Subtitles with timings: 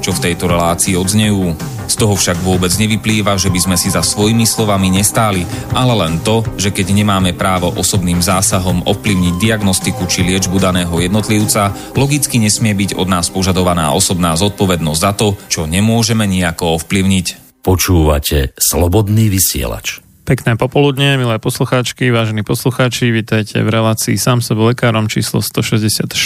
[0.00, 1.54] čo v tejto relácii odznejú.
[1.84, 5.44] Z toho však vôbec nevyplýva, že by sme si za svojimi slovami nestáli,
[5.76, 11.74] ale len to, že keď nemáme právo osobným zásahom ovplyvniť diagnostiku či liečbu daného jednotlivca,
[11.94, 17.60] logicky nesmie byť od nás požadovaná osobná zodpovednosť za to, čo nemôžeme nejako ovplyvniť.
[17.64, 20.04] Počúvate Slobodný vysielač.
[20.24, 26.16] Pekné popoludne, milé poslucháčky, vážení poslucháči, vítajte v relácii sám sebe lekárom číslo 164.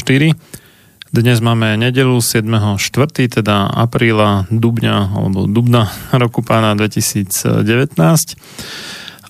[1.08, 5.88] Dnes máme nedelu 7.4., teda apríla, dubňa alebo dubna
[6.22, 7.64] roku pána 2019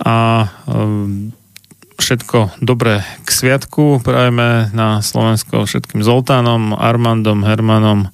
[0.03, 0.17] a
[0.67, 1.31] ehm,
[2.03, 8.11] všetko dobré k sviatku prajeme na Slovensko všetkým Zoltánom, Armandom, Hermanom,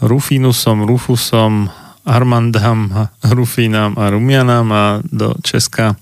[0.00, 1.68] Rufinusom, Rufusom,
[2.08, 6.00] Armandam, Rufinám a Rumianám a do Česka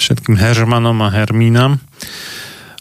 [0.00, 1.84] všetkým Hermanom a Hermínam.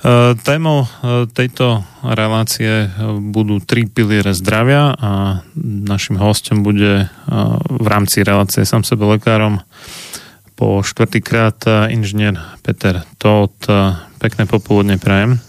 [0.04, 0.88] E, témou e,
[1.32, 2.88] tejto relácie e,
[3.24, 7.08] budú tri piliere zdravia a našim hostom bude
[7.72, 9.64] v rámci relácie sám sebe lekárom
[10.60, 13.64] po štvrtýkrát inžinier Peter Todt.
[14.20, 15.40] Pekné popoludne prajem.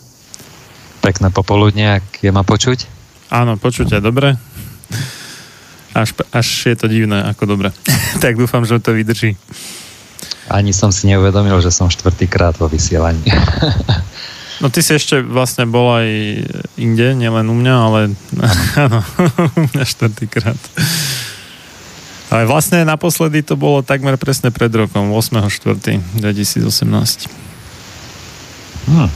[1.03, 2.87] Pekné popoludne, ak je ma počuť?
[3.35, 4.39] Áno, počuť aj dobre.
[5.99, 7.69] Až, až je to divné, ako dobre.
[8.23, 9.35] tak dúfam, že to vydrží.
[10.47, 13.27] Ani som si neuvedomil, že som štvrtýkrát vo vysielaní.
[14.62, 16.09] No ty si ešte vlastne bol aj
[16.79, 18.01] inde, nielen u mňa, ale
[18.85, 19.03] áno,
[19.59, 20.61] u mňa štvrtýkrát.
[22.31, 26.23] Ale vlastne naposledy to bolo takmer presne pred rokom, 8.4.2018.
[28.91, 29.11] Hm.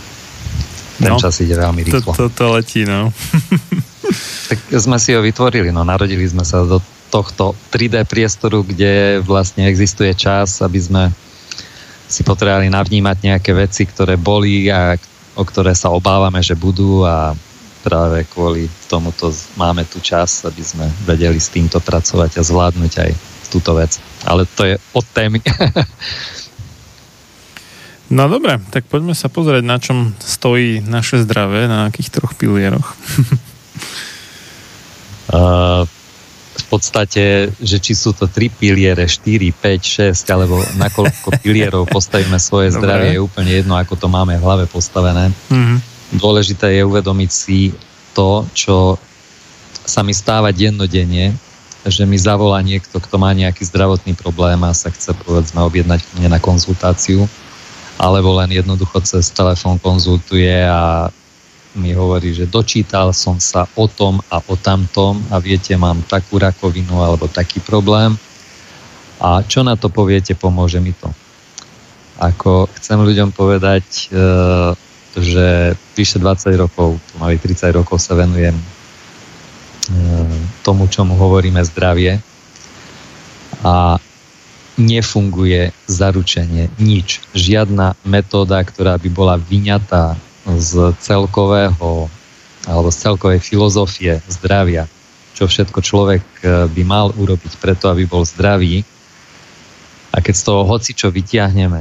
[0.98, 2.10] Ten no, čas ide veľmi rýchlo.
[2.14, 3.14] To, to, to letí, no.
[4.48, 9.64] tak sme si ho vytvorili, no narodili sme sa do tohto 3D priestoru, kde vlastne
[9.64, 11.02] existuje čas, aby sme
[12.08, 14.96] si potrebovali navnímať nejaké veci, ktoré boli a
[15.38, 17.30] o ktoré sa obávame, že budú a
[17.86, 23.10] práve kvôli tomuto máme tu čas, aby sme vedeli s týmto pracovať a zvládnuť aj
[23.54, 24.02] túto vec.
[24.26, 25.38] Ale to je od témy.
[28.08, 32.96] No dobre, tak poďme sa pozrieť, na čom stojí naše zdravie, na akých troch pilieroch.
[35.28, 35.84] uh,
[36.68, 42.70] podstate, že či sú to 3 piliere, 4, 5, 6, alebo nakoľko pilierov postavíme svoje
[42.70, 42.78] Dobre.
[42.84, 45.32] zdravie, je úplne jedno, ako to máme v hlave postavené.
[45.48, 45.78] Mm-hmm.
[46.20, 47.72] Dôležité je uvedomiť si
[48.12, 49.00] to, čo
[49.88, 51.32] sa mi stáva dennodenne,
[51.88, 56.36] že mi zavolá niekto, kto má nejaký zdravotný problém a sa chce povedzme objednať mne
[56.36, 57.24] na konzultáciu,
[57.96, 61.08] alebo len jednoducho cez telefón konzultuje a
[61.78, 66.36] mi hovorí, že dočítal som sa o tom a o tamtom a viete, mám takú
[66.42, 68.18] rakovinu alebo taký problém.
[69.22, 71.10] A čo na to poviete, pomôže mi to.
[72.18, 74.18] Ako chcem ľuďom povedať, e,
[75.18, 78.64] že vyše 20 rokov, mali 30 rokov sa venujem e,
[80.66, 82.18] tomu, čomu hovoríme zdravie
[83.62, 83.98] a
[84.78, 87.18] nefunguje zaručenie nič.
[87.34, 90.14] Žiadna metóda, ktorá by bola vyňatá
[90.56, 92.08] z celkového
[92.68, 94.88] alebo z celkovej filozofie zdravia,
[95.32, 98.84] čo všetko človek e, by mal urobiť preto, aby bol zdravý.
[100.12, 101.80] A keď z toho hoci čo vyťahneme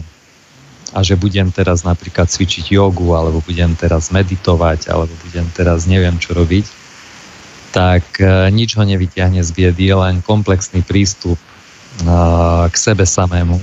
[0.96, 6.16] a že budem teraz napríklad cvičiť jogu, alebo budem teraz meditovať, alebo budem teraz neviem
[6.16, 6.66] čo robiť,
[7.76, 11.44] tak e, nič ho nevyťahne z biedy, len komplexný prístup e,
[12.72, 13.60] k sebe samému.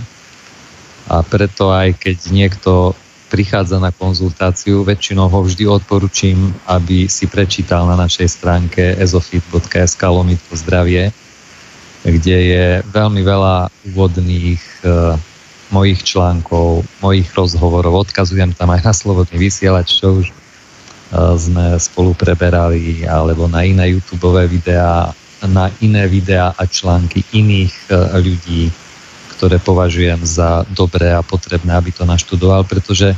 [1.09, 2.97] A preto aj keď niekto
[3.35, 10.55] prichádza na konzultáciu, väčšinou ho vždy odporučím, aby si prečítal na našej stránke ezofit.sk lomitko
[10.55, 11.11] zdravie,
[12.07, 12.65] kde je
[12.95, 15.19] veľmi veľa úvodných e,
[15.75, 18.07] mojich článkov, mojich rozhovorov.
[18.07, 20.35] Odkazujem tam aj na slobodný vysielač, čo už e,
[21.35, 25.11] sme spolu preberali, alebo na iné YouTube videá,
[25.43, 28.63] na iné videá a články iných e, ľudí,
[29.45, 33.13] ktoré považujem za dobré a potrebné, aby to naštudoval, pretože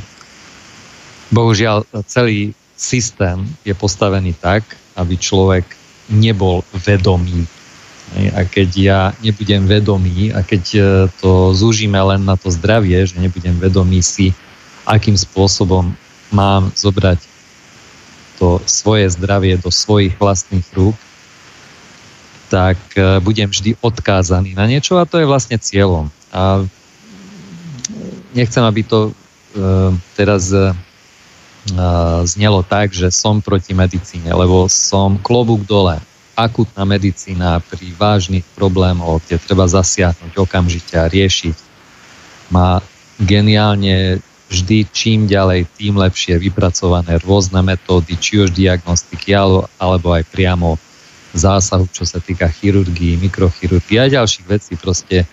[1.31, 4.67] bohužiaľ celý systém je postavený tak,
[4.99, 5.63] aby človek
[6.11, 7.47] nebol vedomý.
[8.35, 10.81] A keď ja nebudem vedomý a keď e,
[11.23, 14.35] to zúžime len na to zdravie, že nebudem vedomý si,
[14.83, 15.95] akým spôsobom
[16.35, 17.23] mám zobrať
[18.43, 20.99] to svoje zdravie do svojich vlastných rúk,
[22.47, 26.11] tak e, budem vždy odkázaný na niečo a to je vlastne cieľom.
[26.31, 26.63] A
[28.35, 29.13] nechcem, aby to e,
[30.15, 30.55] teraz
[32.23, 35.99] znelo tak, že som proti medicíne, lebo som klobúk dole.
[36.39, 41.57] Akutná medicína pri vážnych problémoch, kde treba zasiahnuť okamžite a riešiť,
[42.53, 42.79] má
[43.19, 50.79] geniálne vždy čím ďalej, tým lepšie vypracované rôzne metódy, či už diagnostiky, alebo aj priamo
[51.37, 54.73] zásahu, čo sa týka chirurgii, mikrochirurgii a ďalších vecí.
[54.81, 55.29] Proste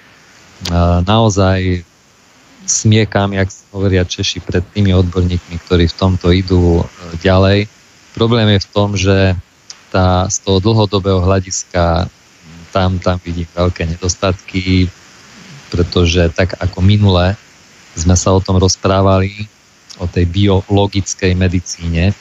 [1.03, 1.83] naozaj
[2.63, 6.83] smiekam, jak hovoria Češi, pred tými odborníkmi, ktorí v tomto idú e,
[7.19, 7.67] ďalej.
[8.15, 9.35] Problém je v tom, že
[9.91, 12.07] tá, z toho dlhodobého hľadiska
[12.71, 14.87] tam, tam vidím veľké nedostatky,
[15.69, 17.35] pretože tak ako minule
[17.93, 19.45] sme sa o tom rozprávali,
[20.01, 22.17] o tej biologickej medicíne,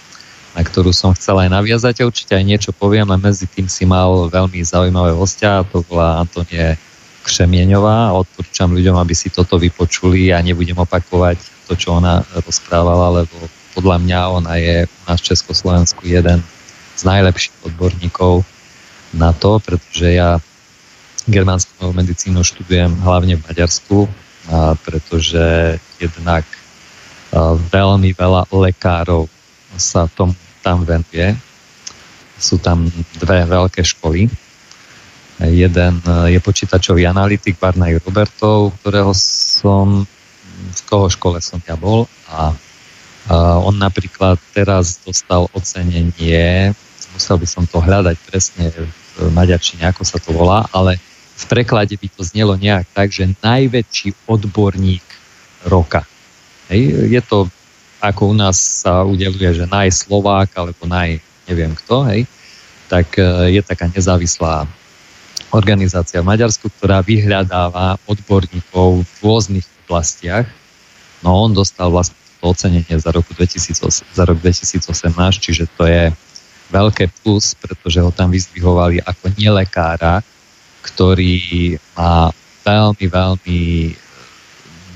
[0.52, 2.02] na ktorú som chcel aj naviazať.
[2.02, 6.20] A určite aj niečo poviem, len medzi tým si mal veľmi zaujímavé hostia, to bola
[6.20, 6.76] Antonie
[7.22, 11.38] Křemieňová a odporúčam ľuďom, aby si toto vypočuli a nebudem opakovať
[11.70, 13.36] to, čo ona rozprávala, lebo
[13.72, 16.42] podľa mňa ona je u nás v Československu jeden
[16.98, 18.44] z najlepších odborníkov
[19.16, 20.42] na to, pretože ja
[21.30, 24.10] germánsku medicínu študujem hlavne v Maďarsku,
[24.82, 26.42] pretože jednak
[27.32, 29.24] a veľmi veľa lekárov
[29.80, 31.34] sa tom tam venuje.
[32.38, 32.86] Sú tam
[33.18, 34.30] dve veľké školy,
[35.50, 40.06] Jeden eh, je počítačový analytik Barnay Robertov, ktorého som,
[40.70, 42.54] v koho škole som ja bol a,
[43.26, 46.70] a on napríklad teraz dostal ocenenie,
[47.16, 48.86] musel by som to hľadať presne v
[49.34, 51.00] maďarčine, ako sa to volá, ale
[51.32, 55.02] v preklade by to znelo nejak tak, že najväčší odborník
[55.66, 56.06] roka.
[56.70, 57.50] Hej, je to
[58.02, 62.26] ako u nás sa udeluje, že najslovák alebo naj neviem kto, hej,
[62.90, 64.66] tak eh, je taká nezávislá
[65.54, 70.48] organizácia v Maďarsku, ktorá vyhľadáva odborníkov v rôznych oblastiach.
[71.20, 74.82] No on dostal vlastne to ocenenie za, roku 2008, za rok 2018,
[75.38, 76.10] čiže to je
[76.72, 80.24] veľké plus, pretože ho tam vyzdvihovali ako nelekára,
[80.82, 82.32] ktorý má
[82.64, 83.60] veľmi, veľmi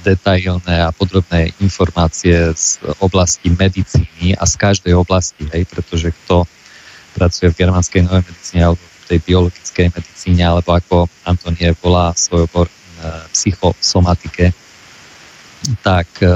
[0.07, 6.47] detailné a podrobné informácie z oblasti medicíny a z každej oblasti, hej, pretože kto
[7.19, 12.67] pracuje v germánskej novej medicíne alebo tej biologickej medicíne, alebo ako Antonie volá svoj obor
[12.67, 12.75] e,
[13.31, 14.51] psychosomatike,
[15.81, 16.27] tak e,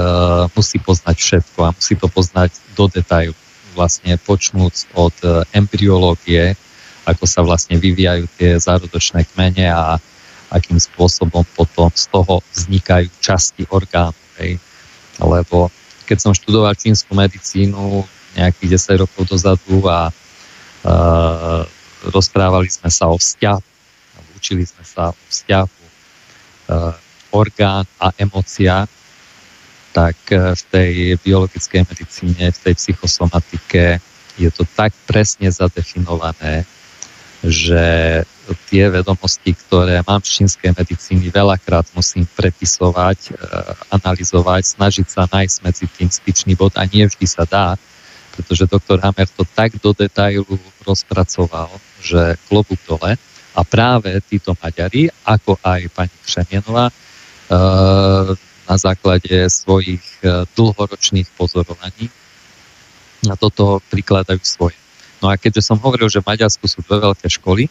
[0.55, 3.35] musí poznať všetko a musí to poznať do detailu.
[3.75, 6.55] Vlastne počnúc od e, embryológie,
[7.03, 9.99] ako sa vlastne vyvíjajú tie zárodočné kmene a
[10.51, 14.17] akým spôsobom potom z toho vznikajú časti orgánu.
[14.37, 14.59] Hej.
[15.17, 15.71] Lebo
[16.03, 18.03] keď som študoval čínsku medicínu
[18.35, 21.63] nejakých 10 rokov dozadu a uh,
[22.11, 23.71] rozprávali sme sa o vzťahu,
[24.41, 25.91] učili sme sa o vzťahu e,
[27.29, 28.89] orgán a emocia,
[29.93, 30.91] tak e, v tej
[31.21, 34.01] biologickej medicíne, v tej psychosomatike
[34.41, 36.65] je to tak presne zadefinované,
[37.41, 38.21] že
[38.69, 43.29] tie vedomosti, ktoré mám z čínskej medicíny, veľakrát musím prepisovať, e,
[43.89, 47.79] analyzovať, snažiť sa nájsť medzi tým styčný bod a nie vždy sa dá,
[48.35, 51.71] pretože doktor Hammer to tak do detailu rozpracoval,
[52.03, 53.17] že klobúk dole
[53.51, 56.93] a práve títo Maďari, ako aj pani Křemienová, e,
[58.69, 62.07] na základe svojich e, dlhoročných pozorovaní
[63.21, 64.77] na toto prikladajú svoje.
[65.21, 67.69] No a keďže som hovoril, že v Maďarsku sú dve veľké školy,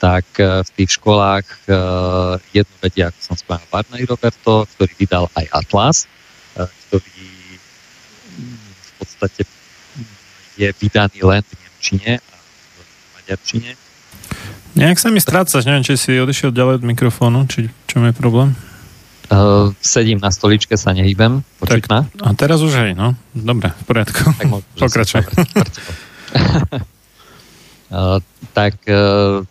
[0.00, 1.76] tak e, v tých školách e,
[2.56, 6.08] jednu vedia, ako som spomínal, Barney Roberto, ktorý vydal aj Atlas,
[6.56, 7.20] e, ktorý
[8.80, 9.44] v podstate
[10.56, 13.70] je vydaný len v Nemčine a v Maďarčine.
[14.72, 18.56] Nejak sa mi strácaš, neviem, či si odišiel ďalej od mikrofónu, či čo je problém?
[19.30, 21.46] Uh, sedím na stoličke, sa nehýbem.
[21.62, 21.86] Tak,
[22.26, 23.14] a teraz už hej, no.
[23.30, 24.26] Dobre, v poriadku.
[24.26, 25.22] Tak Pokračuj.
[28.58, 29.42] tak uh,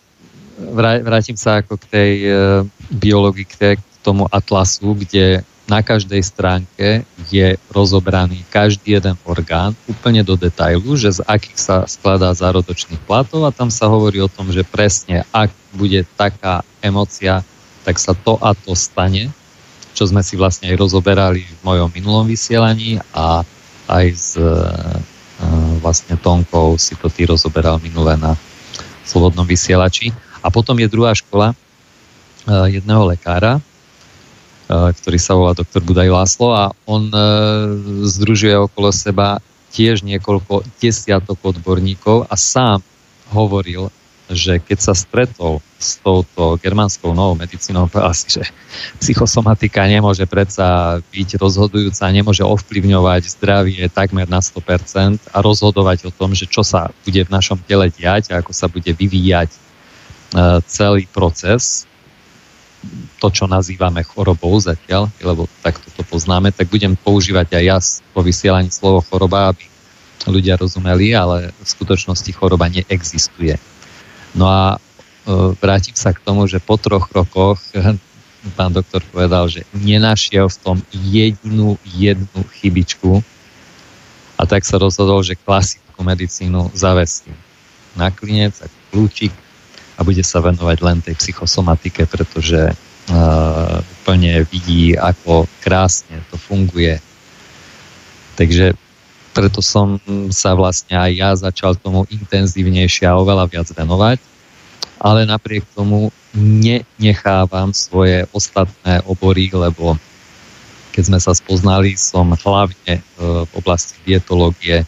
[1.04, 7.54] vrátim sa ako k tej uh, biológii, k, tomu atlasu, kde na každej stránke je
[7.70, 13.54] rozobraný každý jeden orgán úplne do detailu, že z akých sa skladá zárodočných platov a
[13.54, 17.46] tam sa hovorí o tom, že presne ak bude taká emocia,
[17.86, 19.30] tak sa to a to stane,
[19.94, 23.46] čo sme si vlastne aj rozoberali v mojom minulom vysielaní a
[23.86, 24.34] aj s
[25.80, 28.36] vlastne Tonkou si to ty rozoberal minulé na
[29.02, 30.12] slobodnom vysielači.
[30.44, 36.52] A potom je druhá škola uh, jedného lekára, uh, ktorý sa volá doktor Budaj Láslo
[36.52, 37.24] a on uh,
[38.06, 39.40] združuje okolo seba
[39.74, 42.84] tiež niekoľko desiatok odborníkov a sám
[43.30, 43.88] hovoril,
[44.30, 48.44] že keď sa stretol s touto germánskou novou medicínou, povedal si, že
[49.02, 56.30] psychosomatika nemôže predsa byť rozhodujúca, nemôže ovplyvňovať zdravie takmer na 100% a rozhodovať o tom,
[56.32, 59.70] že čo sa bude v našom tele diať a ako sa bude vyvíjať
[60.30, 61.90] E, celý proces,
[63.18, 67.78] to, čo nazývame chorobou zatiaľ, lebo takto to poznáme, tak budem používať aj ja
[68.14, 69.66] po vysielaní slovo choroba, aby
[70.30, 73.58] ľudia rozumeli, ale v skutočnosti choroba neexistuje.
[74.34, 74.78] No a e,
[75.58, 77.58] vrátim sa k tomu, že po troch rokoch
[78.56, 83.20] pán doktor povedal, že nenašiel v tom jedinú, jednu chybičku
[84.40, 87.28] a tak sa rozhodol, že klasickú medicínu zavesí
[87.92, 89.32] na klinec, ako kľúčik
[89.96, 96.96] a bude sa venovať len tej psychosomatike, pretože uh, úplne vidí, ako krásne to funguje.
[98.40, 98.72] Takže
[99.30, 99.96] preto som
[100.34, 104.18] sa vlastne aj ja začal tomu intenzívnejšie a oveľa viac venovať,
[104.98, 109.98] ale napriek tomu nenechávam svoje ostatné obory, lebo
[110.90, 114.82] keď sme sa spoznali, som hlavne v oblasti dietológie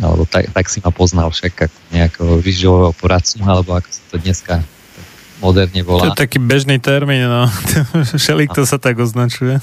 [0.00, 4.16] alebo tak, tak si ma poznal však ako nejakého výživového poradcu, alebo ako sa to
[4.16, 4.54] dneska
[5.40, 6.06] moderne volá.
[6.06, 7.48] To je taký bežný termín, no.
[8.20, 9.58] Všelik to sa tak označuje.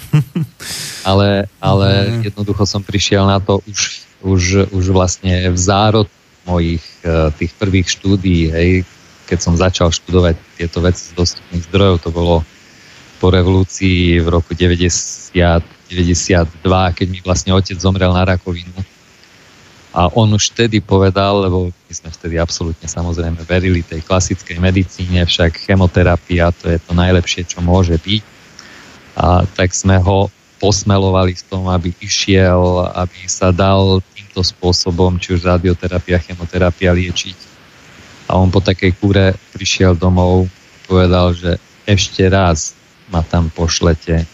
[1.10, 2.34] ale, ale mm.
[2.34, 4.44] jednoducho som prišiel na to už, už,
[4.74, 6.10] už vlastne v zárod
[6.50, 8.72] mojich uh, tých prvých štúdií, hej,
[9.30, 12.36] keď som začal študovať tieto veci z dostupných zdrojov, to bolo
[13.22, 18.97] po revolúcii v roku 90, 92, keď mi vlastne otec zomrel na rakovinu
[19.98, 25.26] a on už vtedy povedal, lebo my sme vtedy absolútne samozrejme verili tej klasickej medicíne,
[25.26, 28.22] však chemoterapia to je to najlepšie, čo môže byť.
[29.18, 30.30] A tak sme ho
[30.62, 37.38] posmelovali v tom, aby išiel, aby sa dal týmto spôsobom, či už radioterapia, chemoterapia liečiť.
[38.30, 40.46] A on po takej kúre prišiel domov,
[40.86, 41.58] povedal, že
[41.90, 42.78] ešte raz
[43.10, 44.30] ma tam pošlete,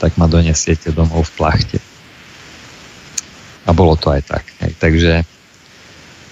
[0.00, 1.89] tak ma donesiete domov v plachte.
[3.70, 4.44] A bolo to aj tak.
[4.66, 4.74] Hej.
[4.82, 5.12] Takže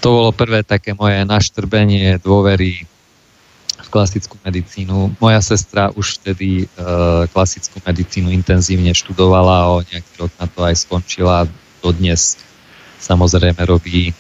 [0.03, 2.83] to bolo prvé také moje naštrbenie dôvery
[3.79, 5.15] v klasickú medicínu.
[5.23, 6.87] Moja sestra už vtedy e,
[7.31, 11.47] klasickú medicínu intenzívne študovala, o nejaký rok na to aj skončila.
[11.79, 12.43] Dodnes
[12.99, 14.13] samozrejme robí e,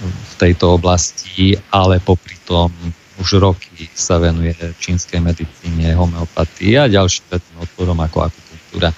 [0.00, 2.72] v tejto oblasti, ale popri tom
[3.20, 8.90] už roky sa venuje čínskej medicíne, homeopatii a ďalším odporom ako akupunktúra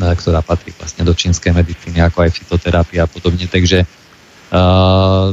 [0.00, 3.44] ktorá patrí vlastne do čínskej medicíny, ako aj fitoterapia a podobne.
[3.44, 3.84] Takže
[4.52, 5.28] uh,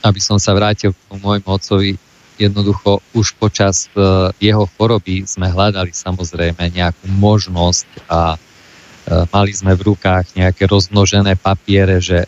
[0.00, 2.00] aby som sa vrátil k môjmu otcovi,
[2.40, 9.76] jednoducho už počas uh, jeho choroby sme hľadali samozrejme nejakú možnosť a uh, mali sme
[9.76, 12.24] v rukách nejaké rozmnožené papiere, že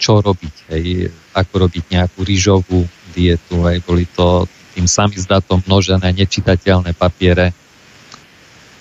[0.00, 6.96] čo robiť, hej, ako robiť nejakú rýžovú dietu, hej, boli to tým samizdatom množené nečitateľné
[6.96, 7.54] papiere,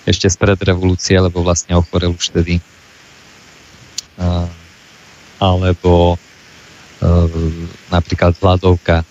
[0.10, 2.58] ešte spred revolúcie, lebo vlastne ochorel už vtedy
[5.40, 6.18] alebo e,
[7.88, 9.08] napríklad hladovka,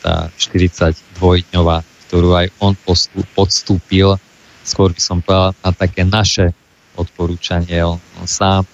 [0.00, 2.72] tá 42-dňová, ktorú aj on
[3.36, 4.16] podstúpil,
[4.64, 6.52] skôr by som povedal, na také naše
[6.96, 7.84] odporúčanie.
[7.84, 8.64] On, on sám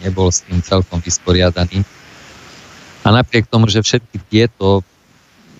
[0.00, 1.84] nebol s tým celkom vysporiadaný.
[3.04, 4.84] A napriek tomu, že všetky tieto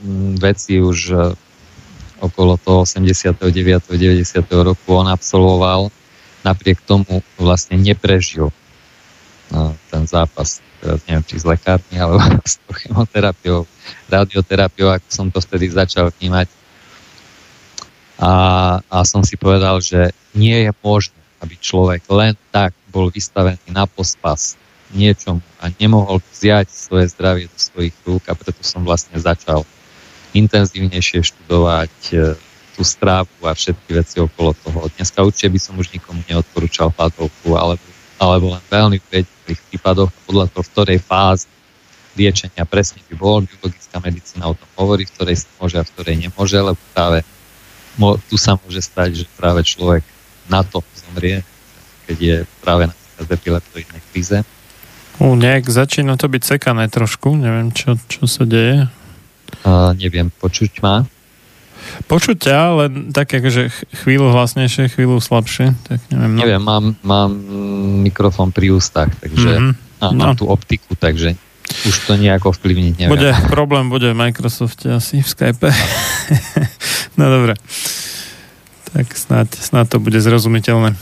[0.02, 1.37] mm, veci už
[2.20, 3.42] okolo toho 89.
[3.92, 4.25] 90.
[4.64, 5.92] roku on absolvoval,
[6.44, 8.49] napriek tomu vlastne neprežil
[9.50, 10.62] no, ten zápas.
[10.80, 13.64] Teraz neviem, či z lekárny, alebo s chemoterapiou,
[14.06, 16.49] radioterapiou, ako som to vtedy začal vnímať.
[18.16, 18.32] A,
[18.88, 23.85] a som si povedal, že nie je možné, aby človek len tak bol vystavený na
[23.85, 24.56] pospas
[24.94, 29.66] niečom a nemohol vziať svoje zdravie do svojich rúk a preto som vlastne začal
[30.37, 32.16] intenzívnejšie študovať e,
[32.76, 34.93] tú strávu a všetky veci okolo toho.
[35.00, 37.87] Dneska určite by som už nikomu neodporúčal hladovku, alebo,
[38.21, 39.25] alebo len veľmi v
[39.73, 41.49] prípadoch podľa toho, v ktorej fáze
[42.16, 43.45] liečenia presne by bol.
[43.45, 47.25] Biologická medicína o tom hovorí, v ktorej sa môže a v ktorej nemôže, lebo práve
[48.28, 50.05] tu sa môže stať, že práve človek
[50.52, 51.40] na to zomrie,
[52.05, 54.45] keď je práve na epileptoidnej kríze.
[55.16, 58.93] U, nejak začína to byť sekané trošku, neviem, čo, čo sa deje.
[59.67, 61.06] Uh, neviem, počuť ma?
[62.06, 63.71] Počuť ťa, ale tak akože
[64.02, 66.32] chvíľu hlasnejšie, chvíľu slabšie, tak neviem.
[66.35, 66.41] No.
[66.43, 67.30] Neviem, mám, mám
[68.02, 70.02] mikrofón pri ústach, takže mm-hmm.
[70.02, 70.39] a mám no.
[70.39, 73.13] tú optiku, takže už to nejako vplyvniť neviem.
[73.13, 75.71] Bude, problém bude v Microsofte asi, v Skype.
[77.19, 77.54] no dobre.
[78.95, 80.95] Tak snáď, snáď to bude zrozumiteľné.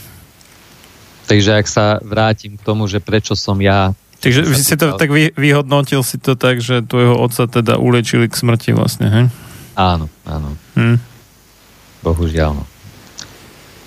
[1.25, 3.93] Takže ak sa vrátim k tomu, že prečo som ja
[4.25, 8.33] Takže si to tak vy, vyhodnotil si to tak, že tvojho otca teda ulečili k
[8.33, 9.25] smrti vlastne, hej?
[9.77, 10.57] Áno, áno.
[10.73, 10.97] Hm.
[12.01, 12.57] Bohužiaľ.
[12.57, 12.65] No.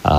[0.07, 0.17] A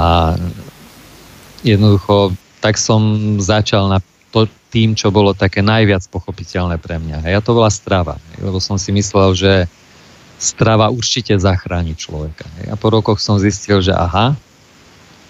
[1.63, 4.03] jednoducho, tak som začal na
[4.36, 7.25] to tým, čo bolo také najviac pochopiteľné pre mňa.
[7.25, 8.19] A ja to bola strava.
[8.38, 9.53] Lebo som si myslel, že
[10.39, 12.47] strava určite zachráni človeka.
[12.69, 14.38] A po rokoch som zistil, že aha,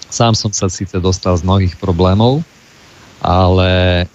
[0.10, 2.46] sám som sa síce dostal z mnohých problémov,
[3.22, 4.06] ale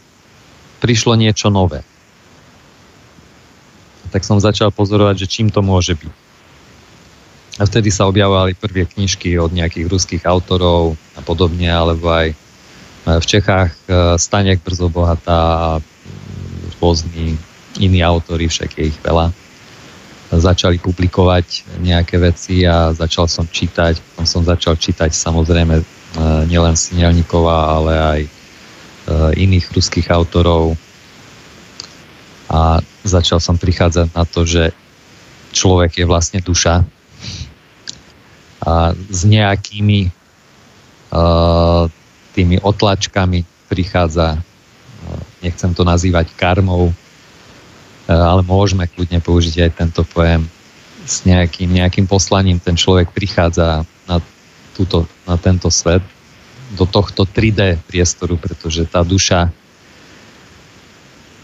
[0.85, 1.81] prišlo niečo nové.
[4.13, 6.13] Tak som začal pozorovať, že čím to môže byť.
[7.57, 12.37] A vtedy sa objavovali prvé knižky od nejakých ruských autorov a podobne, alebo aj e,
[13.07, 15.69] v Čechách e, Stanek Brzo Bohatá a
[16.83, 17.39] rôzni
[17.79, 19.31] iní autory, však je ich veľa.
[20.35, 24.03] Začali publikovať nejaké veci a začal som čítať.
[24.03, 25.85] Potom som začal čítať samozrejme e,
[26.51, 28.21] nielen Sinelníkova, ale aj
[29.37, 30.77] iných ruských autorov.
[32.49, 34.73] A začal som prichádzať na to, že
[35.53, 36.85] človek je vlastne duša.
[38.65, 41.85] A s nejakými uh,
[42.33, 46.95] tými otlačkami prichádza, uh, nechcem to nazývať karmou,
[48.05, 50.45] ale môžeme kľudne použiť aj tento pojem
[51.05, 54.17] s nejakým, nejakým poslaním ten človek prichádza na,
[54.77, 56.05] túto, na tento svet
[56.75, 59.49] do tohto 3D priestoru, pretože tá duša,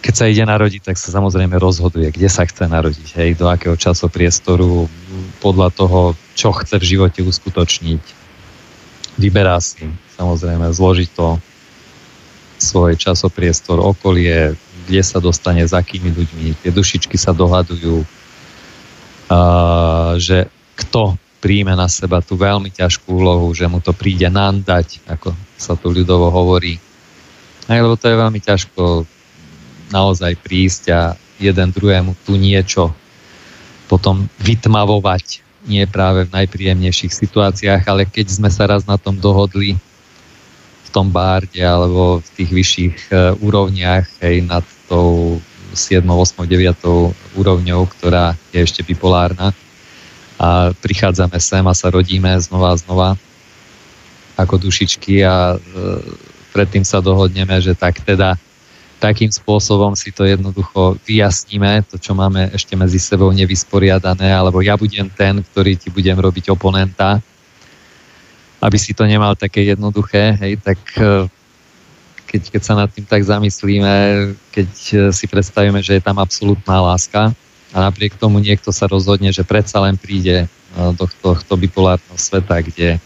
[0.03, 3.79] keď sa ide narodiť, tak sa samozrejme rozhoduje, kde sa chce narodiť, hej, do akého
[3.79, 4.90] časopriestoru,
[5.38, 6.01] podľa toho,
[6.35, 8.03] čo chce v živote uskutočniť.
[9.16, 9.87] Vyberá si,
[10.19, 11.38] samozrejme, zložiť to
[12.61, 14.53] svoj časopriestor, okolie,
[14.85, 16.61] kde sa dostane, za akými ľuďmi.
[16.61, 23.64] Tie dušičky sa dohadujú, uh, že kto príjme na seba tú veľmi ťažkú úlohu, že
[23.64, 26.76] mu to príde nandať, ako sa tu ľudovo hovorí.
[27.66, 29.09] Aj, lebo to je veľmi ťažko
[29.90, 31.00] naozaj prísť a
[31.40, 32.92] jeden druhému tu niečo
[33.88, 35.42] potom vytmavovať.
[35.66, 39.76] Nie práve v najpríjemnejších situáciách, ale keď sme sa raz na tom dohodli
[40.87, 45.38] v tom bárde alebo v tých vyšších uh, úrovniach, hej, nad tou
[45.74, 49.55] 7, 8, 9 úrovňou, ktorá je ešte bipolárna,
[50.40, 53.09] a prichádzame sem a sa rodíme znova a znova
[54.40, 55.57] ako dušičky a e,
[56.57, 58.40] predtým sa dohodneme, že tak teda
[58.96, 64.81] takým spôsobom si to jednoducho vyjasníme, to, čo máme ešte medzi sebou nevysporiadané, alebo ja
[64.81, 67.20] budem ten, ktorý ti budem robiť oponenta,
[68.61, 71.29] aby si to nemal také jednoduché, hej, tak e,
[72.29, 73.92] keď, keď sa nad tým tak zamyslíme,
[74.53, 77.33] keď e, si predstavíme, že je tam absolútna láska,
[77.71, 80.47] a napriek tomu niekto sa rozhodne, že predsa len príde e,
[80.99, 82.99] do tohto bipolárneho sveta, kde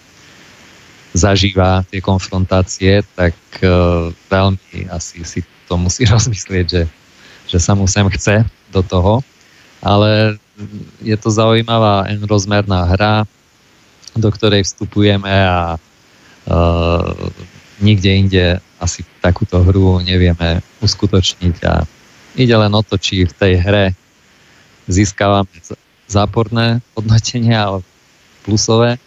[1.14, 6.82] zažíva tie konfrontácie, tak uh, veľmi asi si to musí rozmyslieť, že,
[7.46, 8.42] že sa mu sem chce
[8.74, 9.22] do toho.
[9.78, 10.42] Ale
[10.98, 13.30] je to zaujímavá enrozmerná hra,
[14.18, 17.14] do ktorej vstupujeme a uh,
[17.78, 18.44] nikde inde
[18.82, 21.86] asi takúto hru nevieme uskutočniť a
[22.34, 23.84] ide len o to, či v tej hre
[24.88, 25.48] získavame
[26.04, 27.88] záporné hodnotenia alebo
[28.44, 29.00] plusové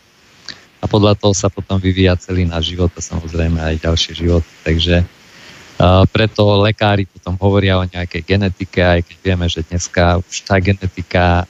[0.81, 4.41] a podľa toho sa potom vyvíja celý náš život a samozrejme aj ďalší život.
[4.65, 5.05] Takže
[6.09, 11.45] preto lekári potom hovoria o nejakej genetike, aj keď vieme, že dneska už tá genetika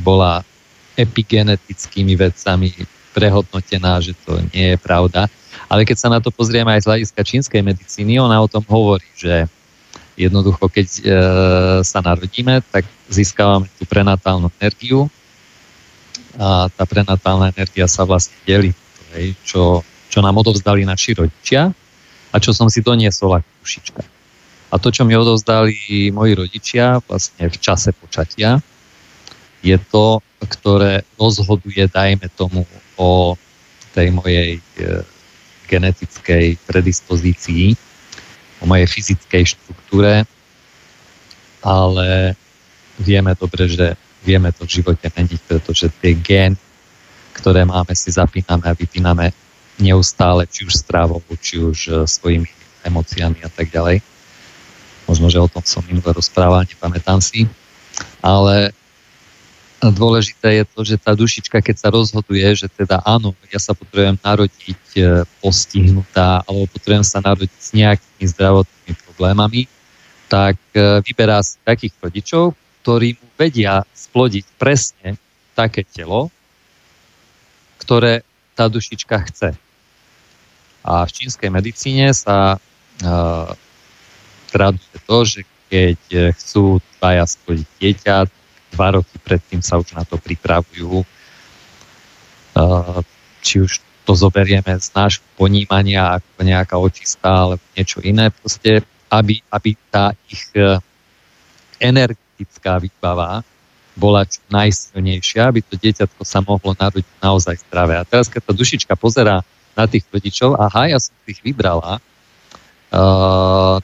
[0.00, 0.40] bola
[0.96, 2.72] epigenetickými vedcami
[3.12, 5.28] prehodnotená, že to nie je pravda.
[5.68, 9.04] Ale keď sa na to pozrieme aj z hľadiska čínskej medicíny, ona o tom hovorí,
[9.16, 9.44] že
[10.16, 11.02] jednoducho, keď e,
[11.84, 15.12] sa narodíme, tak získavame tú prenatálnu energiu
[16.40, 18.72] a tá prenatálna energia sa vlastne delí,
[19.12, 21.72] hej, čo, čo nám odovzdali naši rodičia
[22.32, 24.02] a čo som si doniesol ako dušička.
[24.66, 28.58] A to, čo mi odovzdali moji rodičia vlastne v čase počatia,
[29.62, 33.36] je to, ktoré rozhoduje, dajme tomu, o
[33.92, 34.60] tej mojej e,
[35.68, 37.85] genetickej predispozícii,
[38.66, 40.26] mojej fyzickej štruktúre,
[41.62, 42.34] ale
[42.98, 43.94] vieme dobre, že
[44.26, 46.58] vieme to v živote meniť, pretože tie gény,
[47.38, 49.30] ktoré máme, si zapíname a vypíname
[49.78, 52.48] neustále, či už strávou, či už e, svojimi
[52.82, 54.00] emóciami a tak ďalej.
[55.06, 57.46] Možno, že o tom som minule rozprával, nepamätám si.
[58.24, 58.72] Ale
[59.80, 64.16] dôležité je to, že tá dušička, keď sa rozhoduje, že teda áno, ja sa potrebujem
[64.24, 65.00] narodiť e,
[65.44, 69.62] postihnutá, alebo potrebujem sa narodiť s nejakými zdravotnými problémami,
[70.32, 75.20] tak e, vyberá si takých rodičov, ktorí mu vedia splodiť presne
[75.52, 76.32] také telo,
[77.82, 78.24] ktoré
[78.56, 79.50] tá dušička chce.
[80.86, 83.50] A v čínskej medicíne sa uh,
[84.54, 85.98] traduje to, že keď
[86.38, 88.16] chcú dvaja splodiť dieťa,
[88.76, 91.00] dva roky predtým sa už na to pripravujú.
[93.40, 93.72] Či už
[94.04, 100.14] to zoberieme z nášho ponímania ako nejaká očistá alebo niečo iné, proste, aby, aby tá
[100.30, 100.78] ich e,
[101.82, 103.42] energetická výbava
[103.98, 107.98] bola čo najsilnejšia, aby to dieťatko sa mohlo narodiť naozaj zdravé.
[107.98, 109.42] A teraz, keď tá dušička pozerá
[109.74, 111.98] na tých rodičov, aha, ja som ich vybrala,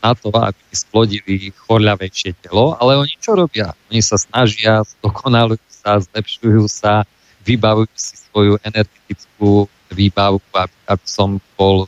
[0.00, 3.76] na to, aby splodili chorľavejšie telo, ale oni čo robia?
[3.92, 7.04] Oni sa snažia, dokonalujú sa, zlepšujú sa,
[7.44, 11.84] vybavujú si svoju energetickú výbavu, aby, aby som bol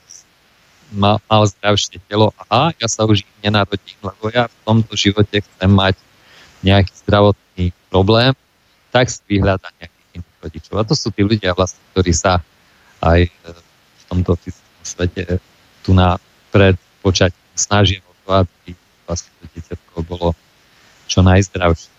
[0.92, 2.30] mal, mal zdravšie telo.
[2.46, 5.96] Aha, ja sa už nenarodím, lebo ja v tomto živote chcem mať
[6.60, 8.32] nejaký zdravotný problém,
[8.92, 10.74] tak si vyhľada nejakých iných rodičov.
[10.80, 12.40] A to sú tí ľudia vlastne, ktorí sa
[13.00, 14.36] aj v tomto
[14.84, 15.40] svete
[15.84, 16.16] tu na
[16.52, 18.72] pred počať snažím o to, aby
[19.04, 20.32] vlastne to dieťatko bolo
[21.04, 21.92] čo najzdravšie.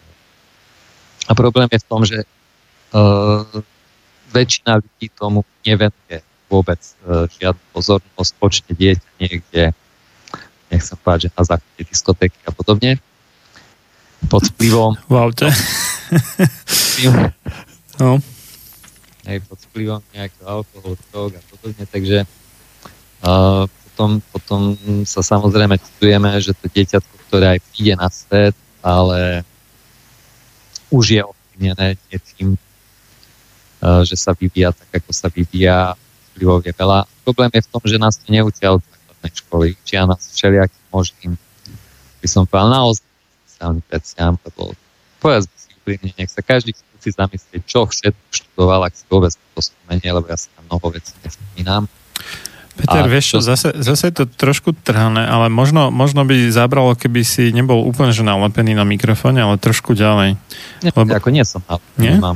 [1.29, 3.45] A problém je v tom, že uh,
[4.33, 9.63] väčšina ľudí tomu nevenuje vôbec uh, žiadnu pozornosť, počne dieťa niekde,
[10.73, 12.97] nechcem povedať, že na základe diskotéky a podobne,
[14.25, 14.97] pod vplyvom...
[15.05, 15.47] V aute.
[18.01, 18.17] no.
[19.25, 22.25] Hej, pod vplyvom nejakého alkoholu, drog a podobne, takže
[23.25, 23.65] uh,
[23.95, 24.75] potom, potom
[25.07, 28.51] sa samozrejme čudujeme, že to dieťatko, ktoré aj príde na svet,
[28.83, 29.47] ale
[30.91, 32.59] už je ovplyvnené niečím, e,
[34.03, 35.95] že sa vyvíja tak, ako sa vyvíja,
[36.35, 37.07] vplyvov je veľa.
[37.23, 41.31] Problém je v tom, že nás to neučia od základnej školy, učia nás všelijakým možným,
[42.19, 43.07] by som povedal, naozaj
[43.47, 44.75] sociálnym veciam, lebo
[45.23, 49.61] povedz si úprimne, nech sa každý si zamyslieť, čo všetko študoval, ak si vôbec to
[49.63, 51.85] spomenie, lebo ja sa tam mnoho vecí nespomínam.
[52.75, 56.91] Peter, a vieš čo, zase, zase je to trošku trhané, ale možno, možno by zabralo,
[56.91, 60.35] keby si nebol úplne že nalepený na mikrofóne, ale trošku ďalej.
[60.83, 61.07] Nie, Lebo...
[61.15, 61.63] Ako nie som
[61.95, 62.19] nie?
[62.19, 62.35] mám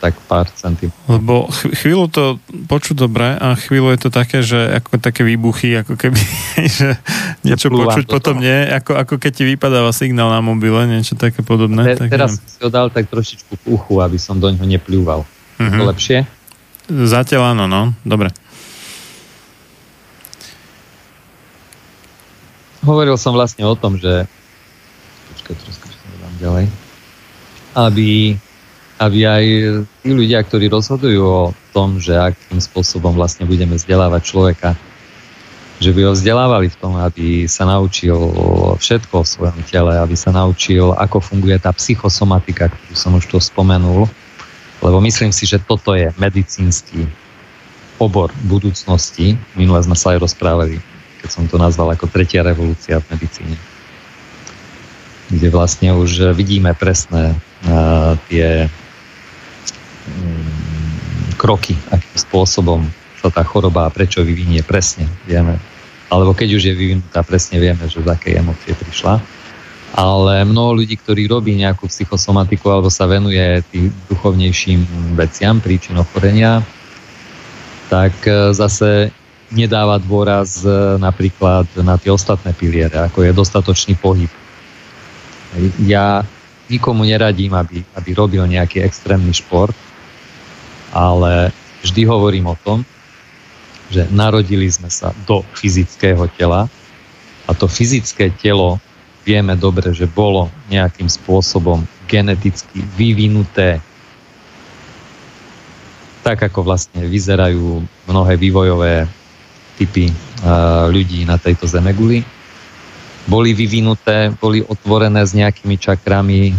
[0.00, 1.04] tak pár centimetrov.
[1.12, 1.34] Lebo
[1.76, 2.24] chvíľu to
[2.66, 6.20] počuť dobre a chvíľu je to také, že ako také výbuchy, ako keby,
[6.80, 6.96] že
[7.44, 11.44] niečo počuť to potom nie, ako, ako keď ti vypadáva signál na mobile, niečo také
[11.44, 11.94] podobné.
[11.94, 12.48] Te, tak teraz neviem.
[12.48, 15.20] si ho dal tak trošičku v uchu, aby som do ňoho nepľúval.
[15.28, 15.68] Uh-huh.
[15.68, 15.88] To mhm.
[15.92, 16.18] lepšie?
[16.90, 17.92] Zatiaľ áno, no.
[18.02, 18.32] Dobre.
[22.84, 24.24] Hovoril som vlastne o tom, že
[25.34, 25.86] počkaj, trošku
[26.20, 26.64] dám ďalej,
[27.76, 28.36] aby,
[28.98, 29.44] aby aj
[30.02, 34.70] tí ľudia, ktorí rozhodujú o tom, že akým spôsobom vlastne budeme vzdelávať človeka,
[35.80, 38.12] že by ho vzdelávali v tom, aby sa naučil
[38.76, 43.40] všetko o svojom tele, aby sa naučil, ako funguje tá psychosomatika, ktorú som už to
[43.40, 44.04] spomenul,
[44.84, 47.08] lebo myslím si, že toto je medicínsky
[48.00, 49.36] obor budúcnosti.
[49.56, 50.80] Minule sme sa aj rozprávali
[51.20, 53.56] keď som to nazval ako tretia revolúcia v medicíne.
[55.30, 60.60] Kde vlastne už vidíme presné uh, tie um,
[61.38, 62.80] kroky, akým spôsobom
[63.20, 65.60] sa tá choroba a prečo vyvinie presne, vieme.
[66.10, 69.22] Alebo keď už je vyvinutá, presne vieme, že z akej emócie prišla.
[69.94, 76.62] Ale mnoho ľudí, ktorí robí nejakú psychosomatiku alebo sa venuje tým duchovnejším veciam, príčin ochorenia,
[77.90, 79.10] tak e, zase
[79.50, 84.30] nedáva dôraz e, napríklad na tie ostatné piliere, ako je dostatočný pohyb.
[85.82, 86.22] Ja
[86.70, 89.74] nikomu neradím, aby, aby robil nejaký extrémny šport,
[90.94, 91.50] ale
[91.82, 92.86] vždy hovorím o tom,
[93.90, 96.70] že narodili sme sa do fyzického tela
[97.46, 98.78] a to fyzické telo
[99.26, 103.82] vieme dobre, že bolo nejakým spôsobom geneticky vyvinuté
[106.20, 109.08] tak, ako vlastne vyzerajú mnohé vývojové
[109.80, 110.12] typy
[110.92, 112.20] ľudí na tejto zemeguli.
[113.24, 116.52] Boli vyvinuté, boli otvorené s nejakými čakrami,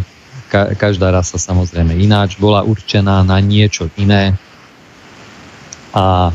[0.51, 4.35] Ka- každá rasa samozrejme ináč, bola určená na niečo iné
[5.95, 6.33] a e,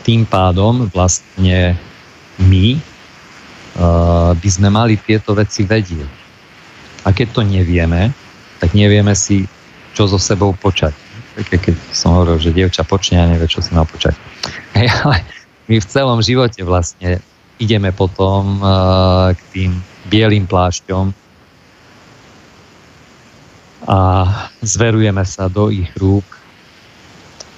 [0.00, 1.76] tým pádom vlastne
[2.40, 2.78] my e,
[4.32, 6.08] by sme mali tieto veci vedieť.
[7.04, 8.16] A keď to nevieme,
[8.64, 9.44] tak nevieme si,
[9.92, 10.96] čo so sebou počať.
[11.36, 14.16] Keď som hovoril, že dievča počne a nevie, čo si má počať.
[14.72, 15.20] Hej, ale
[15.68, 17.20] my v celom živote vlastne
[17.56, 19.70] ideme potom uh, k tým
[20.10, 21.14] bielým plášťom
[23.84, 23.98] a
[24.64, 26.24] zverujeme sa do ich rúk,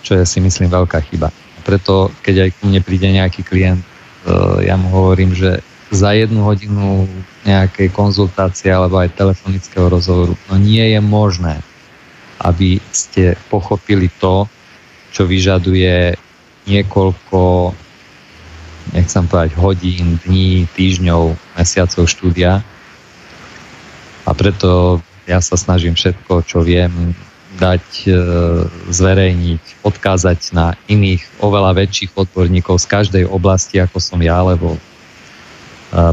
[0.02, 1.30] čo je si myslím veľká chyba.
[1.62, 6.42] Preto, keď aj ku mne príde nejaký klient, uh, ja mu hovorím, že za jednu
[6.42, 7.06] hodinu
[7.46, 11.62] nejakej konzultácie alebo aj telefonického rozhovoru, no nie je možné,
[12.42, 14.50] aby ste pochopili to,
[15.14, 16.18] čo vyžaduje
[16.66, 17.70] niekoľko
[18.94, 22.62] nechcem povedať hodín, dní, týždňov, mesiacov štúdia.
[24.26, 27.14] A preto ja sa snažím všetko, čo viem,
[27.56, 28.10] dať, e,
[28.92, 34.80] zverejniť, odkázať na iných, oveľa väčších odborníkov z každej oblasti, ako som ja, lebo e,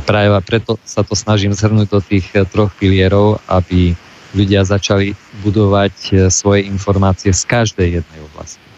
[0.07, 3.93] práve preto sa to snažím zhrnúť do tých e, troch pilierov, aby
[4.33, 5.13] ľudia začali
[5.45, 8.72] budovať svoje informácie z každej jednej oblasti.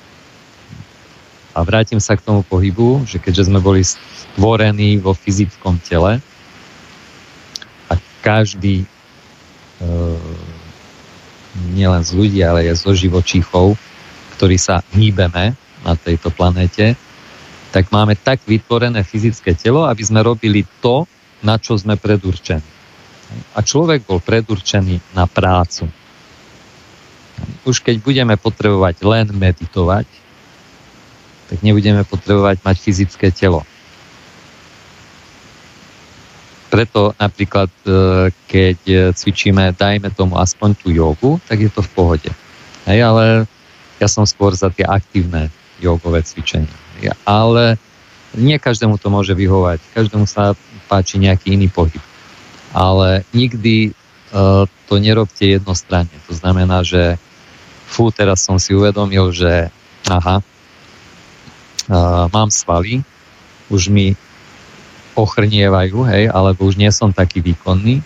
[1.56, 6.20] A vrátim sa k tomu pohybu, že keďže sme boli stvorení vo fyzickom tele
[7.88, 8.88] a každý e,
[11.72, 13.80] nielen z ľudí, ale aj zo živočíchov,
[14.36, 15.56] ktorí sa hýbeme
[15.88, 17.00] na tejto planéte,
[17.72, 21.08] tak máme tak vytvorené fyzické telo, aby sme robili to,
[21.40, 22.64] na čo sme predurčení.
[23.56, 25.88] A človek bol predurčený na prácu.
[27.64, 30.08] Už keď budeme potrebovať len meditovať,
[31.50, 33.62] tak nebudeme potrebovať mať fyzické telo.
[36.70, 37.90] Preto napríklad, e,
[38.50, 38.80] keď
[39.16, 42.32] cvičíme, dajme tomu aspoň tú jogu, tak je to v pohode.
[42.86, 43.26] Hej, ale
[43.98, 46.72] ja som skôr za tie aktívne jogové cvičenia.
[47.24, 47.80] Ale
[48.36, 50.56] nie každému to môže vyhovať, každému sa
[50.92, 52.02] páči nejaký iný pohyb.
[52.76, 53.96] Ale nikdy
[54.36, 56.12] uh, to nerobte jednostranne.
[56.28, 57.16] To znamená, že
[57.88, 59.72] fú, teraz som si uvedomil, že
[60.12, 60.44] aha,
[61.90, 63.02] uh, mám svaly,
[63.70, 64.14] už mi
[65.16, 68.04] ochrnievajú, hej, alebo už nie som taký výkonný,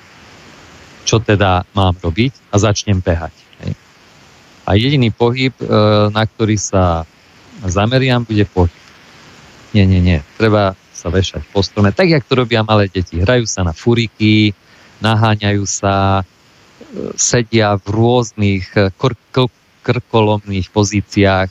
[1.04, 3.34] čo teda mám robiť a začnem behať.
[3.66, 3.74] Hej.
[4.70, 5.66] A jediný pohyb, e,
[6.14, 7.10] na ktorý sa
[7.66, 8.78] zameriam, bude pohyb.
[9.74, 10.22] Nie, nie, nie.
[10.38, 13.18] Treba sa vešať po strome, tak jak to robia malé deti.
[13.18, 14.54] Hrajú sa na furiky,
[15.02, 16.24] naháňajú sa, e,
[17.18, 19.50] sedia v rôznych e, kr-
[19.82, 21.50] krkolomných pozíciách.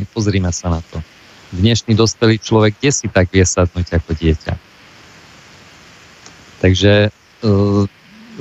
[0.00, 0.96] Hej, pozrime sa na to
[1.52, 4.54] dnešný dospelý človek kde si tak vie sadnúť ako dieťa.
[6.58, 7.10] Takže e,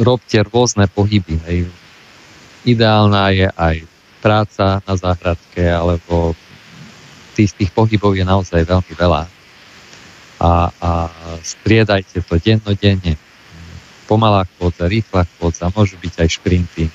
[0.02, 1.38] robte rôzne pohyby.
[1.48, 1.70] Hej.
[2.67, 3.76] Ideálna je aj
[4.20, 6.34] práca na záhradke, alebo
[7.38, 9.24] tých, tých pohybov je naozaj veľmi veľa.
[10.38, 10.89] A, a
[11.41, 13.17] striedajte to dennodenne.
[14.10, 16.86] Pomalá chôdza, rýchla chôdza, môžu byť aj šprinty.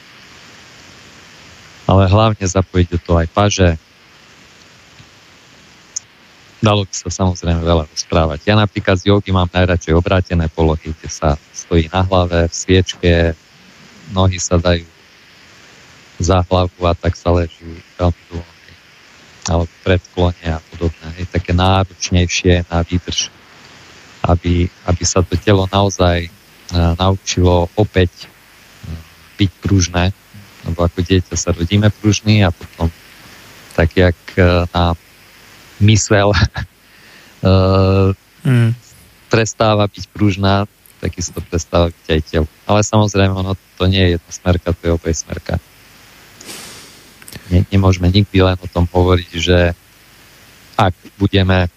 [1.87, 3.69] Ale hlavne zapojiť do toho aj paže,
[6.63, 8.47] Dalo by sa samozrejme veľa rozprávať.
[8.47, 13.35] Ja napríklad z jogy mám najradšej obrátené polohy, kde sa stojí na hlave, v sviečke,
[14.15, 14.87] nohy sa dajú
[16.23, 17.67] za hlavu a tak sa leží
[17.99, 18.51] veľmi dlho.
[19.51, 21.07] Alebo predklone a podobne.
[21.19, 23.27] Je také náročnejšie na výdrž,
[24.31, 28.95] aby, aby sa to telo naozaj uh, naučilo opäť uh,
[29.35, 30.15] byť pružné,
[30.63, 32.87] lebo ako dieťa sa rodíme pružný a potom
[33.75, 34.95] tak, jak uh, nám
[35.83, 36.31] mysel
[38.47, 38.71] mm.
[39.29, 40.71] prestáva byť pružná,
[41.03, 42.47] takisto prestáva byť aj telo.
[42.67, 45.55] Ale samozrejme, ono to nie je jedna smerka, to je opäť smerka.
[47.51, 49.59] Ne, nemôžeme nikdy len o tom hovoriť, že
[50.79, 51.69] ak budeme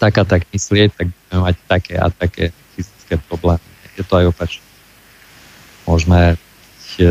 [0.00, 3.62] tak a tak myslieť, tak budeme mať také a také fyzické problémy.
[3.94, 4.64] Je to aj opačne.
[5.86, 7.04] Môžeme byť e,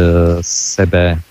[0.43, 1.21] sebe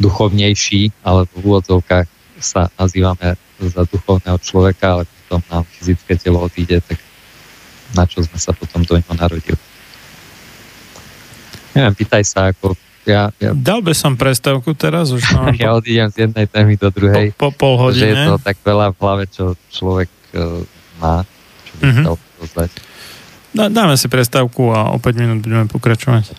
[0.00, 2.08] duchovnejší, ale v úvodzovkách
[2.40, 3.36] sa nazývame
[3.68, 6.96] za duchovného človeka, ale potom nám fyzické telo odíde, tak
[7.92, 9.58] na čo sme sa potom do neho narodili.
[11.76, 12.74] Neviem, pýtaj sa, ako
[13.08, 13.56] ja, ja...
[13.56, 15.56] Dal by som prestávku teraz, už mám...
[15.62, 17.32] ja odídem z jednej témy do druhej.
[17.34, 18.12] Po, po pol hodine.
[18.12, 20.62] Že je to tak veľa v hlave, čo človek uh,
[21.00, 21.24] má,
[21.64, 22.04] čo by mm-hmm.
[22.04, 22.70] chcel pozdať.
[23.50, 26.38] Dáme si prestávku a o 5 minút budeme pokračovať.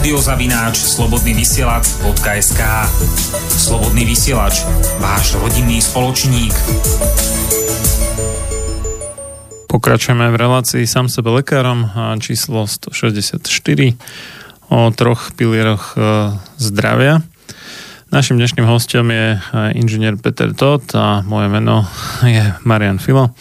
[0.00, 2.62] Studiozavináč slobodnyvysielac.sk
[3.52, 4.64] Slobodný vysielač,
[4.96, 6.56] váš rodinný spoločník.
[9.68, 11.84] Pokračujeme v relácii sám sebe lekárom
[12.16, 13.44] číslo 164
[14.72, 17.20] o troch pilieroch e, zdravia.
[18.08, 19.38] Našim dnešným hostom je e,
[19.76, 21.84] inžinier Peter Todt a moje meno
[22.24, 23.36] je Marian Filo.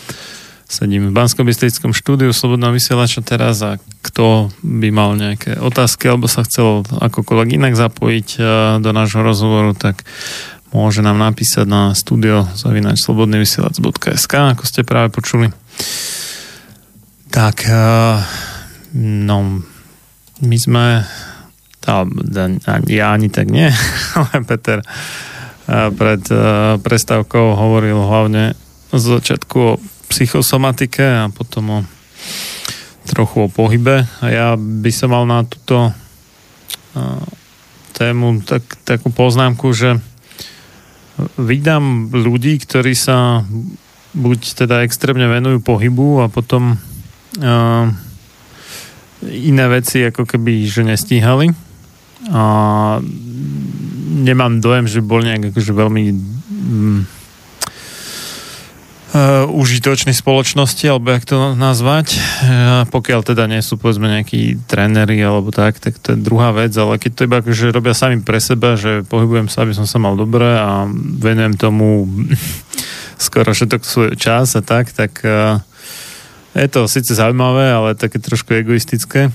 [0.67, 1.47] Sedím v bansko
[1.95, 3.79] štúdiu Slobodného vysielača teraz a
[4.19, 8.43] kto by mal nejaké otázky alebo sa chcel akokoľvek inak zapojiť eh,
[8.83, 10.03] do nášho rozhovoru, tak
[10.75, 15.55] môže nám napísať na studio zavinač slobodnyvysielac.sk ako ste práve počuli.
[17.31, 18.19] Tak, eh,
[18.99, 19.63] no,
[20.43, 21.07] my sme
[22.91, 23.71] ja ani tak nie,
[24.19, 26.27] ale Peter eh, pred
[26.83, 28.51] prestávkou hovoril hlavne
[28.91, 29.79] z začiatku o
[30.11, 31.79] psychosomatike a potom o
[33.09, 34.05] trochu o pohybe.
[34.21, 35.89] A ja by som mal na túto
[37.97, 39.99] tému tak, takú poznámku, že
[41.35, 43.43] vydám ľudí, ktorí sa
[44.15, 47.85] buď teda extrémne venujú pohybu a potom uh,
[49.27, 51.51] iné veci ako keby, že nestíhali
[52.31, 52.43] a
[54.23, 57.03] nemám dojem, že bol nejak akože veľmi um,
[59.13, 62.17] uh, spoločnosti, alebo jak to nazvať.
[62.17, 66.73] Uh, pokiaľ teda nie sú povedzme nejakí tréneri alebo tak, tak to je druhá vec,
[66.77, 69.97] ale keď to iba akože robia sami pre seba, že pohybujem sa, aby som sa
[69.97, 70.85] mal dobre a
[71.19, 72.09] venujem tomu
[73.25, 75.61] skoro všetok svoj čas a tak, tak uh,
[76.57, 79.29] je to síce zaujímavé, ale také trošku egoistické.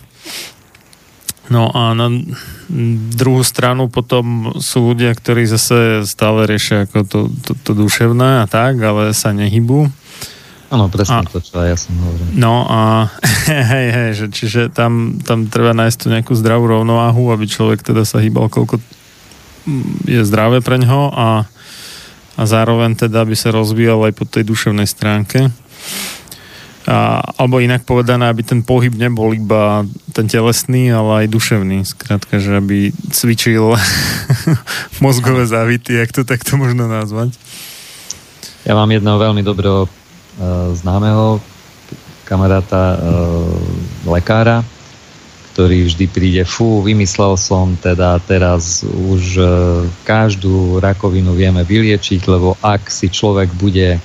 [1.55, 2.11] No a na
[3.15, 8.47] druhú stranu potom sú ľudia, ktorí zase stále riešia ako to, to, to duševné a
[8.51, 9.87] tak, ale sa nehybú.
[10.75, 12.27] Áno, presne a, to, čo aj ja som hovoril.
[12.35, 13.07] No a
[13.71, 18.03] hej, hej, že, čiže tam, tam treba nájsť tú nejakú zdravú rovnováhu, aby človek teda
[18.03, 18.83] sa hýbal, koľko
[20.05, 21.47] je zdravé pre ňoho a,
[22.35, 25.55] a zároveň teda by sa rozvíjal aj po tej duševnej stránke.
[26.85, 31.89] A, alebo inak povedané, aby ten pohyb nebol iba ten telesný, ale aj duševný.
[31.89, 33.73] Skrátka, že aby cvičil
[35.05, 37.33] mozgové závity, ak to takto možno nazvať.
[38.69, 39.91] Ja mám jedného veľmi dobrého uh,
[40.77, 41.41] známeho
[42.25, 43.53] kamaráta, uh,
[44.09, 44.65] lekára,
[45.53, 49.47] ktorý vždy príde, fú, vymyslel som teda teraz už uh,
[50.09, 54.01] každú rakovinu vieme vyliečiť, lebo ak si človek bude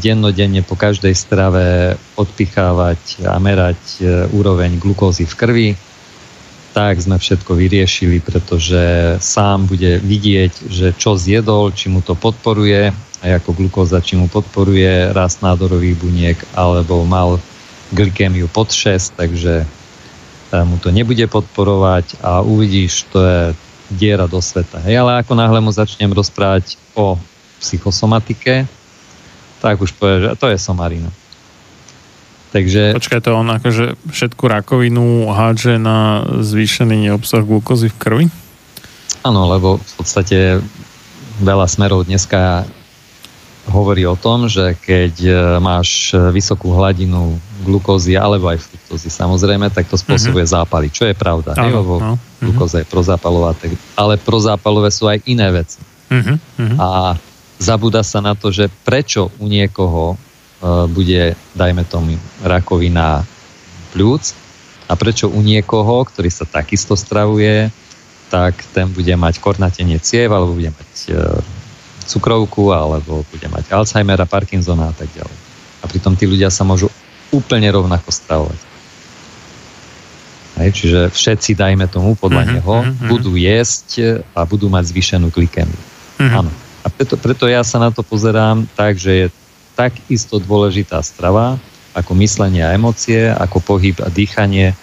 [0.00, 5.68] dennodenne po každej strave odpichávať a merať e, úroveň glukózy v krvi,
[6.72, 12.92] tak sme všetko vyriešili, pretože sám bude vidieť, že čo zjedol, či mu to podporuje,
[13.18, 17.36] a ako glukóza, či mu podporuje rast nádorových buniek, alebo mal
[17.92, 23.40] glykémiu pod 6, takže e, mu to nebude podporovať a uvidíš, to je
[23.92, 24.80] diera do sveta.
[24.88, 27.20] Hej, ale ako náhle mu začnem rozprávať o
[27.60, 28.77] psychosomatike,
[29.58, 31.10] tak už povie, že to je somarina.
[32.48, 32.96] Takže...
[32.96, 38.26] Počkaj, to on akože všetku rakovinu hádže na zvýšený obsah glukózy v krvi?
[39.20, 40.64] Áno, lebo v podstate
[41.44, 42.64] veľa smerov dneska
[43.68, 47.36] hovorí o tom, že keď e, máš vysokú hladinu
[47.68, 50.64] glukózy alebo aj fruktózy samozrejme, tak to spôsobuje uh-huh.
[50.64, 51.52] zápaly, čo je pravda.
[51.52, 52.14] Áno, lebo no.
[52.40, 55.84] glukóza je prozápalová, tak, ale prozápalové sú aj iné veci.
[56.08, 56.40] Uh-huh.
[56.80, 57.20] A
[57.58, 63.26] zabúda sa na to, že prečo u niekoho uh, bude, dajme tomu, rakovina
[63.92, 64.34] pľúc
[64.88, 67.68] a prečo u niekoho, ktorý sa takisto stravuje,
[68.32, 71.38] tak ten bude mať kornatenie ciev, alebo bude mať uh,
[72.08, 75.36] cukrovku, alebo bude mať Alzheimera, Parkinsona a tak ďalej.
[75.82, 76.88] A pritom tí ľudia sa môžu
[77.28, 78.60] úplne rovnako stravovať.
[80.58, 83.06] Hej, čiže všetci, dajme tomu, podľa uh-huh, neho, uh-huh.
[83.06, 85.78] budú jesť a budú mať zvýšenú glikemiu.
[86.18, 86.42] Uh-huh.
[86.42, 86.50] Áno.
[86.82, 89.26] A preto, preto ja sa na to pozerám tak, že je
[89.78, 91.58] takisto dôležitá strava,
[91.94, 94.74] ako myslenie a emócie, ako pohyb a dýchanie.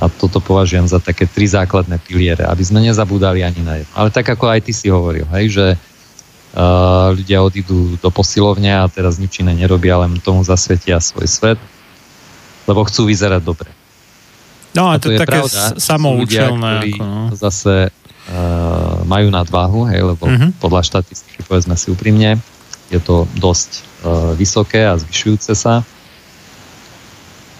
[0.00, 3.92] A toto považujem za také tri základné piliere, aby sme nezabúdali ani na jedno.
[3.92, 8.88] Ale tak ako aj ty si hovoril, hej, že uh, ľudia odídu do posilovne a
[8.88, 11.60] teraz nič iné nerobia, len tomu zasvetia svoj svet,
[12.64, 13.70] lebo chcú vyzerať dobre.
[14.72, 16.24] No a, a to, to je také pravda, samoučelné.
[16.24, 17.22] Ľudia, ktorí ako, no.
[17.36, 17.72] zase
[19.02, 20.54] majú nadváhu, hej, lebo uh-huh.
[20.62, 22.38] podľa štatistiky, povedzme si úprimne,
[22.88, 25.82] je to dosť uh, vysoké a zvyšujúce sa.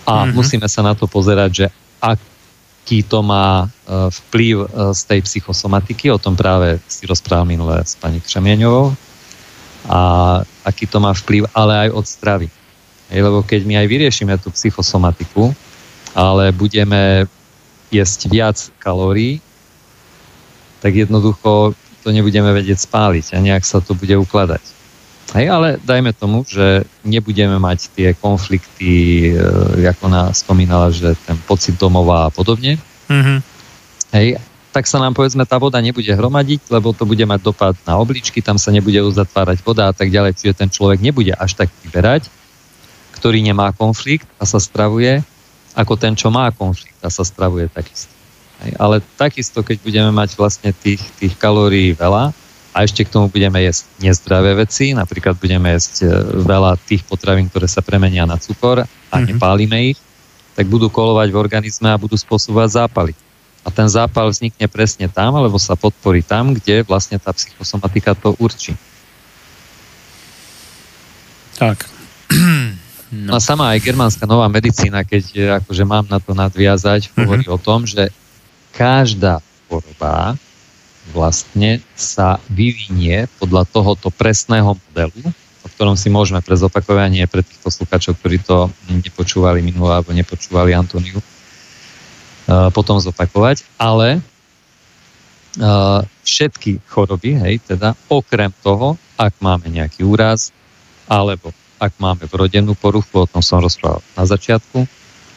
[0.06, 0.34] A uh-huh.
[0.34, 1.66] musíme sa na to pozerať, že
[1.98, 7.82] aký to má uh, vplyv uh, z tej psychosomatiky, o tom práve si rozprával minule
[7.82, 8.94] s pani Křemieňovou,
[9.90, 9.98] a
[10.62, 12.48] aký to má vplyv, ale aj od stravy.
[13.10, 15.50] Hej, lebo keď my aj vyriešime tú psychosomatiku,
[16.14, 17.26] ale budeme
[17.90, 19.42] jesť viac kalórií,
[20.82, 24.82] tak jednoducho to nebudeme vedieť spáliť a nejak sa to bude ukladať.
[25.32, 31.38] Hej, ale dajme tomu, že nebudeme mať tie konflikty, e, ako nás spomínala, že ten
[31.48, 32.76] pocit domova a podobne.
[33.08, 33.38] Mm-hmm.
[34.12, 34.36] Hej,
[34.76, 38.44] tak sa nám povedzme tá voda nebude hromadiť, lebo to bude mať dopad na obličky,
[38.44, 42.28] tam sa nebude uzatvárať voda a tak ďalej, čiže ten človek nebude až tak vyberať,
[43.16, 45.24] ktorý nemá konflikt a sa stravuje,
[45.72, 48.11] ako ten, čo má konflikt a sa stravuje takisto.
[48.78, 52.30] Ale takisto, keď budeme mať vlastne tých, tých kalórií veľa,
[52.72, 57.52] a ešte k tomu budeme jesť nezdravé veci, napríklad budeme jesť e, veľa tých potravín,
[57.52, 59.28] ktoré sa premenia na cukor a mm-hmm.
[59.28, 60.00] nepálime ich,
[60.56, 63.12] tak budú kolovať v organizme a budú spôsobovať zápaly.
[63.62, 68.34] A ten zápal vznikne presne tam, alebo sa podporí tam, kde vlastne tá psychosomatika to
[68.40, 68.74] určí.
[71.60, 71.84] Tak.
[73.12, 73.36] No.
[73.36, 77.60] a sama aj germánska nová medicína, keď akože mám na to nadviazať, hovorí mm-hmm.
[77.60, 78.08] o tom, že
[78.72, 80.36] každá choroba
[81.10, 85.22] vlastne sa vyvinie podľa tohoto presného modelu,
[85.62, 90.72] o ktorom si môžeme pre zopakovanie pre tých poslucháčov, ktorí to nepočúvali minulé alebo nepočúvali
[90.72, 91.24] Antoniu, e,
[92.70, 94.20] potom zopakovať, ale e,
[96.22, 100.54] všetky choroby, hej, teda okrem toho, ak máme nejaký úraz,
[101.10, 101.50] alebo
[101.82, 104.86] ak máme vrodenú poruchu, o tom som rozprával na začiatku,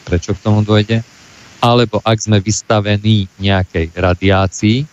[0.06, 1.02] prečo k tomu dojde,
[1.60, 4.86] alebo ak sme vystavení nejakej radiácii,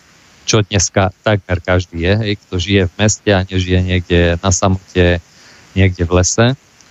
[0.44, 5.24] čo dneska takmer každý je, hej, kto žije v meste a nežije niekde na samote,
[5.72, 6.46] niekde v lese,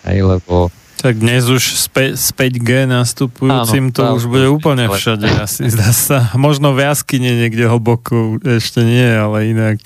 [0.10, 1.92] hej, lebo tak dnes už s,
[2.32, 6.32] 5G nastupujúcim Áno, to už bude úplne všade, asi zdá sa.
[6.40, 9.84] Možno v jaskyne niekde hlboko, ešte nie, ale inak.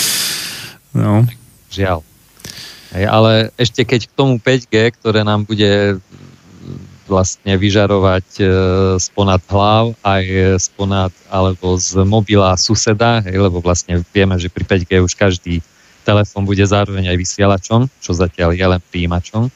[0.98, 1.30] no.
[1.70, 2.02] Žiaľ.
[2.90, 6.02] Hej, ale ešte keď k tomu 5G, ktoré nám bude
[7.10, 8.44] vlastne vyžarovať e,
[9.02, 10.24] sponad hlav, aj
[10.62, 15.58] sponad alebo z mobila suseda, hej, lebo vlastne vieme, že pri 5G už každý
[16.06, 19.50] telefón bude zároveň aj vysielačom, čo zatiaľ je len príjimačom.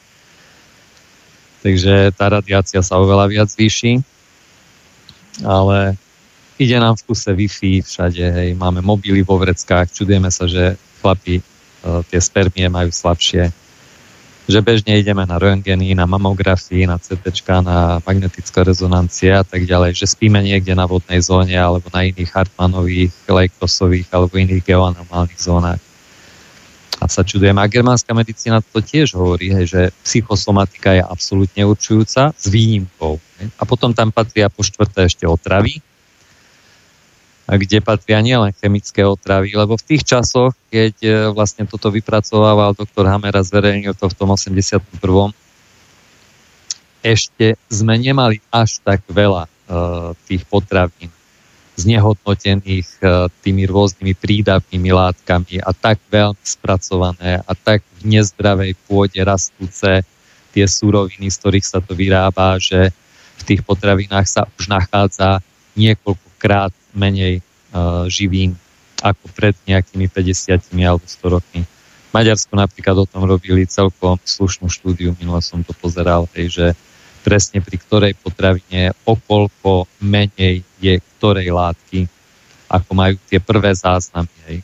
[1.63, 4.03] Takže tá radiácia sa oveľa viac zvýši.
[5.41, 5.97] Ale
[6.61, 11.39] ide nám v kuse Wi-Fi všade, hej, máme mobily vo vreckách, čudujeme sa, že chlapi
[11.39, 11.43] e,
[12.11, 13.64] tie spermie majú slabšie
[14.45, 17.25] že bežne ideme na röntgeny, na mamografii, na CT,
[17.65, 22.29] na magnetické rezonancie a tak ďalej, že spíme niekde na vodnej zóne alebo na iných
[22.29, 25.81] Hartmanových, Lejkosových alebo iných geoanomálnych zónach.
[27.01, 27.57] A sa čudujem.
[27.59, 33.19] A germánska medicína to tiež hovorí, hej, že psychosomatika je absolútne určujúca s výnimkou.
[33.41, 33.47] Hej.
[33.59, 35.83] A potom tam patria po štvrté ešte otravy,
[37.45, 43.05] kde patria nielen chemické otravy, lebo v tých časoch, keď e, vlastne toto vypracovával doktor
[43.05, 44.81] Hammer a zverejnil to v tom 81.
[47.05, 51.13] ešte sme nemali až tak veľa uh, tých potravín
[51.77, 59.21] znehodnotených uh, tými rôznymi prídavnými látkami a tak veľmi spracované a tak v nezdravej pôde
[59.21, 60.01] rastúce
[60.49, 62.89] tie suroviny, z ktorých sa to vyrába, že
[63.37, 65.45] v tých potravinách sa už nachádza
[65.77, 67.43] niekoľkokrát menej
[67.75, 68.55] uh, živín
[69.03, 71.61] ako pred nejakými 50 alebo 100 rokmi.
[71.61, 76.65] V Maďarsku napríklad o tom robili celkom slušnú štúdiu, minule som to pozeral, hej, že
[77.25, 82.07] presne pri ktorej potravine okolko menej je ktorej látky,
[82.69, 84.31] ako majú tie prvé záznamy.
[84.47, 84.57] Hej.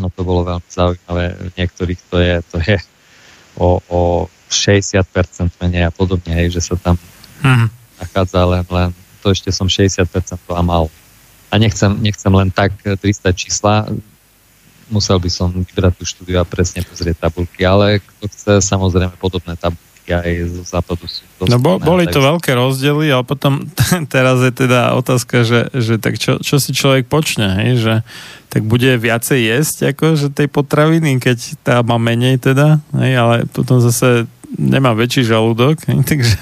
[0.00, 1.24] No to bolo veľmi zaujímavé.
[1.36, 2.76] V niektorých to je, to je
[3.60, 4.00] o, o
[4.48, 5.04] 60%
[5.60, 6.96] menej a podobne, hej, že sa tam
[7.44, 7.68] hmm.
[8.00, 8.90] nachádza len, len
[9.26, 10.06] to ešte som 60%
[10.38, 10.86] a mal.
[11.50, 13.90] A nechcem, nechcem len tak 300 čísla,
[14.86, 19.58] musel by som vybrať tú štúdiu a presne pozrieť tabulky, ale kto chce, samozrejme podobné
[19.58, 23.66] tabulky aj zo západu sú No bo, boli to veľké rozdiely, ale potom
[24.14, 27.94] teraz je teda otázka, že, že tak čo, čo si človek počne, hej, že
[28.46, 33.36] tak bude viacej jesť ako že tej potraviny, keď tá má menej teda, hej, ale
[33.50, 36.36] potom zase nemá väčší žalúdok, hej, takže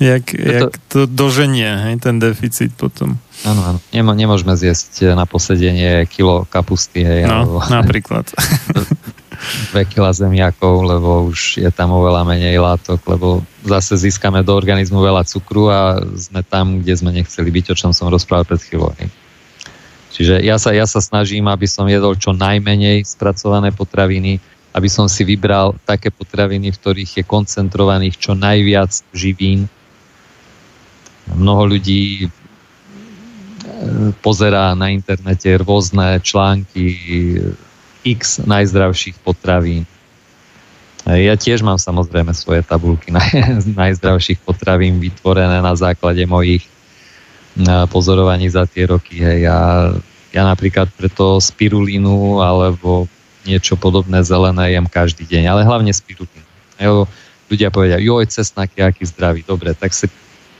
[0.00, 0.40] jak, to...
[0.40, 3.20] jak to doženie, hej, ten deficit potom.
[3.44, 3.78] Áno, áno.
[3.92, 7.56] Nemô, nemôžeme zjesť na posedenie kilo kapusty, hej, no, alebo...
[7.80, 8.28] napríklad.
[9.72, 15.00] dve kila zemiakov, lebo už je tam oveľa menej látok, lebo zase získame do organizmu
[15.00, 18.92] veľa cukru a sme tam, kde sme nechceli byť, o čom som rozprával pred chvíľou.
[20.12, 24.36] Čiže ja sa, ja sa snažím, aby som jedol čo najmenej spracované potraviny,
[24.70, 29.66] aby som si vybral také potraviny, v ktorých je koncentrovaných čo najviac živín.
[31.30, 32.28] Mnoho ľudí e,
[34.22, 36.86] pozerá na internete rôzne články
[38.06, 39.84] x najzdravších potravín.
[41.08, 46.62] Ja tiež mám samozrejme svoje tabulky naj, najzdravších potravín vytvorené na základe mojich
[47.90, 49.18] pozorovaní za tie roky.
[49.18, 49.50] Hej.
[49.50, 49.90] Ja,
[50.30, 53.10] ja napríklad preto spirulínu alebo
[53.44, 56.46] niečo podobné zelené jem každý deň, ale hlavne spirulínu.
[57.50, 59.42] Ľudia povedia, joj, cesnak je aký zdravý.
[59.42, 60.06] Dobre, tak si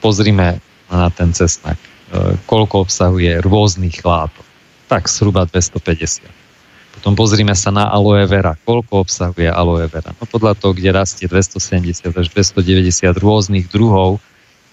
[0.02, 0.58] pozrime
[0.90, 1.78] na ten cesnak.
[1.78, 4.42] E, koľko obsahuje rôznych látok.
[4.90, 6.26] Tak zhruba 250.
[6.98, 8.58] Potom pozrime sa na aloe vera.
[8.66, 10.10] Koľko obsahuje aloe vera?
[10.18, 14.18] No podľa toho, kde rastie 270 až 290 rôznych druhov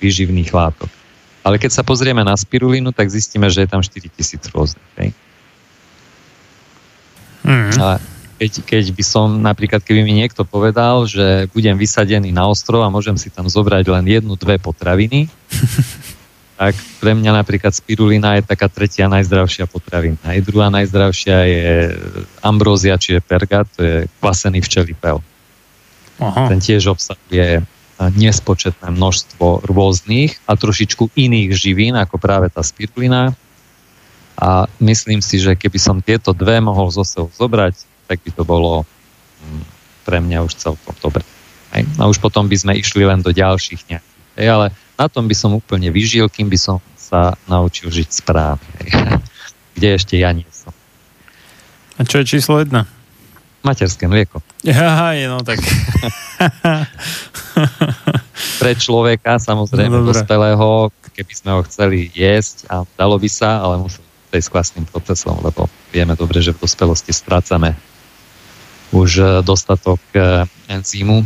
[0.01, 0.89] výživných látok.
[1.45, 4.89] Ale keď sa pozrieme na spirulínu, tak zistíme, že je tam 4000 rôznych.
[4.97, 5.09] Hej?
[7.47, 7.71] Mm.
[7.79, 7.97] A
[8.37, 12.93] keď, keď by som, napríklad keby mi niekto povedal, že budem vysadený na ostrov a
[12.93, 15.25] môžem si tam zobrať len jednu, dve potraviny,
[16.61, 20.21] tak pre mňa napríklad spirulina je taká tretia najzdravšia potravina.
[20.21, 21.69] Aj druhá najzdravšia je
[22.45, 25.21] ambrózia, čiže pergat, to je kvasený včelí pel.
[26.17, 26.49] Aha.
[26.49, 27.61] Ten tiež obsahuje
[27.97, 33.33] nespočetné množstvo rôznych a trošičku iných živín, ako práve tá spirulina.
[34.37, 37.73] A myslím si, že keby som tieto dve mohol zo sebou zobrať,
[38.05, 38.85] tak by to bolo
[39.41, 39.65] hm,
[40.05, 41.25] pre mňa už celkom dobre.
[41.73, 44.49] A už potom by sme išli len do ďalších nejakých.
[44.49, 48.77] Ale na tom by som úplne vyžil, kým by som sa naučil žiť správne.
[49.77, 50.73] Kde ešte ja nie som.
[51.97, 52.85] A čo je číslo jedna?
[53.65, 54.41] Materské mlieko.
[54.69, 55.57] Aha, no tak.
[58.61, 63.81] Pre človeka, samozrejme, no, dospelého, keby sme ho chceli jesť, a dalo by sa, ale
[63.81, 67.73] musí s kvasným procesom, lebo vieme dobre, že v dospelosti strácame
[68.91, 71.23] už eh, dostatok eh, enzýmu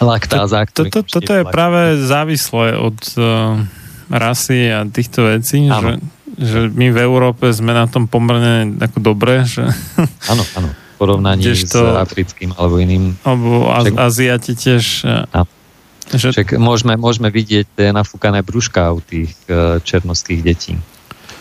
[0.00, 0.64] laktáza.
[0.72, 3.60] To, to, to, toto je práve závislé od uh,
[4.08, 5.92] rasy a týchto vecí, že,
[6.40, 9.44] že my v Európe sme na tom pomerne ako dobre.
[9.44, 9.68] Že...
[10.32, 10.70] Áno, áno.
[10.72, 13.18] V porovnaní s africkým alebo iným.
[13.26, 13.98] Alebo Však...
[13.98, 15.04] Aziati tiež.
[15.34, 15.50] Áno.
[16.14, 16.28] Že...
[16.36, 20.78] Však môžeme, môžeme vidieť tie nafúkané brúška u tých uh, černovských detí,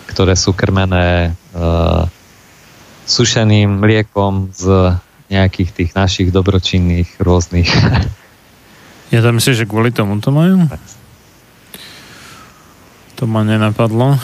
[0.07, 2.05] ktoré sú krmené uh,
[3.05, 4.95] sušeným mliekom z
[5.31, 7.67] nejakých tých našich dobročinných rôznych
[9.13, 10.65] Ja tam myslím, že kvôli tomu to majú?
[13.21, 14.17] To ma nenapadlo.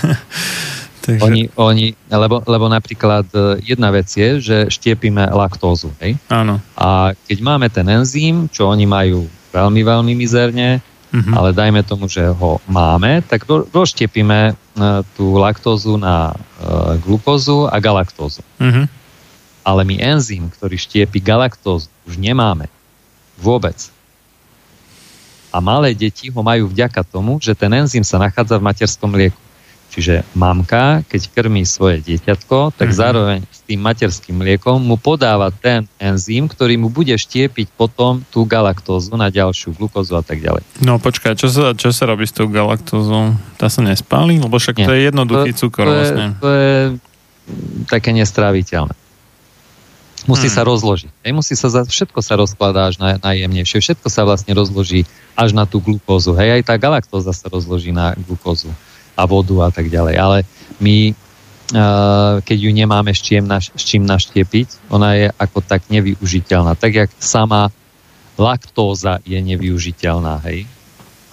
[1.06, 1.22] Takže...
[1.24, 5.94] Oni, oni, lebo, lebo napríklad e, jedna vec je, že štiepime laktózu.
[6.02, 6.18] Hej?
[6.28, 6.58] Áno.
[6.74, 10.82] A keď máme ten enzym, čo oni majú veľmi, veľmi mizerne,
[11.12, 11.34] uh-huh.
[11.34, 17.66] ale dajme tomu, že ho máme, tak ro, roštiepime uh, tú laktózu na uh, glukózu
[17.66, 18.42] a galaktózu.
[18.58, 18.86] Uh-huh.
[19.60, 22.70] Ale my enzym, ktorý štiepi galaktózu, už nemáme.
[23.36, 23.76] Vôbec
[25.50, 29.38] a malé deti ho majú vďaka tomu, že ten enzym sa nachádza v materskom mlieku.
[29.90, 33.02] Čiže mamka, keď krmí svoje dieťatko, tak mm-hmm.
[33.02, 38.46] zároveň s tým materským mliekom mu podáva ten enzym, ktorý mu bude štiepiť potom tú
[38.46, 40.62] galaktózu na ďalšiu glukózu a tak ďalej.
[40.86, 43.34] No počkaj, čo sa, čo sa robí s tou galaktózou?
[43.58, 44.38] Tá sa nespáli?
[44.38, 44.86] Lebo však Nie.
[44.86, 46.26] to je jednoduchý to, cukor to je, vlastne.
[46.38, 46.72] To je
[47.90, 48.94] také nestráviteľné.
[50.30, 50.54] Musí hmm.
[50.54, 51.10] sa rozložiť.
[51.26, 53.82] Hej, musí sa za, všetko sa rozkladá až na, najjemnejšie.
[53.82, 55.02] Všetko sa vlastne rozloží
[55.34, 56.36] až na tú glukózu.
[56.38, 58.70] Hej, aj tá galaktóza sa rozloží na glukózu
[59.20, 60.16] a vodu a tak ďalej.
[60.16, 60.38] Ale
[60.80, 65.84] my, uh, keď ju nemáme s čím, naš, s čím naštiepiť, ona je ako tak
[65.92, 66.72] nevyužiteľná.
[66.80, 67.68] Tak, jak sama
[68.40, 70.40] laktóza je nevyužiteľná.
[70.48, 70.64] Hej.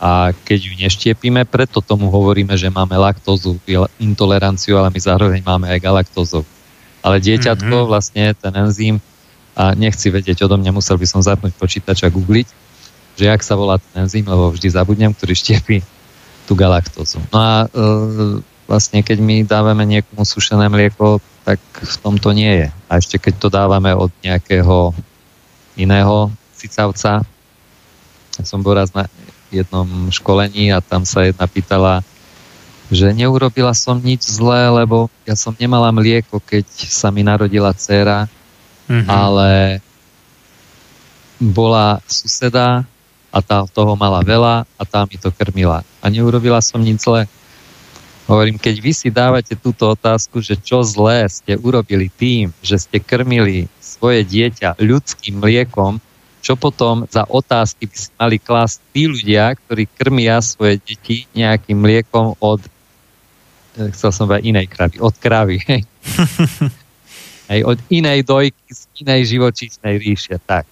[0.04, 3.56] A keď ju neštiepíme, preto tomu hovoríme, že máme laktózu,
[3.98, 6.44] intoleranciu, ale my zároveň máme aj galaktózu
[7.08, 7.90] ale dieťatko mm-hmm.
[7.90, 8.96] vlastne ten enzym
[9.56, 12.48] a nechci vedieť odo mňa, musel by som zapnúť počítač a googliť,
[13.18, 15.78] že jak sa volá ten enzym, lebo vždy zabudnem, ktorý štiepí
[16.48, 17.20] tú galaktózu.
[17.30, 22.66] No a e, vlastne keď my dávame niekomu sušené mlieko, tak v tom to nie
[22.66, 22.68] je.
[22.88, 24.96] A ešte keď to dávame od nejakého
[25.76, 27.22] iného cicavca,
[28.38, 29.12] ja som bol raz na
[29.52, 32.04] jednom školení a tam sa jedna pýtala,
[32.88, 38.28] že neurobila som nič zlé, lebo ja som nemala mlieko, keď sa mi narodila dcéra,
[38.88, 39.08] mm-hmm.
[39.12, 39.52] ale
[41.38, 42.84] bola suseda
[43.38, 45.86] a tá toho mala veľa a tá mi to krmila.
[46.02, 47.30] A neurobila som nič zlé.
[48.26, 52.98] Hovorím, keď vy si dávate túto otázku, že čo zlé ste urobili tým, že ste
[52.98, 56.02] krmili svoje dieťa ľudským mliekom,
[56.42, 61.78] čo potom za otázky by si mali klásť tí ľudia, ktorí krmia svoje deti nejakým
[61.78, 62.60] mliekom od
[63.94, 65.82] chcel som povedať inej kravy, od kravy, hej.
[67.54, 70.66] hej od inej dojky z inej živočíšnej ríše, tak.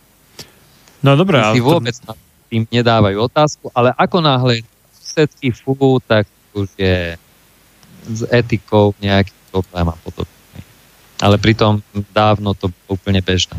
[1.05, 1.53] No dobré, ale...
[1.53, 2.17] Si vôbec to...
[2.49, 4.61] tým nedávajú otázku, ale ako náhle
[5.15, 7.15] všetky fú, tak už je
[8.05, 10.33] s etikou nejaký problém a podobne.
[11.23, 11.79] Ale pritom
[12.11, 13.57] dávno to bolo úplne bežné.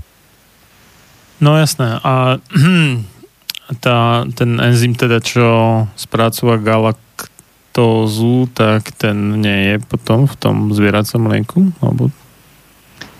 [1.40, 2.00] No jasné.
[2.04, 2.38] A
[3.84, 5.48] tá, ten enzym teda, čo
[5.96, 11.60] spracúva galaktózu, tak ten nie je potom v tom zvieracom mlieku?
[11.80, 12.12] Alebo...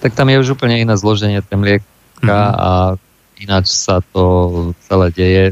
[0.04, 1.82] Tak tam je už úplne iné zloženie tej mlieka
[2.22, 2.60] mm-hmm.
[2.60, 3.00] a
[3.40, 5.44] ináč sa to celé deje.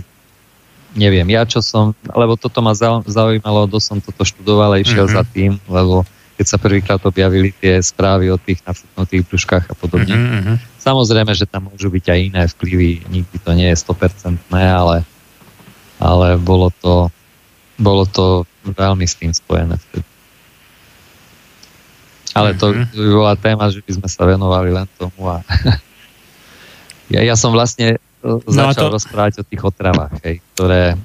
[0.94, 2.70] Neviem, ja čo som, lebo toto ma
[3.04, 5.18] zaujímalo, dosť som toto študoval a išiel mm-hmm.
[5.18, 6.06] za tým, lebo
[6.38, 10.14] keď sa prvýkrát objavili tie správy o tých nafúknutých brúškach a podobne.
[10.14, 10.56] Mm-hmm.
[10.78, 15.02] Samozrejme, že tam môžu byť aj iné vplyvy, nikdy to nie je 100%, ale,
[15.98, 17.10] ale bolo, to,
[17.78, 20.06] bolo to veľmi s tým spojené vtedy.
[22.34, 22.98] Ale to mm-hmm.
[22.98, 25.38] by bola téma, že by sme sa venovali len tomu a
[27.12, 28.96] ja, ja som vlastne e, začal no to...
[29.00, 30.96] rozprávať o tých otravách, hej, ktoré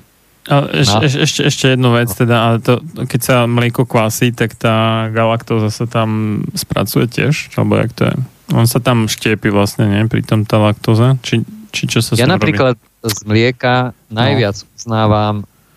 [0.50, 1.00] a eš, no.
[1.06, 5.70] eš, ešte, ešte jednu vec, teda, ale to, keď sa mlieko kvásí, tak tá galaktóza
[5.70, 7.54] sa tam spracuje tiež?
[7.54, 8.16] Alebo jak to je?
[8.58, 10.10] On sa tam štiepi vlastne, nie?
[10.10, 11.22] Pri tom tá laktóza?
[11.22, 13.14] Či, či čo sa Ja napríklad robí?
[13.14, 14.66] z mlieka najviac no.
[14.74, 15.36] uznávam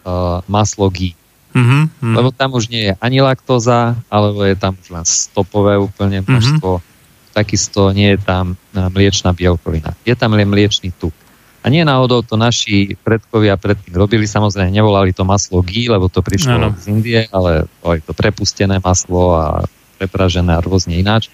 [0.09, 1.13] uh, maslo ghee.
[1.53, 2.15] Uh-huh, uh-huh.
[2.17, 6.29] Lebo tam už nie je ani laktóza, alebo je tam už len stopové úplne mhm.
[6.33, 6.71] množstvo.
[6.81, 6.92] Uh-huh.
[7.33, 9.97] Takisto nie je tam uh, mliečná bielkovina.
[10.05, 11.17] Je tam len mliečný tuk.
[11.63, 16.19] A nie náhodou to naši predkovia predtým robili, samozrejme nevolali to maslo ghee, lebo to
[16.19, 16.69] prišlo ano.
[16.75, 19.47] z Indie, ale boli to prepustené maslo a
[19.95, 21.31] prepražené a rôzne ináč,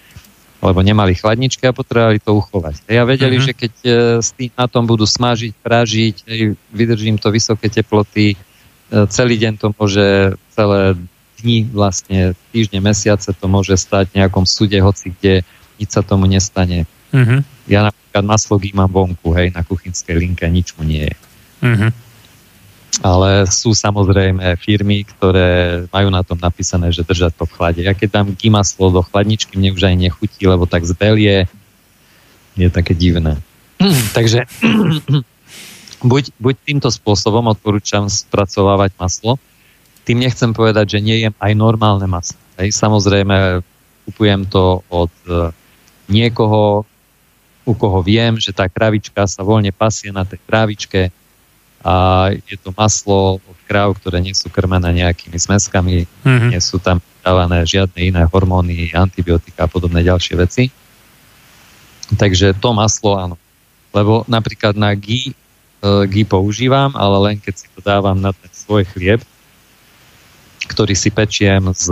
[0.61, 2.85] lebo nemali chladničky a potrebovali to uchovať.
[2.85, 3.47] A vedeli, uh-huh.
[3.49, 3.89] že keď e,
[4.21, 6.15] s tým na tom budú smažiť, pražiť,
[6.69, 8.37] vydržím to vysoké teploty, e,
[9.09, 10.93] celý deň to môže celé
[11.41, 15.41] dni, vlastne týždne, mesiace to môže stať v nejakom súde, hoci kde
[15.79, 16.83] nič sa tomu nestane.
[17.09, 17.41] Uh-huh.
[17.65, 21.15] Ja napríklad maslogy mám vonku, hej, na kuchynskej linke, nič mu nie je.
[21.63, 21.91] Uh-huh.
[22.99, 27.81] Ale sú samozrejme firmy, ktoré majú na tom napísané, že držať to v chlade.
[27.85, 31.47] Ja keď dám gimaslo do chladničky, mne už aj nechutí, lebo tak zbelie.
[32.59, 33.39] Je také divné.
[34.17, 34.43] Takže
[36.11, 39.39] buď, buď týmto spôsobom odporúčam spracovávať maslo.
[40.03, 42.41] Tým nechcem povedať, že nie jem aj normálne maslo.
[42.59, 42.75] Hej.
[42.75, 43.63] Samozrejme,
[44.09, 45.53] kupujem to od e,
[46.09, 46.83] niekoho,
[47.63, 51.13] u koho viem, že tá kravička sa voľne pasie na tej trávičke
[51.79, 56.51] a je to maslo od kráv, ktoré nie sú krmené nejakými zmeskami, mm-hmm.
[56.51, 60.63] nie sú tam dávané žiadne iné hormóny, antibiotika a podobné ďalšie veci.
[62.09, 63.35] Takže to maslo áno.
[63.95, 65.31] Lebo napríklad na ghee,
[65.85, 69.23] uh, ghee používam, ale len keď si to dávam na ten svoj chlieb,
[70.67, 71.89] ktorý si pečiem z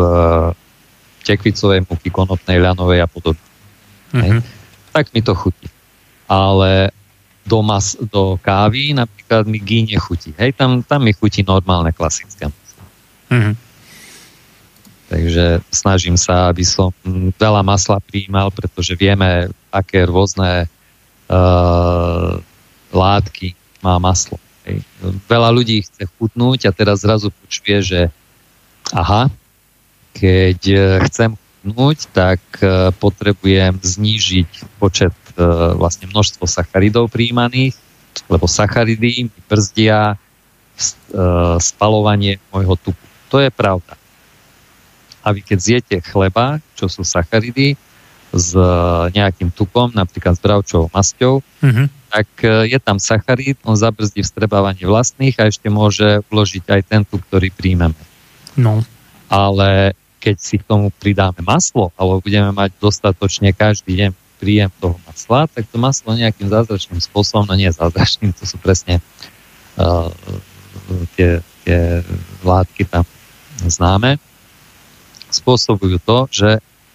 [1.24, 3.47] tekvicovej múky, konopnej, ľanovej a podobne.
[4.18, 4.58] Mm-hmm
[4.98, 5.70] tak mi to chutí.
[6.26, 6.90] Ale
[7.46, 10.34] do, mas, do kávy napríklad mi gí nechutí.
[10.42, 12.84] Hej, tam, tam mi chutí normálne klasické maslo.
[13.30, 13.56] Mm-hmm.
[15.08, 16.92] Takže snažím sa, aby som
[17.38, 20.68] veľa masla prijímal, pretože vieme, aké rôzne
[21.30, 22.34] uh,
[22.92, 24.36] látky má maslo.
[24.68, 24.84] Hej.
[25.30, 28.02] Veľa ľudí chce chutnúť a teraz zrazu počuje, že
[28.92, 29.32] aha,
[30.12, 30.60] keď
[31.08, 35.44] chcem zvládnuť, tak e, potrebujem znížiť počet, e,
[35.76, 37.76] vlastne množstvo sacharidov príjmaných,
[38.32, 40.18] lebo sacharidy mi brzdia e,
[41.60, 43.06] spalovanie môjho tuku.
[43.30, 44.00] To je pravda.
[45.24, 47.76] A vy keď zjete chleba, čo sú sacharidy,
[48.28, 48.52] s
[49.16, 51.88] nejakým tukom, napríklad s bravčovou masťou, mm-hmm.
[52.12, 52.28] tak
[52.68, 57.56] je tam sacharid, on zabrzdí vstrebávanie vlastných a ešte môže vložiť aj ten tuk, ktorý
[57.56, 57.96] príjmeme.
[58.60, 58.84] No.
[59.32, 59.96] Ale
[60.28, 64.12] keď si k tomu pridáme maslo, alebo budeme mať dostatočne každý deň
[64.44, 69.00] príjem toho masla, tak to maslo nejakým zázračným spôsobom, no nie zázračným, to sú presne
[69.80, 70.12] uh,
[71.16, 72.04] tie, tie
[72.44, 73.08] látky tam
[73.64, 74.20] známe,
[75.32, 76.50] spôsobujú to, že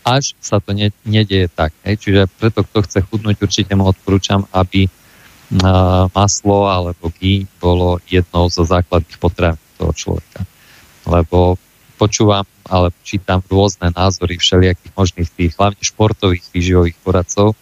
[0.05, 1.73] až sa to ne, nedieje tak.
[1.89, 2.05] Hej.
[2.05, 8.53] Čiže preto, kto chce chudnúť, určite mu odporúčam, aby uh, maslo alebo ghee bolo jednou
[8.53, 10.45] zo základných potravín toho človeka.
[11.09, 11.57] Lebo
[12.03, 17.55] počúvam alebo čítam rôzne názory všelijakých možných tých, hlavne športových výživových poradcov,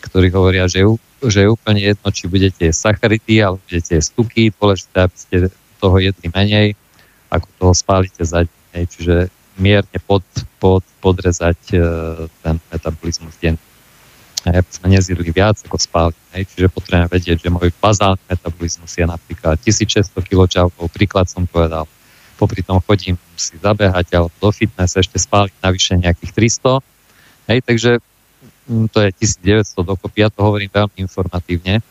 [0.00, 0.80] ktorí hovoria, že,
[1.20, 5.36] že je úplne jedno, či budete jesť sacharidy alebo budete jesť tuky, dôležité, aby ste
[5.76, 6.72] toho jedli menej,
[7.28, 8.82] ako toho spálite za deň.
[8.88, 9.14] Čiže
[9.60, 10.24] mierne pod,
[10.56, 11.76] pod, podrezať e,
[12.40, 13.60] ten metabolizmus deň.
[14.48, 16.16] Aby sme nezjedli viac, ako spáli.
[16.32, 21.84] Čiže potrebujeme vedieť, že môj bazálny metabolizmus je napríklad 1600 kJ, príklad som povedal,
[22.40, 26.80] popri tom chodím si zabehať alebo do fitness, ešte spáliť navyše nejakých 300.
[27.52, 27.90] Hej, takže
[28.64, 29.10] mm, to je
[29.44, 30.24] 1900 dokopy.
[30.24, 31.84] Ja to hovorím veľmi informatívne,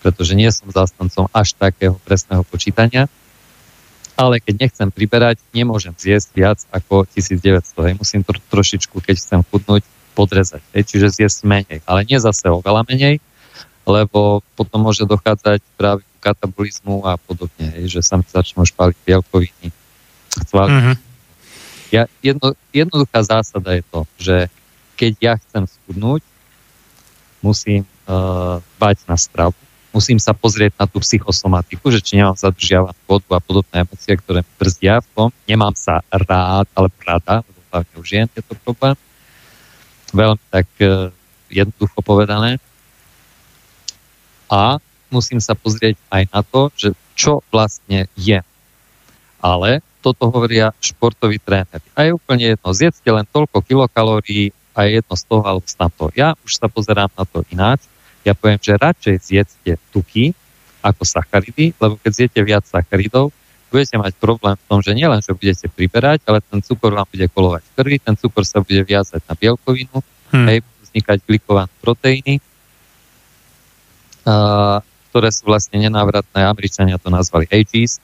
[0.00, 3.12] pretože nie som zástancom až takého presného počítania.
[4.16, 7.92] Ale keď nechcem priberať, nemôžem zjesť viac ako 1900.
[7.92, 7.94] Hej.
[8.00, 10.60] Musím to trošičku, keď chcem chudnúť, podrezať.
[10.72, 10.88] Hej.
[10.88, 11.80] Čiže zjesť menej.
[11.84, 13.20] Ale nie zase oveľa menej,
[13.88, 19.74] lebo potom môže dochádzať práve katabolizmu a podobne, hej, že sa mi začnú špáliť bielkoviny.
[20.40, 20.96] Mm-hmm.
[21.92, 24.36] Ja, jedno, jednoduchá zásada je to, že
[24.96, 26.24] keď ja chcem schudnúť,
[27.44, 29.52] musím uh, dbať na stravu,
[29.92, 34.40] musím sa pozrieť na tú psychosomatiku, že či nemám zadržiavanú vodu a podobné emócie, ktoré
[34.40, 35.28] mi brzdia v tom.
[35.44, 38.96] Nemám sa rád, ale rada, lebo hlavne žien je to problém.
[40.16, 41.12] Veľmi tak uh,
[41.52, 42.56] jednoducho povedané
[44.48, 44.80] a
[45.12, 48.40] musím sa pozrieť aj na to, že čo vlastne je.
[49.40, 51.86] Ale toto hovoria športoví tréneri.
[51.94, 55.74] A je úplne jedno, zjedzte len toľko kilokalórií a je jedno z toho alebo z
[55.78, 56.10] tamto.
[56.18, 57.86] Ja už sa pozerám na to ináč.
[58.26, 60.34] Ja poviem, že radšej zjedzte tuky
[60.82, 63.30] ako sacharidy, lebo keď zjete viac sacharidov,
[63.70, 67.30] budete mať problém v tom, že nielen, že budete priberať, ale ten cukor vám bude
[67.30, 70.02] kolovať v krvi, ten cukor sa bude viazať na bielkovinu,
[70.34, 70.46] hmm.
[70.50, 70.58] hej,
[70.90, 72.42] vznikať glikované proteíny
[75.12, 78.00] ktoré sú vlastne nenávratné, Američania to nazvali AGs,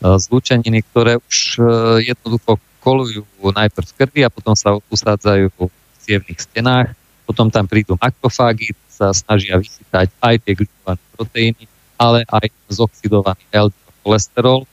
[0.00, 1.62] zlúčeniny, ktoré už e,
[2.08, 5.68] jednoducho kolujú najprv v krvi a potom sa usádzajú v
[6.00, 6.96] cievných stenách,
[7.28, 11.64] potom tam prídu makrofágy, sa snažia vysytať aj tie glikované proteíny,
[12.00, 14.64] ale aj zoxidovaný LDL cholesterol,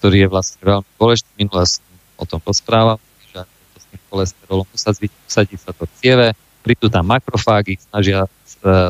[0.00, 1.30] ktorý je vlastne veľmi dôležitý.
[1.36, 1.84] Minule som
[2.20, 2.96] o tom rozprával,
[3.32, 6.26] že to s tým cholesterolom usadí, usadí sa to v cieve,
[6.64, 8.24] prídu tam makrofágy, snažia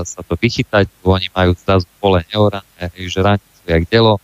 [0.07, 4.23] sa to vychytať, oni majú zrazu pole neorané, že ranicu jak delo.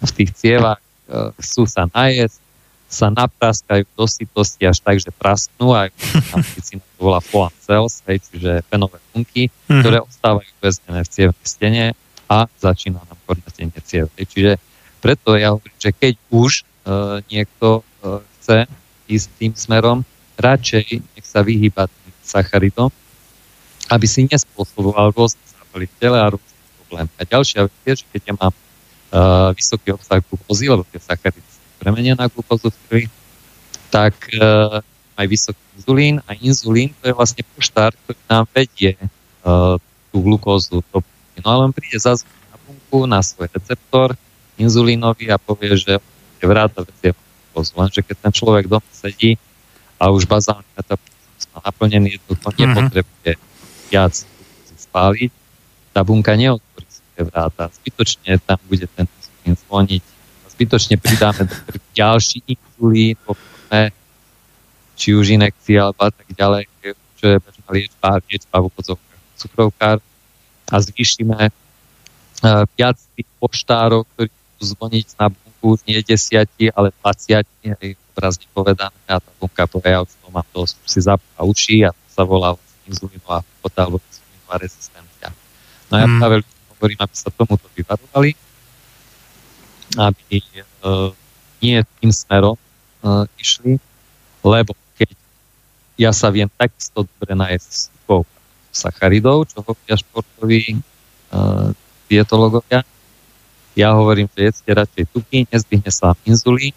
[0.00, 2.40] V tých cievach e, chcú sa najesť,
[2.90, 5.92] sa napraskajú do sytosti až tak, že prasknú a
[6.34, 9.80] medicína to volá foam cells, hej, čiže fenové bunky, mm-hmm.
[9.80, 11.84] ktoré ostávajú uväznené v cievnej stene
[12.26, 14.10] a začína nám kornatenie ciev.
[14.18, 14.58] Čiže
[14.98, 18.66] preto ja hovorím, že keď už uh, niekto uh, chce
[19.10, 19.98] ísť tým smerom,
[20.38, 22.90] radšej nech sa vyhýba tým sacharidom,
[23.90, 25.42] aby si nespôsoboval rôzne
[25.98, 27.10] tele a rôzne problémy.
[27.18, 28.54] A ďalšia vec je, že keď ja mám
[29.10, 33.04] uh, vysoký obsah glukózy, lebo tie sacharidy sú premenia na glukózu v krvi,
[33.90, 34.80] tak uh,
[35.18, 38.96] aj vysoký inzulín a inzulín to je vlastne poštár, ktorý nám vedie
[39.44, 39.76] uh,
[40.10, 41.02] tú glukózu do
[41.40, 44.12] No ale on príde zase na bunku, na svoj receptor
[44.60, 45.96] inzulínový a povie, že
[46.40, 47.72] vráta vecie glukózu.
[47.80, 49.40] Lenže keď ten človek doma sedí
[49.96, 52.60] a už bazálny metabolizmus má naplnený, jednoducho mm-hmm.
[52.68, 53.32] nepotrebuje
[53.88, 54.14] viac
[54.90, 55.30] spáliť,
[55.90, 56.69] tá bunka neotvorí
[57.12, 57.68] svoje vráta.
[57.82, 60.02] Zbytočne tam bude ten insulín zvoniť.
[60.56, 61.48] Zbytočne pridáme
[61.96, 62.56] ďalší
[63.24, 63.92] povedzme,
[64.96, 66.64] či už inekcia alebo tak ďalej,
[67.16, 69.96] čo je bežná liečba, liečba v úvodzovkách cukrovkár
[70.68, 77.44] a zvýšime uh, viac tých poštárov, ktorí budú zvoniť na bunku nie desiati, ale 20,
[78.12, 81.88] obrazne povedané, a tá bunka povie, ja už to mám dosť, už si zapá uši
[81.88, 82.52] a to sa volá
[82.84, 85.28] inzulínová chota alebo inzulínová rezistencia.
[85.88, 86.18] No ja mm.
[86.20, 86.36] práve
[86.80, 88.32] hovorím, aby sa tomuto vyvarovali,
[90.00, 90.40] aby
[90.80, 91.12] uh,
[91.60, 93.76] nie tým smerom uh, išli,
[94.40, 95.12] lebo keď
[96.00, 97.92] ja sa viem takisto dobre nájsť s
[98.72, 101.74] sacharidov, čo hovoria športoví uh,
[102.08, 102.80] dietologovia,
[103.76, 106.74] ja hovorím, že jedzte radšej tuky, nezdvihne sa vám inzulín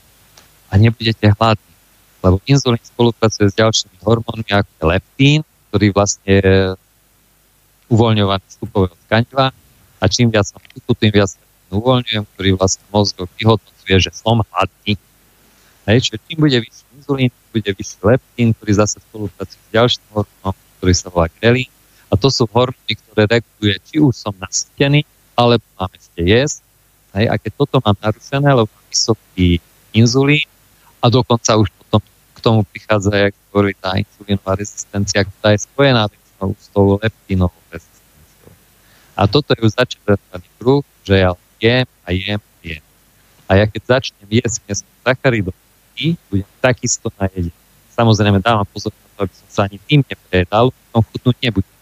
[0.67, 1.73] a nebudete hladní.
[2.19, 5.39] Lebo inzulín spolupracuje s ďalšími hormónmi, ako je leptín,
[5.69, 6.53] ktorý vlastne je
[7.93, 9.53] uvoľňovaný z tukového tkaniva
[10.03, 11.31] a čím viac som tuku, tým viac
[11.71, 14.99] uvoľňujem, ktorý vlastne mozog vyhodnocuje, že som hladný.
[15.87, 20.55] Hej, čiže čím bude vyšší inzulín, bude vyšší leptín, ktorý zase spolupracuje s ďalším hormónom,
[20.77, 21.71] ktorý sa volá grelín.
[22.11, 25.07] A to sú hormóny, ktoré reguluje, či už som nasytený,
[25.39, 26.59] alebo mám ešte jesť.
[27.15, 29.63] Hej, a keď toto mám narušené, lebo mám vysoký
[29.95, 30.45] inzulín
[30.99, 32.01] a dokonca už potom
[32.43, 36.11] tomu prichádza, jak hovorí tá insulínová rezistencia, ktorá je spojená
[36.59, 37.92] s tou leptínovou rezistenciou.
[39.13, 42.83] A toto je už začítaný kruh, že ja jem a jem a jem.
[43.45, 45.55] A ja keď začnem jesť miesto sacharidov,
[46.29, 47.53] budem takisto najedený.
[47.93, 51.77] Samozrejme dávam pozor na to, aby som sa ani tým neprejedal, tom chutnúť nebudem.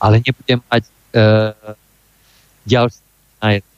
[0.00, 1.22] Ale nebudem mať e,
[2.64, 3.04] ďalší
[3.40, 3.74] najedný.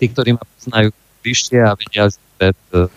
[0.00, 0.88] Tí, ktorí ma poznajú
[1.20, 2.88] bližšie a vedia, že pred e,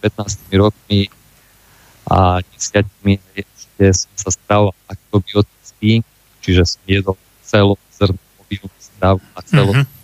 [0.00, 1.12] 15 rokmi
[2.08, 2.88] a 10
[3.36, 6.00] ešte som sa stravoval ako biotický,
[6.40, 7.16] čiže som jedol
[7.50, 9.98] celú zrnovú stravu a celú mm-hmm.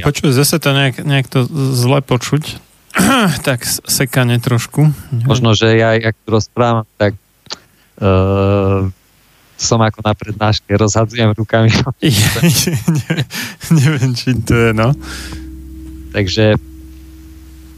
[0.00, 2.56] Počuj, zase to nejak, nejak to zle počuť.
[3.46, 4.88] tak sekane trošku.
[5.28, 7.12] Možno, že ja, jak to rozprávam, tak
[8.00, 8.88] uh,
[9.60, 11.68] som ako na prednáške, rozhadzujem rukami.
[12.96, 13.16] ne,
[13.68, 14.96] neviem, či to je, no.
[16.12, 16.56] Takže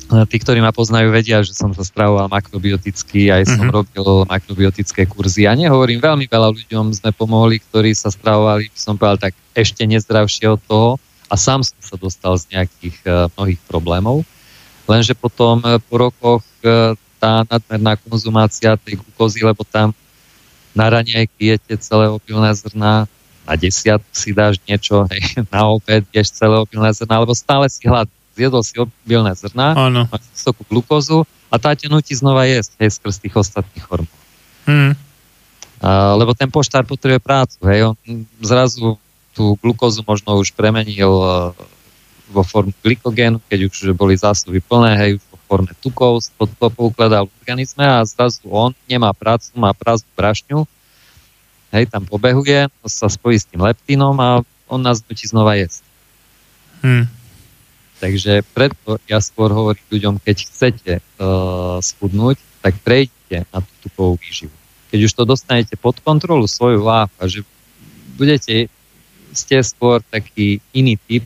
[0.09, 3.77] tí, ktorí ma poznajú, vedia, že som sa stravoval makrobioticky, aj som mm-hmm.
[3.77, 5.49] robil makrobiotické kurzy.
[5.49, 10.47] Ja nehovorím, veľmi veľa ľuďom sme pomohli, ktorí sa stravovali, som povedal, tak ešte nezdravšie
[10.51, 10.89] od toho
[11.33, 14.23] a sám som sa dostal z nejakých uh, mnohých problémov.
[14.85, 19.97] Lenže potom uh, po rokoch uh, tá nadmerná konzumácia tej glukózy, lebo tam
[20.77, 23.09] na raňajky jete celé obilné zrná,
[23.45, 25.23] na desiatku si dáš niečo, hej,
[25.55, 30.11] na obed ješ celé obilné zrná, lebo stále si hladný zjedol si obilné zrná, Áno.
[30.11, 34.23] máš vysokú glukózu a tá ťa nutí znova jesť, hej, skrz tých ostatných hormónov.
[34.67, 34.93] Hmm.
[35.85, 37.97] Uh, lebo ten poštár potrebuje prácu, hej, on
[38.41, 38.97] zrazu
[39.37, 41.53] tú glukózu možno už premenil uh,
[42.31, 47.29] vo formu glykogénu, keď už boli zásoby plné, hej, už vo forme tukov, to poukladal
[47.29, 50.59] v organizme a zrazu on nemá prácu, má prázdnu brašňu,
[51.75, 55.85] hej, tam pobehuje, sa spojí s tým leptínom a on nás nutí znova jesť.
[56.81, 57.05] Hmm.
[58.05, 64.21] Takže preto ja skôr hovorím ľuďom, keď chcete uh, schudnúť, tak prejdite na tú tukovú
[64.21, 64.53] výživu.
[64.93, 67.41] Keď už to dostanete pod kontrolu svoju váhu a že
[68.21, 68.69] budete,
[69.33, 71.25] ste skôr taký iný typ,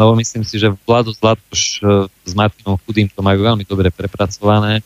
[0.00, 4.80] lebo myslím si, že Vlado Zlatoš uh, s Martinom Chudým to majú veľmi dobre prepracované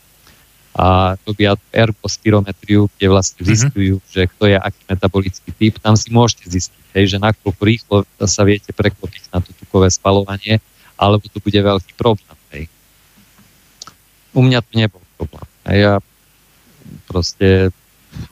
[0.74, 3.48] a robia ergospirometriu, kde vlastne mhm.
[3.54, 4.10] zistujú, mm-hmm.
[4.10, 5.78] že kto je aký metabolický typ.
[5.78, 7.96] Tam si môžete zistiť, hej, že nakoľko rýchlo
[8.26, 10.58] sa viete preklopiť na to tukové spalovanie
[10.96, 12.36] alebo to bude veľký problém.
[12.52, 12.64] Hej.
[14.32, 15.48] U mňa to nebol problém.
[15.64, 15.94] A ja
[17.06, 17.70] proste,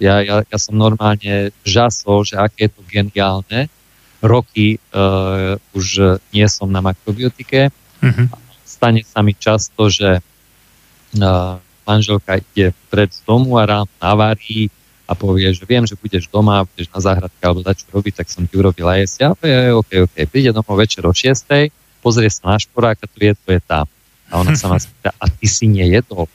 [0.00, 3.70] ja, ja, ja som normálne žasol, že aké je to geniálne.
[4.20, 7.72] Roky uh, už nie som na makrobiotike.
[8.04, 8.26] Mm-hmm.
[8.64, 11.56] Stane sa mi často, že uh,
[11.88, 14.68] manželka ide pred domu a ráno navarí
[15.10, 18.30] a povie, že viem, že budeš doma, budeš na záhradke alebo dať čo robiť, tak
[18.30, 19.34] som ti urobila jesť.
[19.42, 21.50] Ja OK, OK, príde domov večer o 6
[22.00, 23.86] pozrie sa na šporák a tu je, to je tam.
[24.32, 26.26] A ona sa ma spýta, a ty si nejedol?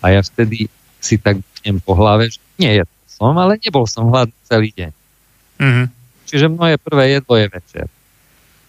[0.00, 0.70] A ja vtedy
[1.02, 4.92] si tak budem po hlave, že nejedol som, ale nebol som hladný celý deň.
[5.60, 5.86] Mm-hmm.
[6.26, 7.86] Čiže moje prvé jedlo je večer.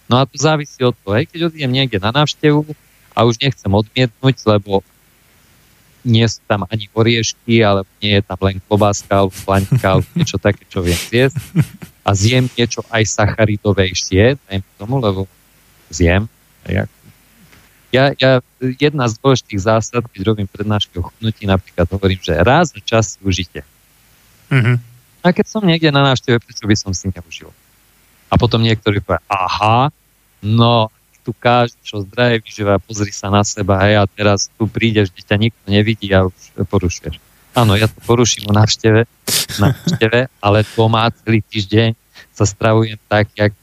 [0.06, 2.62] No a to závisí od toho, hej, keď odídem niekde na návštevu
[3.10, 4.86] a už nechcem odmietnúť, lebo
[6.06, 10.38] nie sú tam ani oriešky, alebo nie je tam len klobáska alebo slanika alebo niečo
[10.38, 11.42] také, čo viem zjesť.
[12.06, 15.26] A zjem niečo aj sacharidovejšie, dajme tomu, lebo
[15.90, 16.28] zjem.
[17.94, 22.74] Ja, ja, jedna z dôležitých zásad, keď robím prednášky o chudnutí, napríklad hovorím, že raz
[22.74, 23.62] za čas užite.
[24.50, 24.76] Mm-hmm.
[25.22, 27.50] A keď som niekde na návšteve, prečo by som si neužil?
[28.30, 29.94] A potom niektorí povie, aha,
[30.42, 30.90] no,
[31.26, 35.22] tu kážeš čo zdravie vyžíva, pozri sa na seba, hej, a teraz tu prídeš, kde
[35.26, 36.34] ťa nikto nevidí a už
[36.70, 37.18] porušuješ.
[37.56, 39.08] Áno, ja to poruším o návšteve,
[39.58, 41.96] návšteve, ale doma celý týždeň
[42.36, 43.56] sa stravujem tak, jak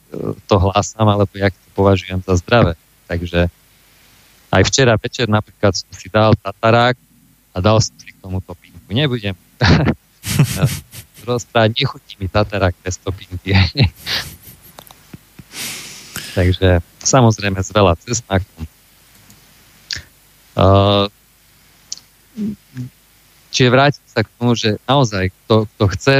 [0.50, 2.74] to hlásam, alebo jak to považujem za zdravé.
[3.06, 3.54] Takže
[4.50, 6.98] aj včera večer napríklad som si dal tatarák
[7.54, 8.90] a dal som si k tomu topinku.
[8.90, 9.38] Nebudem
[11.30, 13.54] rozprávať, nechutí mi tatarák bez topinky.
[16.38, 18.66] Takže samozrejme s veľa cesnakom.
[20.54, 21.10] Uh,
[23.50, 26.18] čiže vrátim sa k tomu, že naozaj kto, kto chce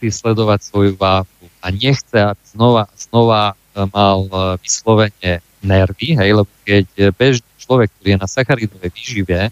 [0.00, 1.28] si sledovať svoju váhu,
[1.64, 7.88] a nechce, aby znova znova e, mal e, vyslovene nervy, hej, lebo keď bežný človek,
[7.96, 9.48] ktorý je na sacharidovej výžive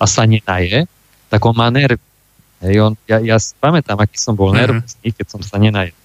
[0.00, 0.88] a sa nenaje,
[1.28, 2.00] tak on má nervy.
[2.64, 4.60] Hej, on, ja, ja si pamätám, aký som bol mm-hmm.
[4.64, 6.00] nervózny, keď som sa nenajedol.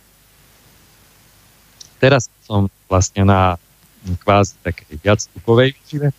[1.97, 3.55] Teraz som vlastne na
[4.23, 6.09] kvázi takej viac tukovej výžive.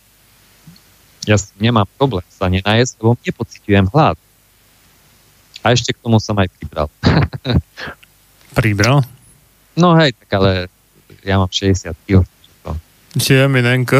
[1.27, 4.17] Ja s nemám problém sa nenajesť, lebo nepocitujem hlad.
[5.59, 6.87] A ešte k tomu som aj pribral.
[8.57, 9.03] Pribral?
[9.79, 10.67] No hej, tak ale
[11.23, 12.27] ja mám 60 kg.
[13.09, 13.97] Čiže minenko.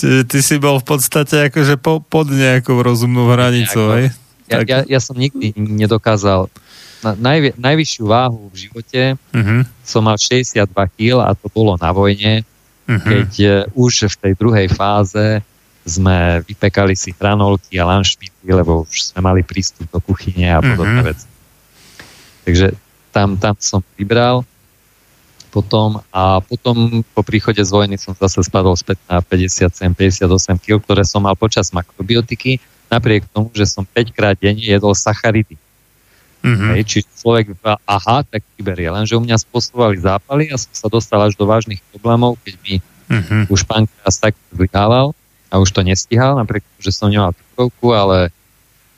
[0.00, 4.08] ty, ty si bol v podstate akože po, pod nejakou rozumnou hranicou, hej?
[4.48, 6.48] Ja, ja, ja som nikdy nedokázal
[7.02, 9.66] na najvi, najvyššiu váhu v živote uh-huh.
[9.82, 12.46] som mal 62 kg a to bolo na vojne,
[12.86, 13.00] uh-huh.
[13.02, 15.42] keď uh, už v tej druhej fáze
[15.82, 21.00] sme vypekali si hranolky a lanšmity, lebo už sme mali prístup do kuchyne a podobné
[21.02, 21.10] uh-huh.
[21.10, 21.28] veci.
[22.46, 22.66] Takže
[23.12, 24.42] tam, tam som vybral
[25.52, 30.24] potom a potom po príchode z vojny som zase spadol späť na 57-58
[30.64, 32.56] kg, ktoré som mal počas makrobiotiky,
[32.88, 35.60] napriek tomu, že som 5 krát denne jedol sacharidy.
[36.42, 36.70] Mm-hmm.
[36.74, 38.90] Hej, čiže človek vypadá, aha, tak vyberie.
[38.90, 42.74] Lenže u mňa spôsobovali zápaly a som sa dostal až do vážnych problémov, keď mi
[43.12, 43.42] mm-hmm.
[43.52, 45.14] už pankreas tak zlyhával
[45.52, 48.34] a už to nestihal, napriek tomu, že som nemal cukrovku, ale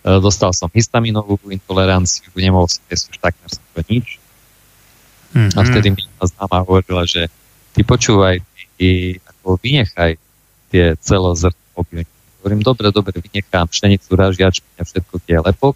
[0.04, 4.20] dostal som histaminovú intoleranciu, nemohol som jesť už takmer to nič.
[5.34, 5.56] Mm-hmm.
[5.56, 5.66] A mhm.
[5.72, 7.26] vtedy mi jedna známa hovorila, že
[7.74, 8.38] ty počúvaj,
[8.78, 10.20] ty ako vynechaj
[10.70, 12.12] tie celozrné obilniny.
[12.44, 15.74] Hovorím, dobre, dobre, vynechám pšenicu, ražiačky a všetko tie lepok.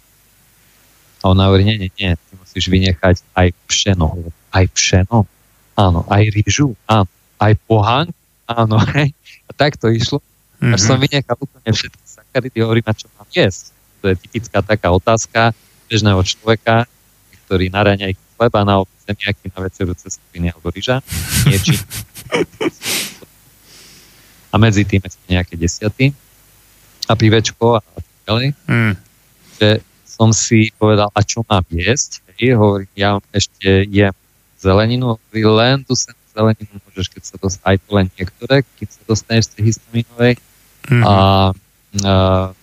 [1.25, 4.31] A ona hovorí, nie, nie, nie, ty musíš vynechať aj pšeno.
[4.53, 5.27] Aj pšeno?
[5.75, 5.99] Áno.
[6.07, 6.77] Aj rýžu?
[6.87, 7.09] Áno.
[7.41, 8.15] Aj pohánku?
[8.47, 8.77] Áno.
[9.49, 10.21] A tak to išlo.
[10.61, 10.75] Mm-hmm.
[10.75, 13.78] Až som vynechal úplne všetky sacharidy, hovorím, a čo mám jesť?
[14.01, 15.51] To je typická taká otázka
[15.89, 16.85] bežného človeka,
[17.45, 21.03] ktorý naráňa ich chleba na obce nejaký na večeru cestoviny alebo ryža.
[21.49, 21.75] Niečím.
[24.49, 26.15] A medzi tým ešte nejaké desiaty
[27.09, 28.47] a pivečko a tak ďalej.
[28.69, 28.93] Mm.
[29.59, 29.69] Že
[30.05, 32.21] som si povedal, a čo mám jesť?
[32.39, 34.15] Hej, hovorím, ja ešte jem
[34.61, 38.87] zeleninu, hovorí, len tu sa zeleninu môžeš, keď sa dostaneš, aj to len niektoré, keď
[38.95, 40.33] sa dostaneš z tej histaminovej.
[40.87, 41.03] Mm.
[41.03, 41.15] A, a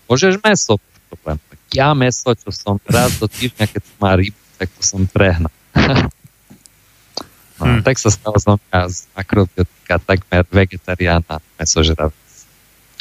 [0.08, 1.36] môžeš meso, problém.
[1.74, 5.52] Ja meso, čo som raz do týždňa, keď som má rybu, tak to som prehnal.
[7.58, 7.82] no, hmm.
[7.82, 12.14] Tak sa stalo som z makrobiotika takmer vegetariána mesožravec.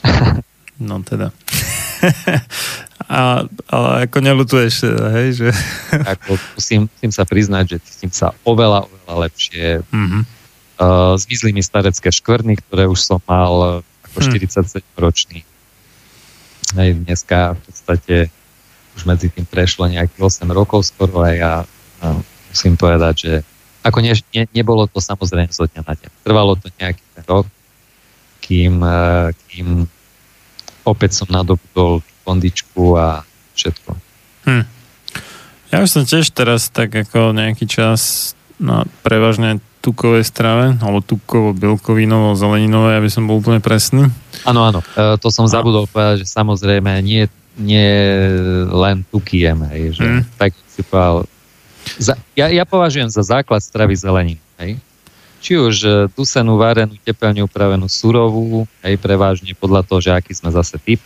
[0.88, 1.32] no teda.
[3.06, 5.50] A, ale ako nelutuješ, hej, že...
[5.94, 9.86] ako, musím, musím sa priznať, že cítim sa oveľa, oveľa lepšie.
[9.94, 10.22] Mm-hmm.
[10.82, 14.26] Uh, zmizli mi starecké škvrny, ktoré už som mal ako mm.
[14.42, 15.46] 47-ročný.
[16.74, 18.16] Hej, dneska v podstate
[18.98, 22.18] už medzi tým prešlo nejakých 8 rokov skoro a ja uh,
[22.50, 23.34] musím povedať, že
[23.86, 26.10] ako ne, ne, nebolo to samozrejme zo dňa na deň.
[26.26, 27.46] Trvalo to nejaký ten rok,
[28.42, 29.86] kým, uh, kým
[30.82, 33.22] opäť som nadobudol kondičku a
[33.54, 33.90] všetko.
[34.50, 34.66] Hm.
[35.70, 41.54] Ja už som tiež teraz tak ako nejaký čas na prevažne tukovej strave, alebo tukovo,
[41.54, 44.10] bielkovinovo, zeleninové, aby som bol úplne presný.
[44.42, 44.82] Áno, áno.
[44.98, 47.30] E, to som zabudol povedať, že samozrejme nie,
[47.62, 47.94] nie
[48.66, 50.22] len tuky jem, hej, že mm.
[50.42, 51.30] tak si povedal,
[52.02, 54.82] za, ja, ja považujem za základ stravy zeleninu, hej.
[55.46, 60.50] Či už e, dusenú, varenú, tepelne upravenú, surovú, hej, prevažne podľa toho, že aký sme
[60.50, 60.98] zase typ,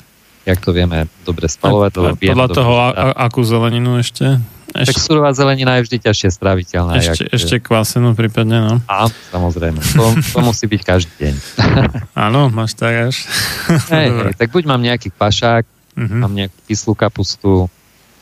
[0.45, 1.91] jak to vieme dobre spalovať.
[1.99, 2.89] A, podľa toho, a,
[3.27, 4.39] akú zeleninu ešte?
[4.69, 4.93] Ešte...
[4.93, 7.01] Tak surová zelenina je vždy ťažšie straviteľná.
[7.01, 7.33] Ešte, jak...
[7.33, 8.75] ešte kvasenú prípadne, no.
[8.85, 9.81] Á, samozrejme.
[9.97, 11.35] To, to musí byť každý deň.
[12.29, 13.25] Áno, máš tak až.
[13.93, 16.21] hej, hej, tak buď mám nejaký pašák, uh-huh.
[16.21, 17.65] mám nejakú kyslú kapustu,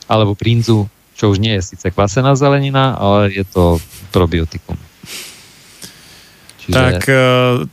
[0.08, 0.88] alebo brinzu,
[1.20, 3.76] čo už nie je síce kvasená zelenina, ale je to
[4.08, 4.78] probiotikum.
[6.68, 6.76] Čiže...
[6.76, 7.16] Tak e,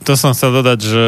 [0.08, 1.04] to som chcel dodať, že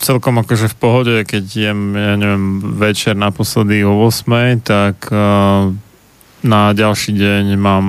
[0.00, 5.16] celkom akože v pohode, keď jem, ja neviem, večer naposledy o 8, tak e,
[6.40, 7.86] na ďalší deň mám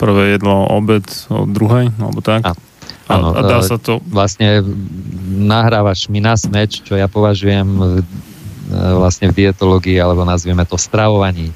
[0.00, 2.40] prvé jedlo obed o druhej, alebo tak.
[2.48, 2.56] A,
[3.12, 4.00] áno, a, a dá e, sa to...
[4.08, 4.64] Vlastne
[5.28, 7.68] nahrávaš mi na smeč, čo ja považujem
[8.96, 11.52] vlastne v dietológii, alebo nazvieme to stravovaní.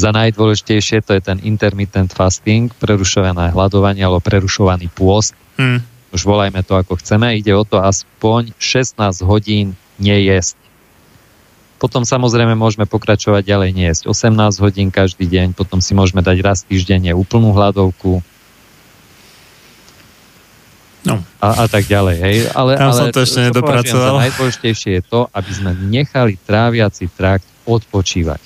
[0.00, 5.36] Za najdôležitejšie to je ten intermittent fasting, prerušované hľadovanie alebo prerušovaný pôst.
[5.60, 10.60] Hmm už volajme to ako chceme, ide o to aspoň 16 hodín nejesť.
[11.80, 16.62] Potom samozrejme môžeme pokračovať ďalej nejesť 18 hodín každý deň, potom si môžeme dať raz
[16.62, 18.22] týždenne úplnú hladovku,
[21.02, 21.18] No.
[21.42, 22.16] A, a tak ďalej.
[22.22, 22.36] Hej.
[22.54, 24.22] Ale, Tam ale som to ešte nedopracoval.
[24.22, 28.38] Najdôležitejšie je to, aby sme nechali tráviaci trakt odpočívať.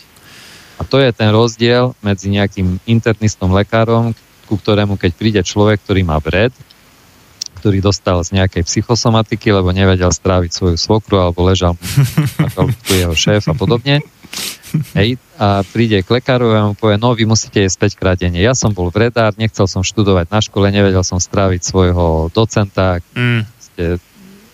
[0.76, 4.12] A to je ten rozdiel medzi nejakým internistom lekárom,
[4.48, 6.52] ku ktorému keď príde človek, ktorý má vred,
[7.56, 11.74] ktorý dostal z nejakej psychosomatiky, lebo nevedel stráviť svoju svokru alebo ležal
[12.48, 14.04] ako jeho šéf a podobne.
[14.92, 18.36] Hej, a príde k lekárovi a mu povie, no vy musíte jesť 5 krát denne.
[18.36, 23.40] Ja som bol vredár, nechcel som študovať na škole, nevedel som stráviť svojho docenta, mm.
[23.56, 23.84] ste,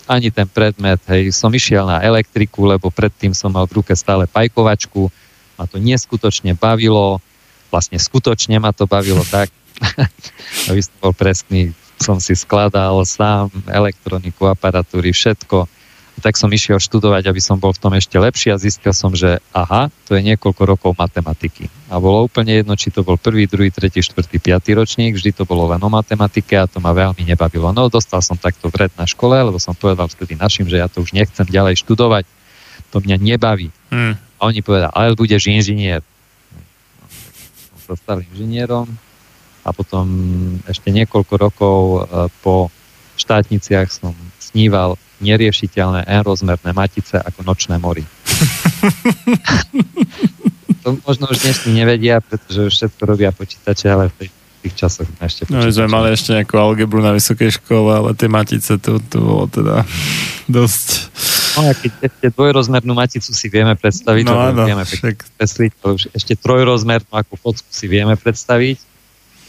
[0.06, 4.30] ani ten predmet, hej, som išiel na elektriku, lebo predtým som mal v ruke stále
[4.30, 5.10] pajkovačku,
[5.58, 7.18] ma to neskutočne bavilo,
[7.72, 9.48] vlastne skutočne ma to bavilo tak,
[10.70, 15.70] aby som bol presný, som si skladal sám elektroniku, aparatúry, všetko.
[16.22, 19.40] Tak som išiel študovať, aby som bol v tom ešte lepší a zistil som, že
[19.50, 21.72] aha, to je niekoľko rokov matematiky.
[21.88, 25.48] A bolo úplne jedno, či to bol prvý, druhý, tretí, štvrtý, piatý ročník, vždy to
[25.48, 27.72] bolo len o matematike a to ma veľmi nebavilo.
[27.72, 31.00] No, dostal som takto vred na škole, lebo som povedal vtedy našim, že ja to
[31.00, 32.28] už nechcem ďalej študovať,
[32.92, 33.72] to mňa nebaví.
[33.88, 34.14] Hmm.
[34.36, 36.04] A oni povedali, ale budeš inžinier.
[37.72, 38.86] Som sa stal inžinierom,
[39.62, 40.06] a potom
[40.66, 41.98] ešte niekoľko rokov e,
[42.42, 42.66] po
[43.14, 48.02] štátniciach som sníval neriešiteľné N-rozmerné matice ako nočné mori.
[50.82, 54.26] to možno už dnešní nevedia, pretože už všetko robia počítače, ale v
[54.66, 55.70] tých časoch sme ešte počítače.
[55.70, 59.46] No, sme mali ešte nejakú algebru na vysokej škole, ale tie matice, to, to bolo
[59.46, 59.86] teda
[60.58, 61.14] dosť...
[61.52, 65.38] No a keď ešte dvojrozmernú maticu si vieme predstaviť, no, áno, vieme však...
[65.38, 68.91] predstaviť, už ešte trojrozmernú ako focku si vieme predstaviť,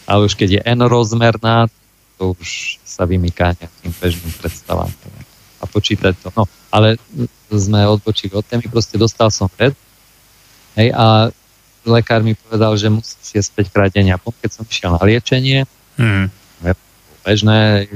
[0.07, 1.67] ale už keď je N rozmerná,
[2.17, 4.91] to už sa vymýka nejakým bežným predstavám.
[5.59, 6.30] A počítať to.
[6.35, 6.99] No, Ale
[7.49, 9.71] sme odbočili od témy, proste dostal som pred.
[10.75, 11.31] Hej, a
[11.85, 14.11] lekár mi povedal, že musíš jesť 5 krát denne.
[14.15, 15.67] A keď som išiel na liečenie,
[15.99, 16.27] mm.
[17.23, 17.88] bežné,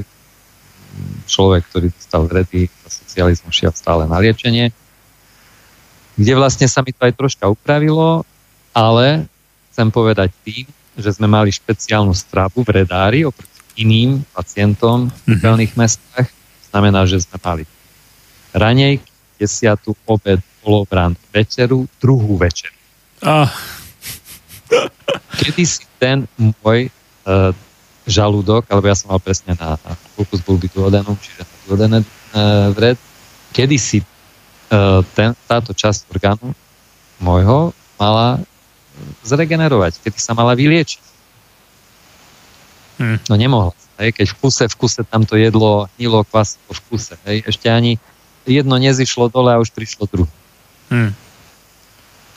[1.27, 4.71] človek, ktorý dostal vredy a socializmu, šiel stále na liečenie,
[6.17, 8.25] kde vlastne sa mi to aj troška upravilo,
[8.73, 9.29] ale
[9.69, 10.65] chcem povedať tým,
[10.97, 15.79] že sme mali špeciálnu stravu v redári oproti iným pacientom v veľných mhm.
[15.79, 16.27] mestách.
[16.73, 17.63] Znamená, že sme mali
[18.51, 19.05] ranejky,
[19.37, 22.73] desiatu, obed, polobrand, večeru, druhú večeru.
[23.21, 23.53] Ah.
[25.37, 27.53] Kedy si ten môj uh,
[28.09, 32.73] žalúdok, alebo ja som mal presne na, na fokus bulby duodenum, čiže na duodené uh,
[32.73, 32.97] vred,
[33.53, 36.51] kedy si uh, ten, táto časť orgánu
[37.21, 38.41] môjho mala
[39.23, 41.03] zregenerovať, kedy sa mala vyliečiť.
[42.97, 43.17] Hmm.
[43.29, 43.73] No nemohla.
[43.97, 47.15] Hej, keď v kuse, v kuse tamto jedlo hnilo kvasilo v kuse.
[47.25, 47.97] Hej, ešte ani
[48.45, 50.33] jedno nezišlo dole a už prišlo druhé.
[50.89, 51.13] Hmm.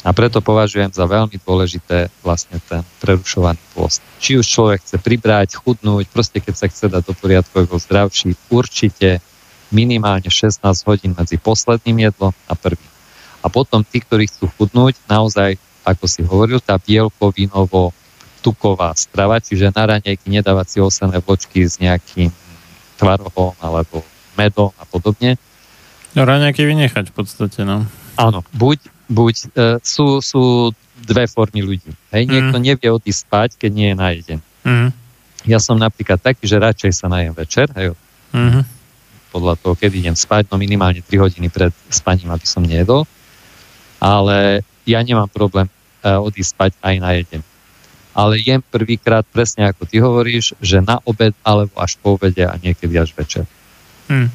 [0.01, 4.01] A preto považujem za veľmi dôležité vlastne ten prerušovaný post.
[4.17, 8.33] Či už človek chce pribrať, chudnúť, proste keď sa chce dať do poriadku ako zdravší,
[8.49, 9.21] určite
[9.69, 12.91] minimálne 16 hodín medzi posledným jedlom a prvým.
[13.45, 15.61] A potom tí, ktorí chcú chudnúť, naozaj
[15.93, 17.95] ako si hovoril, tá bielkovinovo
[18.41, 22.33] tuková strava, čiže na raňajky nedávať si osené vločky s nejakým
[22.97, 24.01] tvarohom alebo
[24.37, 25.37] medom a podobne.
[26.17, 27.87] No raňajky vynechať v podstate, no.
[28.17, 29.47] Áno, buď, buď e,
[29.85, 30.73] sú, sú
[31.05, 31.93] dve formy ľudí.
[32.11, 32.31] Hej, mm.
[32.31, 34.43] niekto nevie odísť spať, keď nie je najedený.
[34.67, 34.91] Mm.
[35.49, 37.97] Ja som napríklad taký, že radšej sa najem večer, hej,
[38.35, 38.61] mm.
[39.33, 43.07] podľa toho, kedy idem spať, no minimálne 3 hodiny pred spaním, aby som nejedol.
[44.01, 45.69] Ale ja nemám problém
[46.05, 47.43] odísť spať aj na jeden.
[48.11, 52.59] Ale jem prvýkrát presne ako ty hovoríš, že na obed alebo až po obede a
[52.59, 53.47] niekedy až večer.
[54.11, 54.29] Hmm.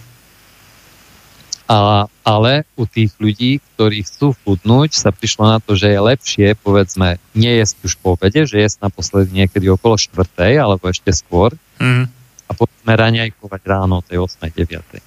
[1.65, 6.47] A, ale u tých ľudí, ktorí chcú chudnúť, sa prišlo na to, že je lepšie,
[6.61, 11.57] povedzme, nie jesť už po obede, že jesť naposledy niekedy okolo štvrtej alebo ešte skôr
[11.81, 12.05] hmm.
[12.47, 14.45] a povedzme raňajkovať ráno tej 8.
[14.45, 15.01] 9.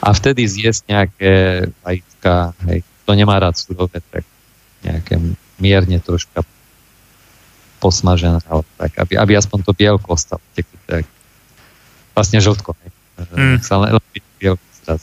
[0.00, 1.32] A vtedy zjesť nejaké
[1.84, 4.24] vajíčka, hej, to nemá rád surové, tak
[4.86, 5.18] nejaké
[5.58, 6.46] mierne troška
[7.82, 11.04] posmažené, ale tak, aby, aby aspoň to bielko ostalo tekuté.
[12.16, 12.72] Vlastne žltko.
[12.72, 12.90] Hej.
[13.36, 13.58] Mm.
[13.60, 13.96] Sa len
[14.40, 15.02] bielko zraz.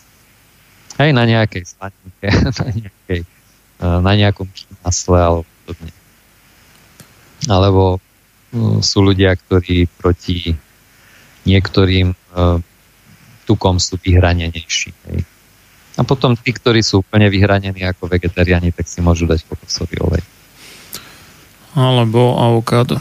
[0.98, 2.28] Hej, na nejakej slanike,
[2.58, 3.22] na, nejakej,
[3.82, 4.48] na nejakom
[4.82, 5.92] masle alebo podobne.
[7.50, 10.56] Alebo uh, sú ľudia, ktorí proti
[11.44, 12.58] niektorým uh,
[13.44, 14.96] tukom sú vyhranenejší.
[15.12, 15.20] Hej.
[15.94, 20.24] A potom tí, ktorí sú úplne vyhranení ako vegetariáni, tak si môžu dať kokosový olej.
[21.78, 22.98] Alebo avokádo.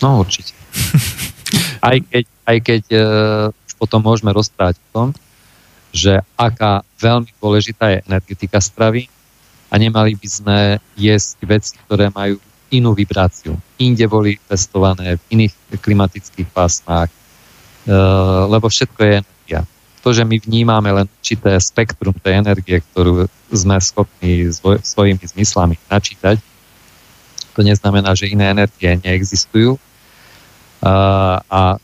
[0.00, 0.56] No určite.
[1.88, 5.08] aj keď, aj keď uh, už potom môžeme rozprávať o tom,
[5.92, 9.08] že aká veľmi dôležitá je energetika stravy
[9.72, 10.56] a nemali by sme
[10.96, 12.36] jesť veci, ktoré majú
[12.72, 13.56] inú vibráciu.
[13.80, 19.16] Inde boli testované v iných klimatických pásmách, uh, lebo všetko je
[20.06, 24.54] to, že my vnímame len určité spektrum tej energie, ktorú sme schopní
[24.86, 26.38] svojimi zmyslami načítať,
[27.58, 29.74] to neznamená, že iné energie neexistujú.
[30.86, 31.82] A,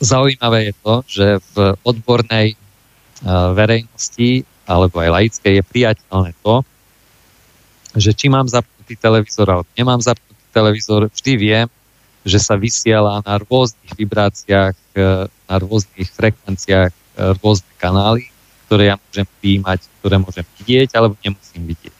[0.00, 2.56] zaujímavé je to, že v odbornej
[3.52, 6.64] verejnosti alebo aj laickej je priateľné to,
[7.96, 11.68] že či mám zapnutý televízor alebo nemám zapnutý televízor, vždy viem,
[12.24, 14.76] že sa vysiela na rôznych vibráciách,
[15.48, 18.28] na rôznych frekvenciách rôzne kanály,
[18.66, 21.96] ktoré ja môžem príjmať, ktoré môžem vidieť, alebo nemusím vidieť.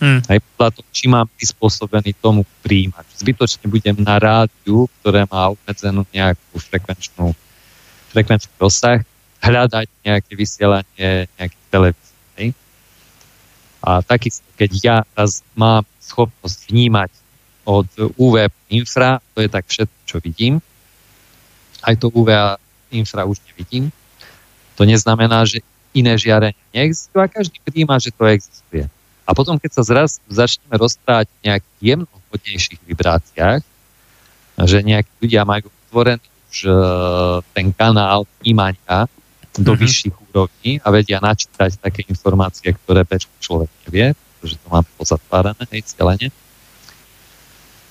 [0.00, 0.20] Hmm.
[0.24, 3.04] Aj podľa toho, či mám prispôsobený tomu príjmať.
[3.20, 7.36] Zbytočne budem na rádiu, ktoré má obmedzenú nejakú frekvenčnú,
[8.08, 9.04] frekvenčný rozsah,
[9.44, 12.48] hľadať nejaké vysielanie nejakých televízií.
[13.80, 17.10] A takisto, keď ja raz mám schopnosť vnímať
[17.68, 20.64] od UV infra, to je tak všetko, čo vidím.
[21.84, 22.56] Aj to UV
[22.92, 23.92] infra už nevidím.
[24.80, 25.60] To neznamená, že
[25.92, 28.88] iné žiarenie neexistuje a každý príjma, že to existuje.
[29.28, 33.60] A potom, keď sa zraz začneme rozprávať v nejakých jemnohodnejších vibráciách,
[34.64, 39.04] že nejakí ľudia majú otvorený už uh, ten kanál vnímania
[39.52, 39.82] do mm-hmm.
[39.84, 45.62] vyšších úrovní a vedia načítať také informácie, ktoré bežný človek nevie, pretože to máme pozatvárané,
[45.76, 46.32] hej, celene,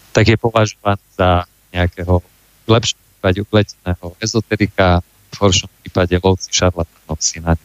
[0.09, 2.25] tak je považovaný za nejakého
[2.65, 7.55] lepšieho prípade upleteného ezoterika, v horšom prípade lovci šarlatánov si na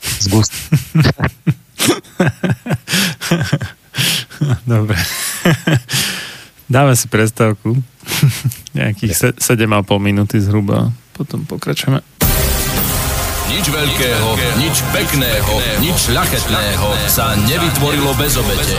[0.00, 0.56] z gustu.
[4.64, 4.96] Dobre.
[6.70, 7.76] Dáme si prestávku.
[8.72, 10.88] Nejakých 7,5 minúty zhruba.
[11.12, 12.00] Potom pokračujeme.
[13.50, 14.28] Nič veľkého,
[14.62, 18.78] nič pekného, nič šľachetného sa nevytvorilo bez obete.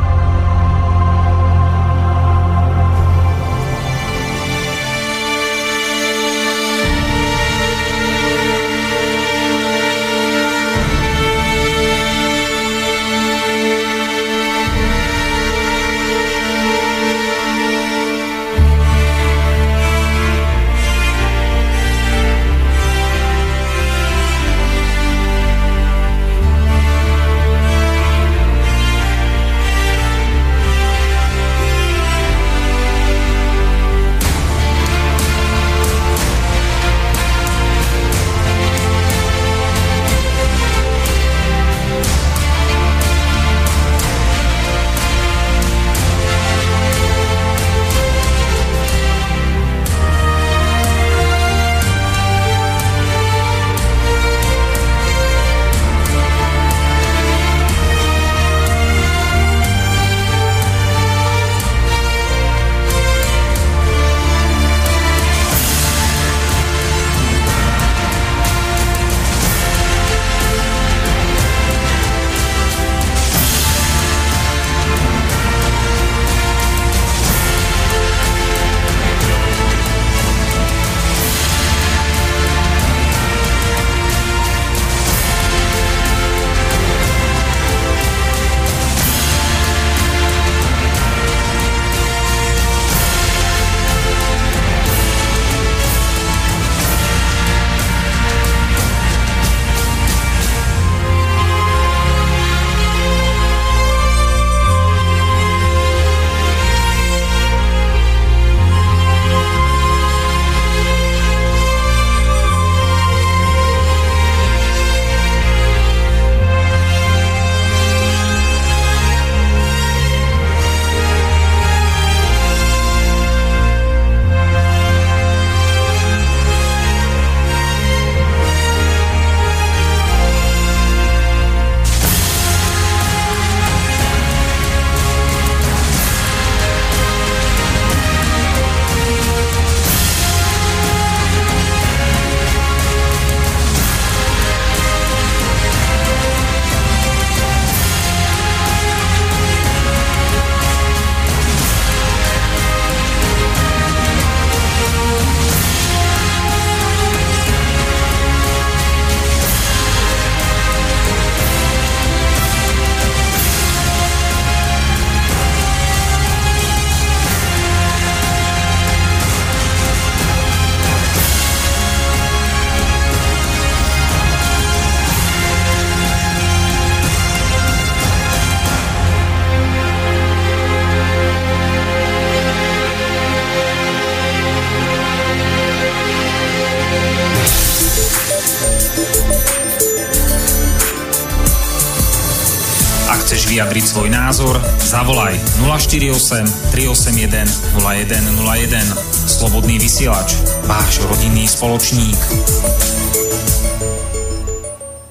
[194.31, 197.51] Názor, zavolaj 048 381
[197.83, 198.79] 0101.
[199.27, 200.39] Slobodný vysielač,
[200.71, 202.15] váš rodinný spoločník.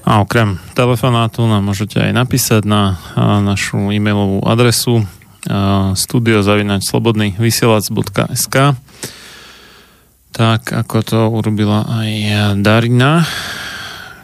[0.09, 2.97] A okrem telefonátu nám môžete aj napísať na
[3.45, 5.05] našu e-mailovú adresu
[5.93, 8.55] studiozavinačslobodnyvysielac.sk
[10.33, 12.09] tak ako to urobila aj
[12.57, 13.21] Darina,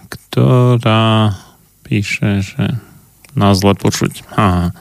[0.10, 1.38] ktorá
[1.86, 2.87] píše, že
[3.38, 4.26] nás zle počuť.
[4.34, 4.74] Aha.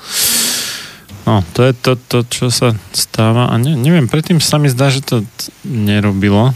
[1.26, 3.50] No, to je to, to, čo sa stáva.
[3.50, 5.26] A ne, neviem, predtým sa mi zdá, že to
[5.66, 6.54] nerobilo.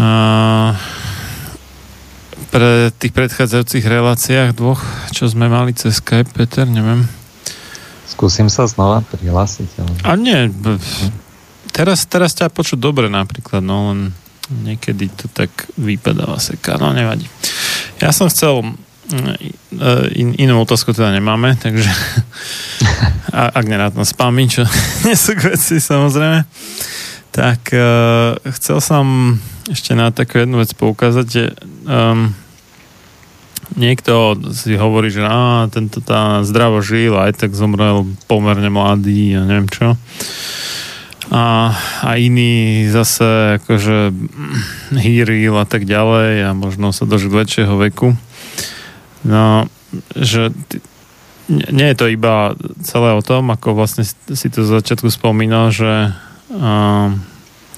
[0.00, 0.08] A
[2.48, 4.80] pre tých predchádzajúcich reláciách dvoch,
[5.12, 7.04] čo sme mali cez Skype, Peter, neviem.
[8.08, 9.68] Skúsim sa znova prihlásiť.
[9.78, 9.92] Ale...
[10.08, 10.48] A nie,
[11.76, 14.16] teraz, teraz ťa počuť dobre napríklad, no len
[14.64, 17.28] niekedy to tak vypadáva seka, no nevadí.
[18.00, 18.64] Ja som chcel
[20.12, 21.88] in, inú otázku teda nemáme, takže
[23.32, 24.68] a, ak nerád na spami, čo
[25.08, 26.44] nie sú veci samozrejme,
[27.32, 29.04] tak uh, chcel som
[29.68, 31.44] ešte na takú jednu vec poukázať, že
[31.88, 32.32] um,
[33.76, 39.44] niekto si hovorí, že á, tento tá zdravo žil, aj tak zomrel pomerne mladý a
[39.44, 39.96] neviem čo.
[41.28, 44.16] A, a iný zase akože
[44.96, 48.16] hýril a tak ďalej a možno sa dožil väčšieho veku.
[49.26, 49.66] No,
[50.14, 50.54] že
[51.48, 52.52] nie je to iba
[52.84, 56.12] celé o tom, ako vlastne si to z začiatku spomínal, že
[56.52, 57.08] uh,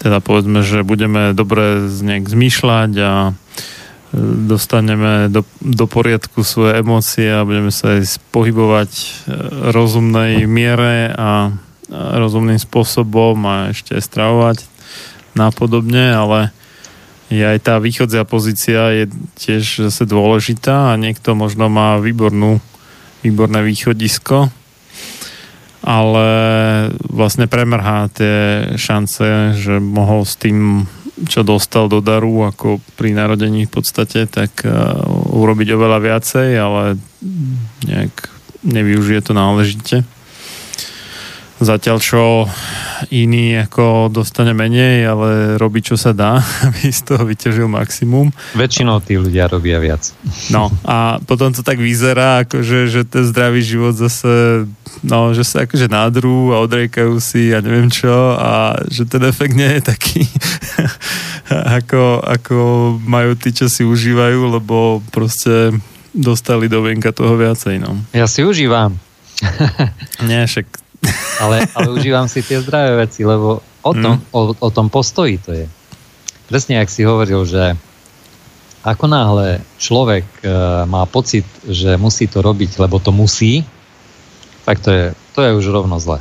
[0.01, 3.33] teda povedzme, že budeme dobre nejak zmýšľať a e,
[4.49, 8.91] dostaneme do, do poriadku svoje emócie a budeme sa aj pohybovať
[9.29, 9.37] v
[9.77, 11.53] rozumnej miere a
[11.93, 14.65] rozumným spôsobom a ešte stravovať
[15.37, 16.39] nápodobne, ale
[17.31, 19.05] je aj tá východzia pozícia je
[19.39, 22.59] tiež zase dôležitá a niekto možno má výbornú,
[23.23, 24.51] výborné východisko,
[25.81, 26.29] ale
[27.07, 30.91] vlastne premrhá tie šance, že mohol s tým,
[31.31, 34.99] čo dostal do daru ako pri narodení v podstate, tak uh,
[35.31, 36.99] urobiť oveľa viacej, ale
[37.87, 38.27] nejak
[38.67, 39.97] nevyužije to náležite.
[41.61, 42.49] Zatiaľ čo
[43.13, 48.33] iný ako dostane menej, ale robí čo sa dá, aby z toho vyťažil maximum.
[48.57, 50.09] Väčšinou tí ľudia robia viac.
[50.49, 54.65] No a potom to tak vyzerá, akože, že ten zdravý život zase,
[55.05, 59.53] no, že sa akože nádru a odrejkajú si a neviem čo a že ten efekt
[59.53, 60.25] nie je taký
[61.81, 62.59] ako, ako
[63.05, 65.77] majú tí, čo si užívajú, lebo proste
[66.17, 68.01] dostali do venka toho viacej, no.
[68.11, 68.99] Ja si užívam.
[70.27, 70.67] Nie, však
[71.41, 74.33] ale, ale užívam si tie zdravé veci, lebo o tom, mm.
[74.33, 75.67] o, o tom postoji to je.
[76.51, 77.79] Presne, ak si hovoril, že
[78.81, 80.49] ako náhle človek e,
[80.89, 83.65] má pocit, že musí to robiť, lebo to musí,
[84.65, 85.05] tak to je,
[85.37, 86.21] to je už rovno zle.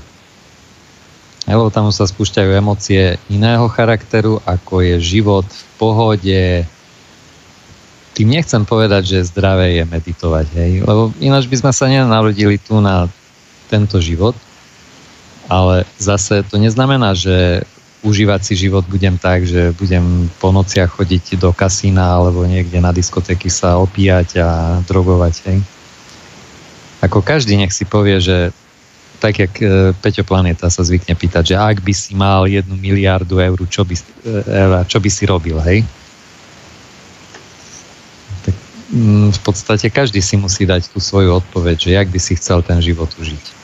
[1.47, 6.41] Lebo tam sa spúšťajú emócie iného charakteru, ako je život v pohode.
[8.13, 10.71] Tým nechcem povedať, že zdravé je meditovať, hej?
[10.83, 13.07] lebo ináč by sme sa nenarodili tu na
[13.71, 14.35] tento život,
[15.49, 17.65] ale zase to neznamená, že
[18.05, 22.95] užívať si život budem tak, že budem po nociach chodiť do kasína alebo niekde na
[22.95, 25.35] diskotéky sa opíjať a drogovať.
[25.51, 25.59] Hej.
[27.03, 28.55] Ako každý nech si povie, že
[29.19, 33.43] tak jak e, Peťo Planeta sa zvykne pýtať, že ak by si mal jednu miliardu
[33.43, 35.83] eur, čo by, e, čo by si robil, hej?
[38.47, 38.55] Tak
[38.95, 42.63] mm, v podstate každý si musí dať tú svoju odpoveď, že jak by si chcel
[42.63, 43.58] ten život užiť.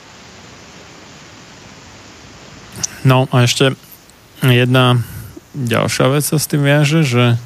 [3.06, 3.78] No a ešte
[4.42, 4.98] jedna
[5.54, 7.38] ďalšia vec sa s tým viaže, že,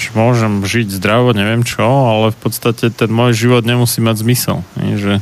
[0.00, 4.64] že môžem žiť zdravo, neviem čo, ale v podstate ten môj život nemusí mať zmysel.
[4.80, 5.20] Že,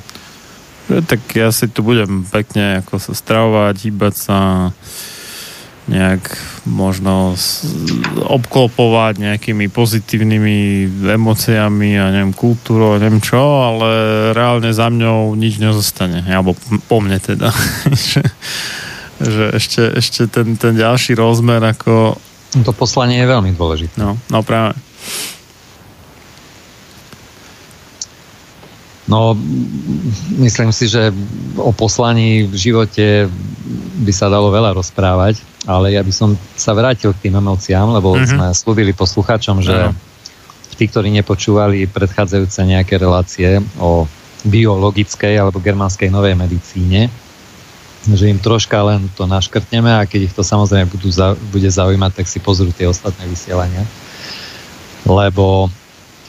[0.87, 4.39] že tak ja si tu budem pekne ako sa stravovať, hýbať sa
[5.91, 7.35] nejak možno
[8.23, 13.91] obklopovať nejakými pozitívnymi emóciami a neviem, kultúrou neviem čo, ale
[14.31, 16.23] reálne za mňou nič nezostane.
[16.31, 16.55] Alebo
[16.87, 17.51] po mne teda.
[19.23, 22.19] že ešte, ešte ten, ten ďalší rozmer ako...
[22.67, 23.97] To poslanie je veľmi dôležité.
[23.97, 24.77] No, no práve.
[29.13, 29.37] No,
[30.39, 31.13] myslím si, že
[31.59, 33.27] o poslaní v živote
[34.07, 38.15] by sa dalo veľa rozprávať, ale ja by som sa vrátil k tým emóciám, lebo
[38.15, 38.31] mm-hmm.
[38.31, 39.93] sme slúbili poslucháčom, že no.
[40.79, 44.09] tí, ktorí nepočúvali predchádzajúce nejaké relácie o
[44.47, 47.11] biologickej alebo germánskej novej medicíne,
[48.03, 51.15] že im troška len to naškrtneme a keď ich to samozrejme budú
[51.55, 53.87] bude zaujímať, tak si pozrú tie ostatné vysielania.
[55.07, 55.71] Lebo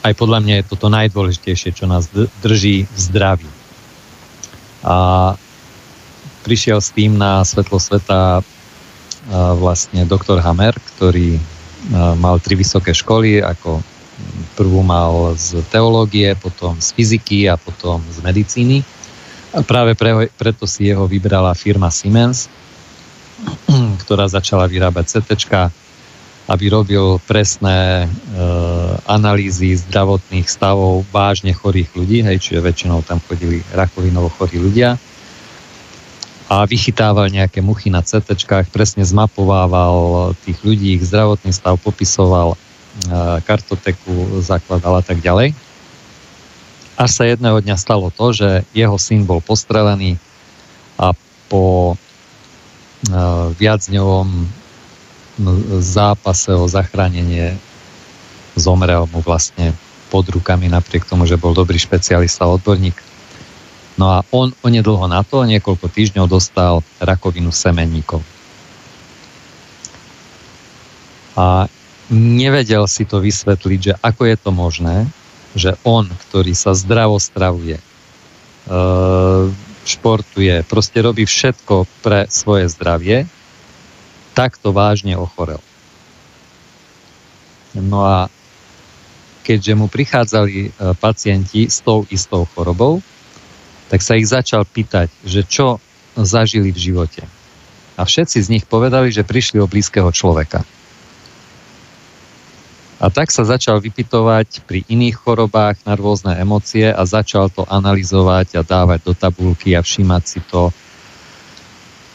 [0.06, 2.06] aj podľa mňa je toto najdôležitejšie, čo nás
[2.44, 3.50] drží v zdraví.
[4.84, 5.32] A
[6.44, 8.44] prišiel s tým na svetlo sveta
[9.56, 11.40] vlastne doktor Hammer, ktorý
[12.20, 13.80] mal tri vysoké školy, ako
[14.54, 18.84] prvú mal z teológie, potom z fyziky a potom z medicíny.
[19.62, 22.50] Práve pre, preto si jeho vybrala firma Siemens,
[24.02, 25.30] ktorá začala vyrábať CT,
[26.50, 28.06] aby robil presné e,
[29.06, 34.98] analýzy zdravotných stavov vážne chorých ľudí, hej, čiže väčšinou tam chodili rakovinovo chorí ľudia
[36.44, 38.36] a vychytával nejaké muchy na CT,
[38.68, 42.56] presne zmapovával tých ľudí, ich zdravotný stav, popisoval e,
[43.40, 45.56] kartoteku, zakladal a tak ďalej.
[46.94, 50.14] Až sa jedného dňa stalo to, že jeho syn bol postrelený
[50.94, 51.10] a
[51.50, 51.96] po e,
[53.58, 54.46] viacdňovom
[55.82, 57.58] zápase o zachránenie
[58.54, 59.74] zomrel mu vlastne
[60.14, 62.94] pod rukami napriek tomu, že bol dobrý špecialista, odborník.
[63.98, 68.22] No a on onedlho na to, niekoľko týždňov dostal rakovinu semenníkov.
[71.34, 71.66] A
[72.14, 75.10] nevedel si to vysvetliť, že ako je to možné,
[75.54, 77.84] že on, ktorý sa zdravo stravuje, e,
[79.86, 83.30] športuje, proste robí všetko pre svoje zdravie,
[84.34, 85.62] takto vážne ochorel.
[87.74, 88.26] No a
[89.46, 90.68] keďže mu prichádzali e,
[90.98, 92.98] pacienti s tou istou chorobou,
[93.92, 95.78] tak sa ich začal pýtať, že čo
[96.18, 97.22] zažili v živote.
[97.94, 100.66] A všetci z nich povedali, že prišli o blízkeho človeka.
[103.04, 108.56] A tak sa začal vypitovať pri iných chorobách na rôzne emócie a začal to analyzovať
[108.56, 110.72] a dávať do tabulky a všímať si to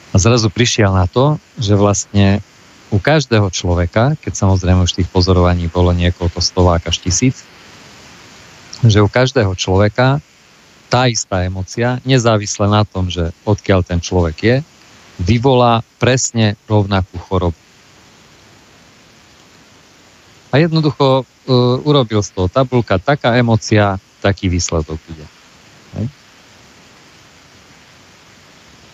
[0.09, 2.41] a zrazu prišiel na to, že vlastne
[2.89, 7.45] u každého človeka, keď samozrejme už tých pozorovaní bolo niekoľko stovák až tisíc,
[8.81, 10.17] že u každého človeka
[10.89, 14.55] tá istá emocia, nezávisle na tom, že odkiaľ ten človek je,
[15.21, 17.68] vyvolá presne rovnakú chorobu.
[20.49, 25.26] A jednoducho uh, urobil z toho tabulka, taká emocia, taký výsledok bude.
[25.97, 26.09] Hej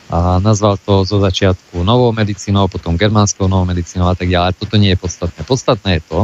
[0.06, 4.54] a nazval to zo začiatku novou medicínou, potom germánskou novou medicínou a tak ďalej.
[4.54, 5.42] Toto nie je podstatné.
[5.42, 6.20] Podstatné je to,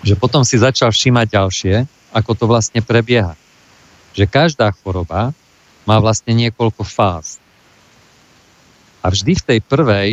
[0.00, 1.74] že potom si začal všímať ďalšie,
[2.16, 3.36] ako to vlastne prebieha.
[4.16, 5.36] Že každá choroba
[5.84, 7.36] má vlastne niekoľko fáz.
[9.04, 10.08] A vždy v tej prvej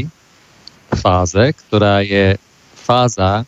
[0.99, 2.36] fáze, ktorá je
[2.76, 3.48] fáza,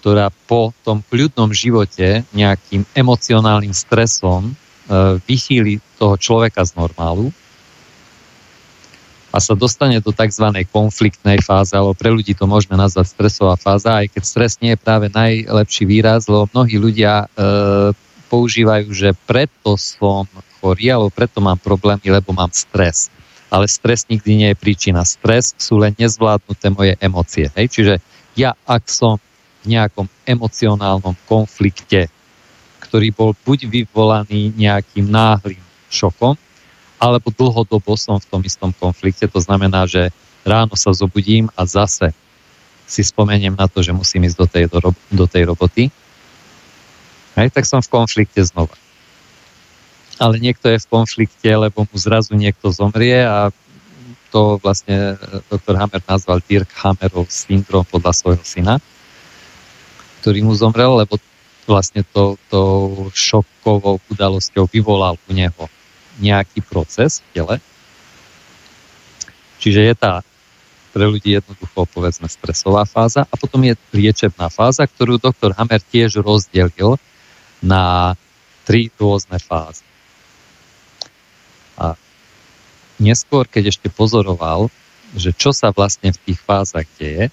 [0.00, 4.52] ktorá po tom kľudnom živote nejakým emocionálnym stresom e,
[5.28, 7.28] vychýli toho človeka z normálu,
[9.30, 10.50] a sa dostane do tzv.
[10.74, 14.82] konfliktnej fáze, alebo pre ľudí to môžeme nazvať stresová fáza, aj keď stres nie je
[14.82, 17.94] práve najlepší výraz, lebo mnohí ľudia e,
[18.26, 20.26] používajú, že preto som
[20.58, 23.06] chorý, alebo preto mám problémy, lebo mám stres.
[23.50, 25.02] Ale stres nikdy nie je príčina.
[25.02, 27.50] Stres sú len nezvládnuté moje emócie.
[27.58, 27.66] Hej?
[27.70, 27.94] Čiže
[28.38, 29.18] ja, ak som
[29.64, 32.08] v nejakom emocionálnom konflikte,
[32.80, 35.60] ktorý bol buď vyvolaný nejakým náhlým
[35.92, 36.34] šokom,
[37.00, 39.24] alebo dlhodobo som v tom istom konflikte.
[39.28, 40.12] To znamená, že
[40.44, 42.12] ráno sa zobudím a zase
[42.90, 45.88] si spomeniem na to, že musím ísť do tej, do, do tej roboty.
[47.38, 48.74] Hej, tak som v konflikte znova.
[50.20, 53.48] Ale niekto je v konflikte, lebo mu zrazu niekto zomrie a
[54.30, 55.16] to vlastne
[55.48, 58.78] doktor Hammer nazval Dirk Hammerov syndrom podľa svojho syna,
[60.20, 61.16] ktorý mu zomrel, lebo
[61.64, 62.60] vlastne to, to
[63.12, 65.64] šokovou udalosťou vyvolal u neho
[66.20, 67.56] nejaký proces v tele.
[69.60, 70.14] Čiže je tá
[70.90, 76.18] pre ľudí jednoducho povedzme stresová fáza a potom je liečebná fáza, ktorú doktor Hammer tiež
[76.18, 76.98] rozdelil
[77.62, 78.14] na
[78.66, 79.86] tri rôzne fázy.
[81.78, 81.94] A
[82.98, 84.68] neskôr, keď ešte pozoroval,
[85.14, 87.30] že čo sa vlastne v tých fázach deje,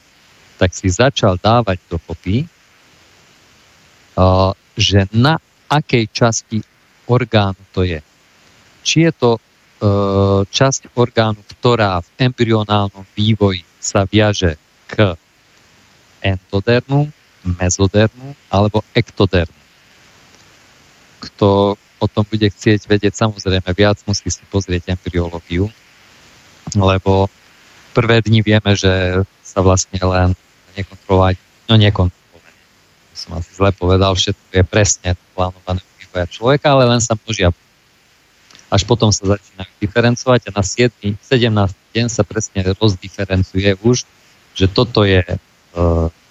[0.57, 2.45] tak si začal dávať dokopy,
[4.77, 5.38] že na
[5.69, 6.60] akej časti
[7.06, 8.02] orgánu to je
[8.88, 9.39] či je to e,
[10.48, 14.56] časť orgánu, ktorá v embryonálnom vývoji sa viaže
[14.88, 15.11] k
[16.23, 17.11] entodermu,
[17.44, 19.60] mezodermu alebo ektodermu.
[21.19, 25.68] Kto o tom bude chcieť vedieť samozrejme viac, musí si pozrieť embryológiu,
[26.72, 27.27] lebo
[27.91, 30.31] prvé dni vieme, že sa vlastne len
[30.80, 31.35] nekontrolovať,
[31.68, 32.16] no nekontrolovať,
[33.27, 37.51] som asi zle povedal, všetko je presne plánované vývoja človeka, ale len sa množia
[38.67, 41.15] až potom sa začínajú diferencovať a na 7.
[41.15, 41.95] 17.
[41.95, 44.03] deň sa presne rozdiferencuje už,
[44.55, 45.37] že toto je e,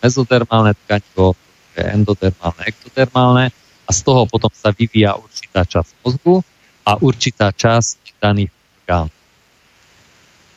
[0.05, 1.33] mezodermálne tkanivo,
[1.77, 3.45] je endodermálne, ektodermálne
[3.89, 6.45] a z toho potom sa vyvíja určitá časť mozgu
[6.85, 8.53] a určitá časť daných
[8.85, 9.17] orgánov.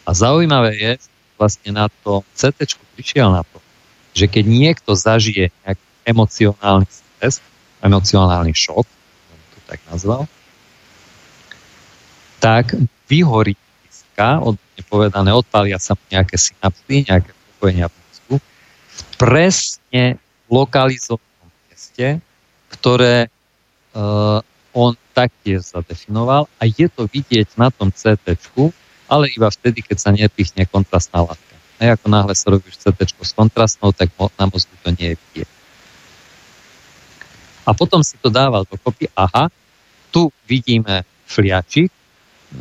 [0.04, 0.92] A zaujímavé je,
[1.40, 3.64] vlastne na to CT prišiel na to,
[4.12, 7.46] že keď niekto zažije nejaký emocionálny stres,
[7.86, 8.88] emocionálny šok,
[9.54, 10.26] to tak nazval,
[12.42, 12.74] tak
[13.06, 13.54] vyhorí
[13.86, 18.36] diska, odne povedané, odpalia sa nejaké synapsy, nejaké propojenia v mozgu,
[19.22, 22.18] presne v lokalizovanom mieste,
[22.74, 23.30] ktoré
[23.94, 24.42] uh,
[24.74, 28.40] on taktiež zadefinoval a je to vidieť na tom CT,
[29.10, 31.56] ale iba vtedy, keď sa nepichne kontrastná látka.
[31.80, 35.59] A ako náhle sa robíš CT s kontrastnou, tak na mozgu to nie je vidieť.
[37.70, 39.54] A potom si to dával dokopy, aha,
[40.10, 41.98] tu vidíme fliačik e,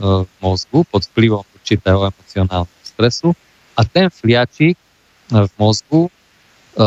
[0.04, 3.32] v mozgu pod vplyvom určitého emocionálneho stresu
[3.72, 4.80] a ten fliačik e,
[5.32, 6.12] v mozgu,
[6.76, 6.84] e,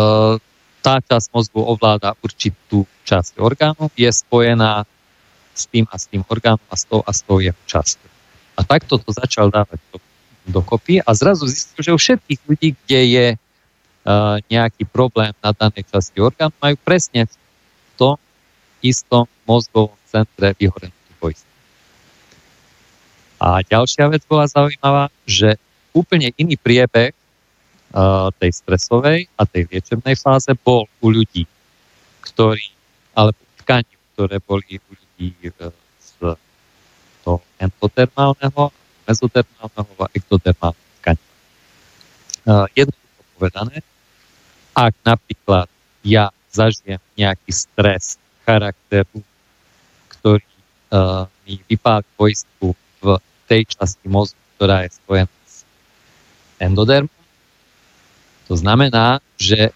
[0.85, 4.85] tá časť mozgu ovláda určitú časť orgánu, je spojená
[5.57, 8.11] s tým a s tým orgánom a s tou a s tou jeho časťou.
[8.53, 9.97] A takto to začal dávať do,
[10.45, 13.27] dokopy a zrazu zistil, že u všetkých ľudí, kde je
[14.49, 17.29] nejaký problém na danej časti orgánu, majú presne
[18.01, 18.17] tom
[18.81, 21.45] istom mozgovom centre vyhorenú poistku.
[23.37, 25.61] A ďalšia vec bola zaujímavá, že
[25.93, 27.13] úplne iný priebeh
[28.39, 31.43] tej stresovej a tej liečebnej fáze bol u ľudí,
[32.23, 32.71] ktorí,
[33.13, 36.33] alebo tkaní, ktoré boli u ľudí uh,
[37.21, 38.71] toho endotermálneho,
[39.03, 41.31] mezotermálneho a ektotermálneho tkania.
[42.47, 43.83] Uh, jednoducho povedané,
[44.71, 45.67] ak napríklad
[46.07, 49.23] ja zažijem nejaký stres charakteru,
[50.17, 50.51] ktorý
[50.91, 53.05] uh, mi vypáli poistku v
[53.47, 55.63] tej časti mozgu, ktorá je spojená s
[56.61, 57.21] endodermom,
[58.51, 59.71] to znamená, že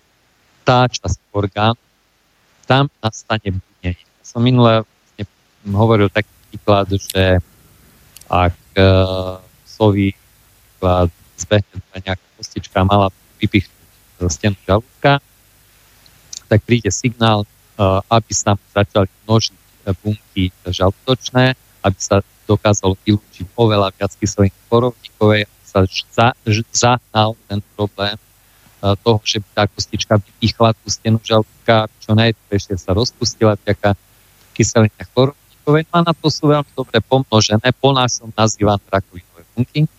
[0.68, 1.80] tá časť orgánu,
[2.68, 3.96] tam nastane budenie.
[3.96, 5.24] Ja som minule vlastne
[5.72, 7.40] hovoril taký príklad, že
[8.28, 10.12] ak uh, sovi
[10.76, 11.08] príklad
[11.40, 15.24] zbehne nejaká kostička mala vypichnúť stenu žalúdka,
[16.46, 19.54] tak príde signál, uh, aby sa začali množiť
[20.02, 21.54] bunky žalúdočné,
[21.86, 26.28] aby sa dokázalo vylúčiť oveľa viac kyseliny korovníkovej, aby sa za,
[26.74, 28.18] zahnal ten problém
[28.82, 33.94] uh, toho, že by tá kostička vypichla tú stenu žalúdka, čo najrychlejšie sa rozpustila vďaka
[34.58, 39.90] kyseline chlorovníkovej rakovina, na to sú veľmi dobre pomnožené, ponásom nazývam rakovinové bunky.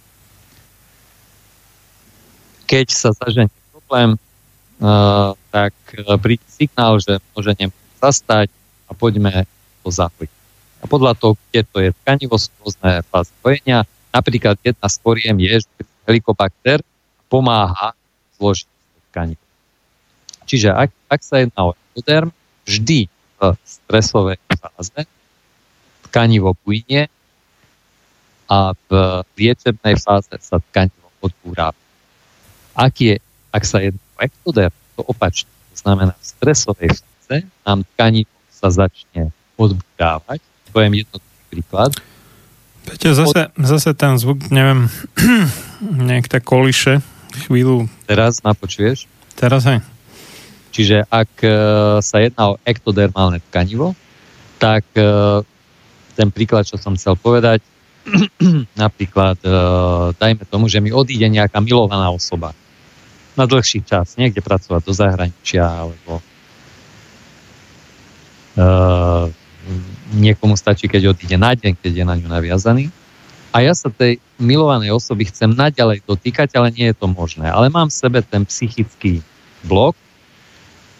[2.66, 4.14] Keď sa zaženie problém,
[5.50, 5.74] tak
[6.04, 7.56] uh, príde signál, že môže
[8.00, 8.52] zastať
[8.86, 9.48] a poďme
[9.80, 10.32] to zahojiť.
[10.82, 13.88] A podľa toho, kde to je tkanivo, sú rôzne fázy hojenia.
[14.12, 15.70] Napríklad jedna z poriem je, že
[16.04, 16.84] helikobakter
[17.32, 17.96] pomáha
[18.36, 18.68] zložiť
[19.10, 19.44] tkanivo.
[20.46, 22.30] Čiže ak, ak sa jedná o endoderm,
[22.68, 25.00] vždy v stresovej fáze
[26.06, 27.10] tkanivo plynie
[28.46, 28.90] a v
[29.34, 31.74] liečebnej fáze sa tkanivo odbúra.
[32.78, 33.18] Ak, je,
[33.50, 35.52] ak sa jedná o ektoder, to opačne.
[35.76, 37.36] To znamená, v stresovej fáze
[37.68, 39.28] nám tkanivo sa začne
[39.60, 40.40] odbúrávať.
[40.72, 41.92] Poviem jednoduchý príklad.
[42.88, 44.88] Peťo, zase, zase ten zvuk, neviem,
[46.08, 47.04] nejak tak koliše
[47.44, 47.90] chvíľu.
[48.08, 49.04] Teraz ma počuješ?
[49.36, 49.84] Teraz aj.
[50.72, 51.52] Čiže ak uh,
[52.00, 53.92] sa jedná o ektodermálne tkanivo,
[54.56, 55.44] tak uh,
[56.16, 57.60] ten príklad, čo som chcel povedať,
[58.78, 59.50] napríklad, e,
[60.14, 62.54] dajme tomu, že mi odíde nejaká milovaná osoba
[63.36, 66.20] na dlhší čas, niekde pracovať do zahraničia, alebo
[68.56, 68.62] e,
[70.16, 72.88] niekomu stačí, keď odíde na deň, keď je na ňu naviazaný.
[73.52, 77.48] A ja sa tej milovanej osoby chcem naďalej dotýkať, ale nie je to možné.
[77.48, 79.24] Ale mám v sebe ten psychický
[79.64, 79.96] blok,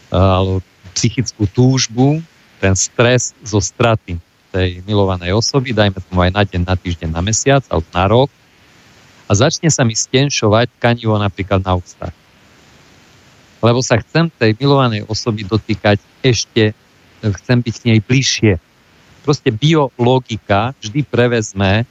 [0.08, 0.60] e, alebo
[0.96, 2.24] psychickú túžbu,
[2.60, 4.16] ten stres zo straty
[4.48, 8.28] tej milovanej osoby, dajme tomu aj na deň, na týždeň, na mesiac alebo na rok
[9.26, 12.14] a začne sa mi stenšovať tkanivo napríklad na ústach.
[13.64, 16.76] Lebo sa chcem tej milovanej osoby dotýkať ešte,
[17.22, 18.52] chcem byť k nej bližšie.
[19.24, 21.88] Proste biologika vždy prevezme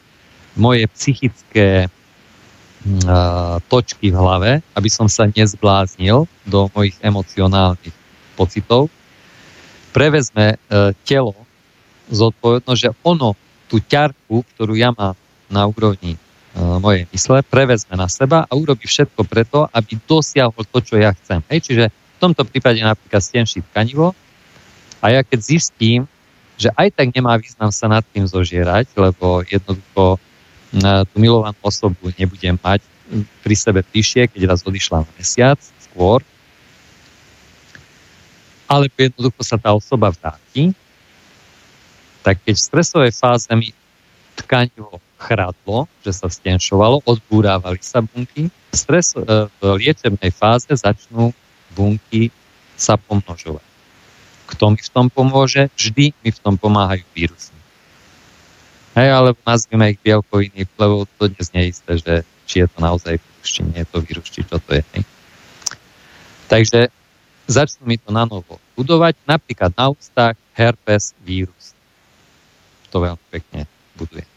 [0.55, 7.91] moje psychické uh, točky v hlave, aby som sa nezbláznil do mojich emocionálnych
[8.39, 8.87] pocitov.
[9.91, 11.35] Prevezme uh, telo
[12.07, 13.35] zodpovednosť, že ono
[13.67, 15.17] tú ťarku, ktorú ja mám
[15.49, 16.15] na úrovni
[16.55, 21.43] mojej mysle, prevezme na seba a urobí všetko preto, aby dosiahol to, čo ja chcem.
[21.51, 24.15] Hej, čiže v tomto prípade napríklad stenší tkanivo
[25.03, 26.07] a ja keď zistím,
[26.55, 32.07] že aj tak nemá význam sa nad tým zožierať, lebo jednoducho uh, tú milovanú osobu
[32.15, 32.79] nebudem mať
[33.43, 35.59] pri sebe bližšie, keď raz odišla na mesiac
[35.91, 36.23] skôr,
[38.65, 40.73] alebo jednoducho sa tá osoba vráti,
[42.25, 43.69] tak keď v stresovej fáze mi
[44.33, 51.33] tkanivo chradlo, že sa stenšovalo, odbúrávali sa bunky, v, stres, e, v liečebnej fáze začnú
[51.73, 52.29] bunky
[52.77, 53.65] sa pomnožovať.
[54.45, 55.73] Kto mi v tom pomôže?
[55.73, 57.55] Vždy mi v tom pomáhajú vírusy.
[58.93, 62.13] Hej, alebo nazvime ich bielkoviny, lebo to dnes nie je isté, že
[62.45, 64.83] či je to naozaj vírus, či nie je to vírus, či čo to je.
[64.93, 65.03] Hej.
[66.45, 66.79] Takže
[67.49, 71.73] začnú mi to na novo budovať, napríklad na ústach herpes vírus.
[72.93, 73.65] To veľmi pekne
[73.97, 74.34] buduje.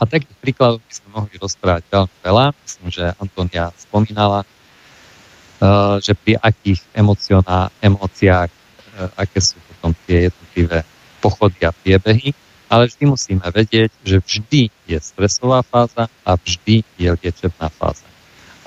[0.00, 2.44] A takých príkladov by sme mohli rozprávať veľmi veľa.
[2.64, 10.88] Myslím, že Antonia spomínala, uh, že pri akých emóciách, uh, aké sú potom tie jednotlivé
[11.20, 12.32] pochody a priebehy,
[12.72, 18.08] ale vždy musíme vedieť, že vždy je stresová fáza a vždy je liečebná fáza.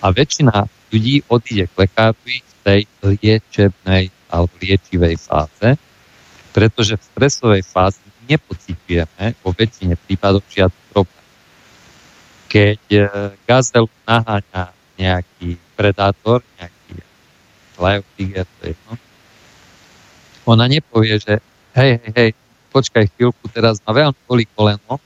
[0.06, 5.80] A väčšina ľudí odíde k lekárovi v tej liečebnej alebo liečivej fáze,
[6.54, 7.98] pretože v stresovej fáze
[8.30, 11.23] nepocitujeme vo väčšine prípadov žiadny problém.
[12.54, 13.02] Keď e,
[13.50, 17.02] gazelu naháňa nejaký predátor, nejaký
[17.82, 18.94] lion tiger, to je jedno,
[20.46, 21.42] ona nepovie, že
[21.74, 22.30] hej, hej, hej,
[22.70, 25.02] počkaj chvíľku, teraz ma veľmi boli koleno,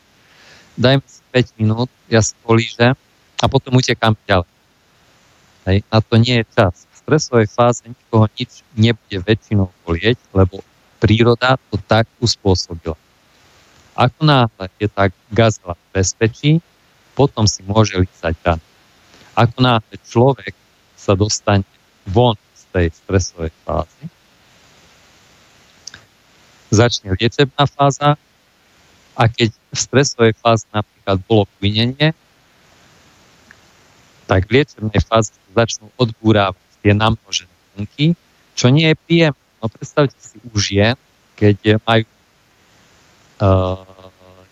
[0.75, 2.97] daj mi 5 minút, ja spolížem
[3.39, 4.49] a potom utekám ďalej.
[5.67, 6.87] Hej, na to nie je čas.
[6.89, 10.63] V stresovej fáze nikoho nič nebude väčšinou bolieť, lebo
[10.97, 12.97] príroda to tak uspôsobila.
[13.93, 16.51] Ako náhle je tak gazela v bezpečí,
[17.17, 18.65] potom si môže lícať rany.
[19.33, 20.53] Ako náhle človek
[20.93, 21.65] sa dostane
[22.05, 24.05] von z tej stresovej fázy,
[26.69, 28.21] začne liečebná fáza
[29.17, 32.13] a keď v stresovej fáze napríklad bolo kvinenie,
[34.29, 38.13] tak v liečebnej fáze začnú odbúrávať tie namnožené bunky,
[38.53, 39.45] čo nie je príjemné.
[39.57, 40.93] No predstavte si u žien,
[41.33, 42.05] keď majú
[43.41, 43.81] uh,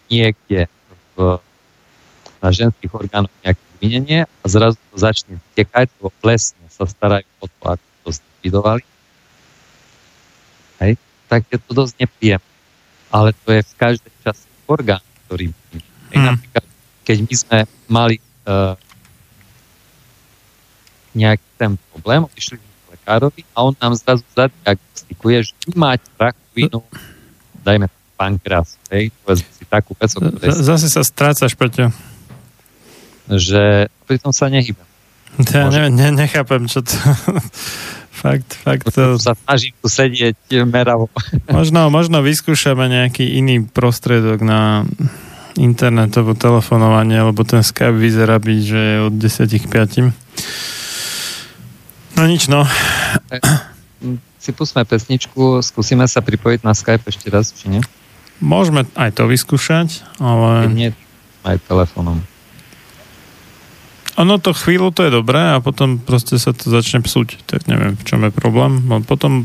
[0.09, 0.65] niekde
[1.13, 1.37] v,
[2.45, 7.49] na ženských orgánoch nejaké vinenie a zrazu to začne tekať, lebo plesne sa starajú o
[7.49, 8.83] to, ako to zlikvidovali.
[10.85, 11.01] Hej?
[11.25, 12.53] Tak je to dosť nepríjemné.
[13.09, 15.49] Ale to je v každej časti orgán, ktorý
[16.13, 16.25] Hej, mm.
[16.29, 16.65] Napríklad,
[17.01, 17.57] keď my sme
[17.89, 18.15] mali
[18.45, 18.77] uh,
[21.17, 26.85] nejaký ten problém, išli k lekárovi a on nám zrazu zadiagnostikuje, že vy máte rakovinu,
[27.65, 30.11] dajme pankreas, hej, povedzme si takú vec,
[30.55, 31.91] Zase sa strácaš, Peťo.
[33.29, 34.85] Že pritom sa nehýbem.
[35.51, 36.95] Ja ne, ne, nechápem, čo to...
[38.23, 39.19] fakt, fakt to...
[39.19, 41.11] Sa snažím tu sedieť meravo.
[41.51, 44.87] možno, možno vyskúšame nejaký iný prostredok na
[45.55, 50.11] internetové telefonovanie, lebo ten Skype vyzerá byť, že je od 10 k 5.
[52.15, 52.63] No nič, no.
[54.39, 57.81] Si pustíme pesničku, skúsime sa pripojiť na Skype ešte raz, či nie?
[58.43, 60.67] Môžeme aj to vyskúšať, ale...
[60.67, 60.91] Keď nie,
[61.47, 62.19] aj telefónom.
[64.15, 67.43] Ono to chvíľu to je dobré a potom proste sa to začne psúť.
[67.43, 68.79] Tak neviem, v čom je problém.
[69.03, 69.43] Potom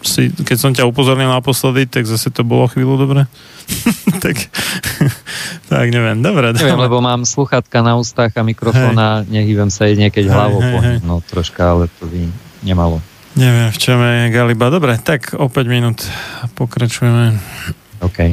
[0.00, 3.28] si, keď som ťa upozornil naposledy, tak zase to bolo chvíľu dobre.
[4.24, 4.36] tak,
[5.72, 6.56] tak neviem, dobre.
[6.56, 10.80] Neviem, lebo mám sluchatka na ústach a mikrofón a nehýbem sa jedine, keď hlavou hej,
[10.80, 10.96] hej.
[11.04, 12.24] No troška, ale to by
[12.64, 13.00] nemalo.
[13.36, 14.72] Neviem, v čom je Galiba.
[14.72, 16.08] Dobre, tak o 5 minút
[16.56, 17.36] pokračujeme.
[18.00, 18.32] OK.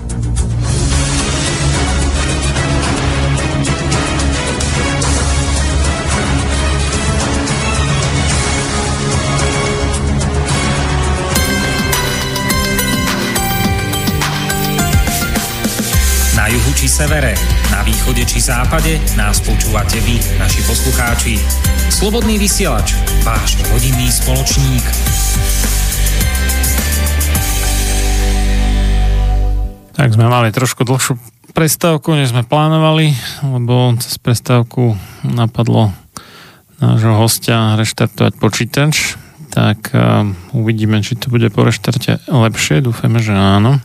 [16.91, 17.31] Severe,
[17.71, 21.39] na východe či západe nás počúvate vy, naši poslucháči.
[21.87, 24.83] Slobodný vysielač, váš rodinný spoločník.
[29.95, 31.15] Tak sme mali trošku dlhšiu
[31.55, 35.95] prestávku, než sme plánovali, lebo cez prestávku napadlo
[36.83, 39.15] nášho hostia reštartovať počítač.
[39.47, 42.83] Tak uh, uvidíme, či to bude po reštarte lepšie.
[42.83, 43.79] Dúfame, že áno.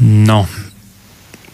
[0.00, 0.48] No,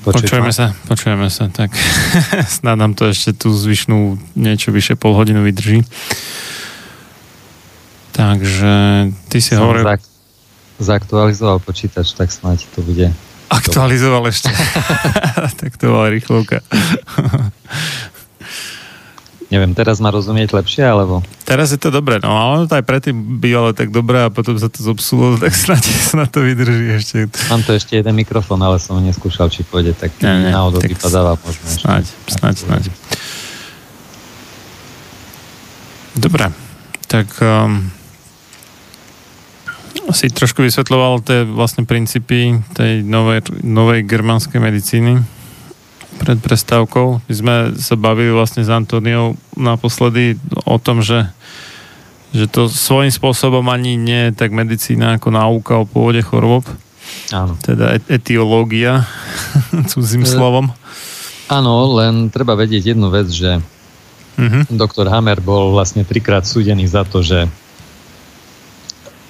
[0.07, 1.75] Počujeme sa, počujeme sa, tak
[2.63, 5.83] snad nám to ešte tú zvyšnú niečo vyše pol hodinu vydrží.
[8.15, 8.73] Takže
[9.29, 9.83] ty si Som hovoril...
[9.83, 10.09] Zak-
[10.79, 13.11] zaktualizoval počítač, tak snáď to bude...
[13.51, 14.51] Aktualizoval ešte.
[15.61, 16.63] tak to bola rýchlovka.
[19.47, 21.23] Neviem, teraz ma rozumieť lepšie, alebo?
[21.47, 24.67] Teraz je to dobré, no ale to aj predtým bývalo tak dobré a potom sa
[24.67, 27.31] to zobsulo, tak snad, snad to vydrží ešte.
[27.47, 30.91] Mám to ešte jeden mikrofón, ale som neskúšal, či pôjde, tak ne, ne, náhodou tak
[30.91, 31.87] vypadáva možno ešte.
[31.87, 32.83] Snáď, snáď, snáď.
[36.17, 36.51] Dobre,
[37.07, 37.87] tak um,
[40.11, 45.36] si trošku vysvetľoval tie vlastne princípy tej novej, novej germánskej medicíny
[46.17, 47.23] pred prestávkou.
[47.29, 51.29] My sme sa bavili vlastne s Antoniou naposledy o tom, že,
[52.33, 56.65] že to svojím spôsobom ani nie je tak medicína ako náuka o pôvode chorôb.
[57.31, 57.55] Áno.
[57.63, 59.07] Teda etiológia,
[59.93, 60.67] cudzím e, slovom.
[61.47, 63.63] Áno, len treba vedieť jednu vec, že
[64.41, 64.63] uh-huh.
[64.73, 67.47] doktor Hammer bol vlastne trikrát súdený za to, že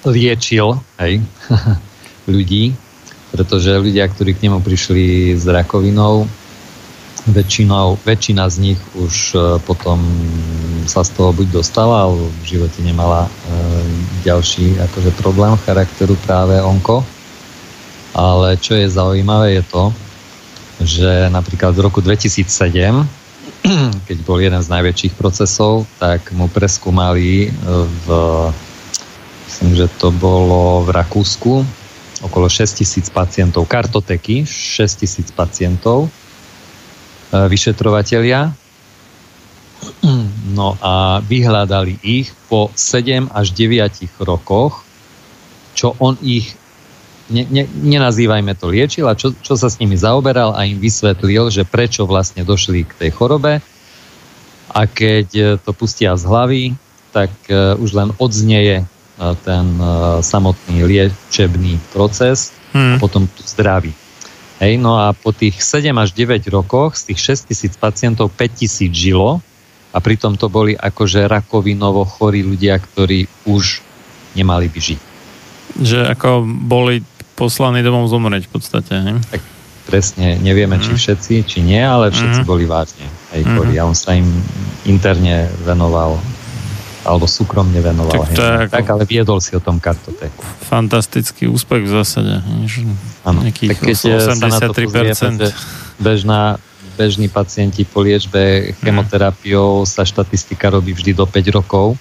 [0.07, 1.21] liečil hej,
[2.31, 2.73] ľudí,
[3.33, 6.25] pretože ľudia, ktorí k nemu prišli s rakovinou,
[7.25, 9.97] väčšinou, väčšina z nich už e, potom
[10.85, 13.29] sa z toho buď dostala, alebo v živote nemala e,
[14.21, 17.01] ďalší akože problém charakteru práve onko.
[18.13, 19.83] Ale čo je zaujímavé je to,
[20.81, 22.45] že napríklad v roku 2007,
[24.07, 27.51] keď bol jeden z najväčších procesov, tak mu preskúmali
[28.05, 28.07] v,
[29.49, 31.65] myslím, že to bolo v Rakúsku,
[32.25, 36.16] okolo 6 tisíc pacientov, kartoteky, 6 tisíc pacientov E,
[37.31, 38.55] vyšetrovatelia.
[40.57, 44.81] No a vyhľadali ich po 7 až 9 rokoch,
[45.77, 46.57] čo on ich,
[47.29, 51.53] ne, ne, nenazývajme to liečil, a čo, čo sa s nimi zaoberal a im vysvetlil,
[51.53, 53.61] že prečo vlastne došli k tej chorobe.
[54.73, 56.63] A keď e, to pustia z hlavy,
[57.07, 58.85] tak uh, už len odznieje
[59.17, 59.65] ten
[60.21, 62.97] samotný liečebný proces hmm.
[62.97, 63.89] a potom zdraví.
[64.57, 68.61] Hej, no a po tých 7 až 9 rokoch z tých 6 tisíc pacientov 5
[68.65, 69.37] tisíc žilo
[69.93, 73.85] a pritom to boli akože rakovinovo chorí ľudia, ktorí už
[74.33, 74.99] nemali by žiť.
[75.77, 77.05] Že ako boli
[77.37, 79.17] poslaní domov zomrieť v podstate, hej?
[79.29, 79.41] Tak
[79.85, 80.83] presne, nevieme, mm.
[80.83, 80.99] či mhm.
[80.99, 82.49] všetci, či nie, ale všetci mm.
[82.49, 83.07] boli vážne
[83.37, 83.81] hej, chorí mm.
[83.81, 84.27] a on sa im
[84.89, 86.17] interne venoval
[87.07, 88.27] alebo súkromne venoval.
[88.27, 88.73] Tak, hej, ako...
[88.75, 90.43] tak, ale viedol si o tom kartotéku.
[90.67, 92.43] Fantastický úspech v zásade.
[93.23, 94.35] Áno, tak keď 83%.
[94.35, 95.47] sa na to pozrieme,
[95.97, 96.41] bežná,
[96.99, 101.95] bežní pacienti po liečbe chemoterapiou sa štatistika robí vždy do 5 rokov.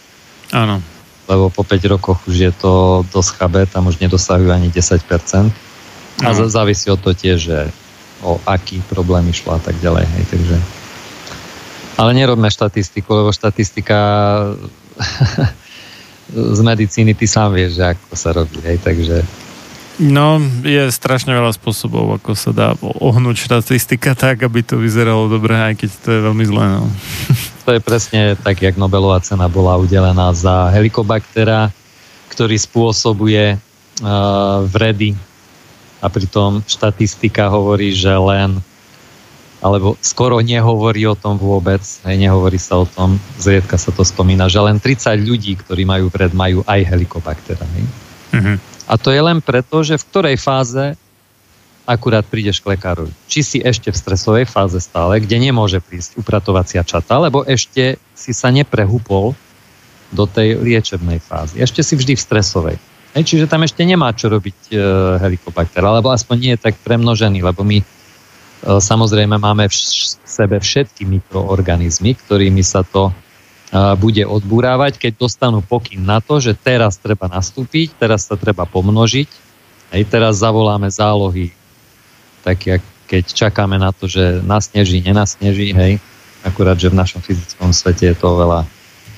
[0.51, 0.83] Áno.
[1.31, 5.07] Lebo po 5 rokoch už je to dosť chabé, tam už nedosahujú ani 10%.
[6.25, 6.49] A no.
[6.49, 7.59] závisí od to tiež, že
[8.25, 10.05] o aký problém išlo a tak ďalej.
[10.07, 10.57] Hej, takže...
[11.97, 13.99] Ale nerobme štatistiku, lebo štatistika
[16.57, 19.23] z medicíny ty sám vieš, že ako sa robí, hej, takže...
[19.97, 25.57] No, je strašne veľa spôsobov, ako sa dá ohnúť štatistika tak, aby to vyzeralo dobre,
[25.57, 26.85] aj keď to je veľmi zlé, no.
[27.67, 31.75] To je presne tak, jak Nobelová cena bola udelená za helikobaktera,
[32.31, 35.19] ktorý spôsobuje uh, vredy
[35.99, 38.63] a pritom štatistika hovorí, že len
[39.67, 44.47] alebo skoro nehovorí o tom vôbec, hej, nehovorí sa o tom, zriedka sa to spomína,
[44.47, 47.67] že len 30 ľudí, ktorí majú vred, majú aj helikobaktera.
[47.75, 47.85] Hej.
[48.31, 48.57] Mm-hmm.
[48.87, 50.95] A to je len preto, že v ktorej fáze
[51.87, 53.15] akurát prídeš k lekárovi.
[53.31, 58.35] Či si ešte v stresovej fáze stále, kde nemôže prísť upratovacia čata, lebo ešte si
[58.35, 59.39] sa neprehúpol
[60.11, 61.63] do tej liečebnej fázy.
[61.63, 62.77] Ešte si vždy v stresovej.
[63.15, 64.77] Hej, čiže tam ešte nemá čo robiť e,
[65.23, 67.81] helikobakter, alebo aspoň nie je tak premnožený, lebo my
[68.67, 69.77] samozrejme máme v
[70.27, 73.15] sebe všetky mikroorganizmy, ktorými sa to
[73.99, 79.29] bude odburávať, keď dostanú pokyn na to, že teraz treba nastúpiť, teraz sa treba pomnožiť,
[79.95, 81.51] aj teraz zavoláme zálohy,
[82.47, 86.03] tak jak keď čakáme na to, že nasneží, nenasneží, hej,
[86.43, 88.67] akurát, že v našom fyzickom svete je to veľa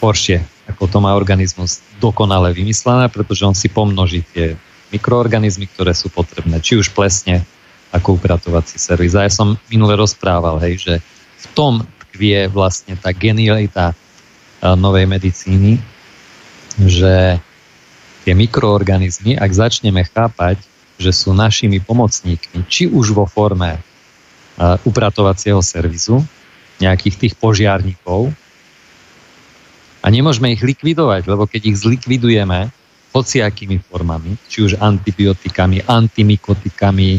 [0.05, 4.61] horšie, ako to má organizmus dokonale vymyslené, pretože on si pomnoží tie
[4.93, 7.45] mikroorganizmy, ktoré sú potrebné, či už plesne,
[7.95, 9.17] ako upratovací servis.
[9.17, 10.95] A ja som minule rozprával, hej, že
[11.39, 11.73] v tom
[12.09, 13.97] tkvie vlastne tá genialita
[14.63, 15.79] novej medicíny,
[16.83, 17.39] že
[18.27, 20.61] tie mikroorganizmy, ak začneme chápať,
[20.99, 23.79] že sú našimi pomocníkmi, či už vo forme
[24.83, 26.21] upratovacieho servisu,
[26.83, 28.35] nejakých tých požiarníkov,
[29.99, 32.71] a nemôžeme ich likvidovať, lebo keď ich zlikvidujeme
[33.11, 37.19] hociakými formami, či už antibiotikami, antimikotikami,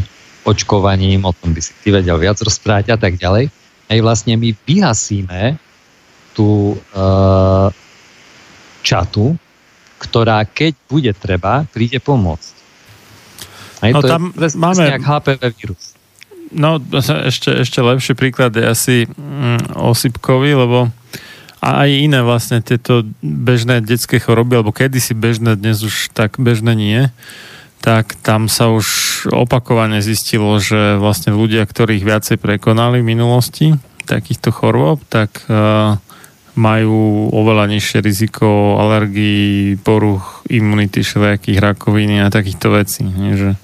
[0.49, 3.53] očkovaním, o tom by si ty vedel viac rozprávať a tak ďalej,
[3.89, 5.57] aj vlastne my vyhasíme
[6.33, 7.69] tú uh,
[8.81, 9.37] čatu,
[9.99, 12.53] ktorá keď bude treba, príde pomôcť.
[13.79, 14.83] Aj no, to tam je máme...
[14.83, 15.83] nejak HPV vírus.
[16.49, 16.81] No,
[17.29, 20.89] ešte, ešte lepší príklad je asi mm, osypkový, lebo
[21.59, 26.71] a aj iné vlastne tieto bežné detské choroby, alebo kedysi bežné, dnes už tak bežné
[26.71, 27.01] nie,
[27.79, 28.87] tak tam sa už
[29.31, 33.67] opakovane zistilo, že vlastne ľudia, ktorých viacej prekonali v minulosti
[34.03, 35.95] takýchto chorôb, tak uh,
[36.59, 43.07] majú oveľa nižšie riziko alergií, poruch imunity, všelijakých rakoviny a takýchto vecí.
[43.07, 43.55] Že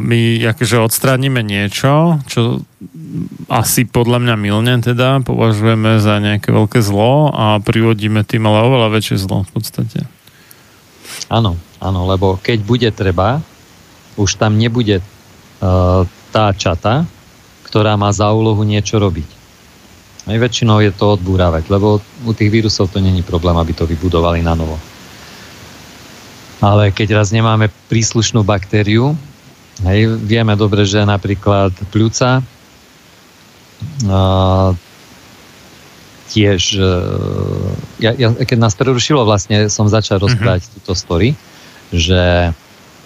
[0.00, 2.64] my akože odstránime niečo, čo
[3.50, 8.88] asi podľa mňa milne teda považujeme za nejaké veľké zlo a privodíme tým ale oveľa
[8.94, 9.98] väčšie zlo v podstate.
[11.28, 13.42] Áno, áno, lebo keď bude treba,
[14.16, 17.04] už tam nebude uh, tá čata,
[17.66, 19.28] ktorá má za úlohu niečo robiť.
[20.30, 24.44] Aj väčšinou je to odbúravať, lebo u tých vírusov to není problém, aby to vybudovali
[24.44, 24.78] na novo.
[26.60, 29.16] Ale keď raz nemáme príslušnú baktériu,
[29.80, 32.44] hej, vieme dobre, že napríklad pľúca
[34.04, 34.76] uh,
[36.30, 40.24] tiež uh, ja, ja, keď nás prerušilo, vlastne som začal mhm.
[40.30, 40.74] rozprávať uh-huh.
[40.80, 41.34] túto story,
[41.90, 42.54] že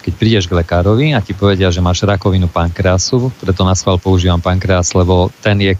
[0.05, 4.37] keď prídeš k lekárovi a ti povedia, že máš rakovinu pankreasu, preto na schvál používam
[4.37, 5.73] pankreas, lebo ten je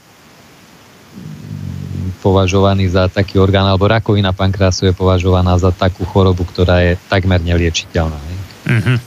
[2.25, 7.37] považovaný za taký orgán, alebo rakovina pankreasu je považovaná za takú chorobu, ktorá je takmer
[7.37, 8.17] neliečiteľná.
[8.65, 8.97] Mm-hmm.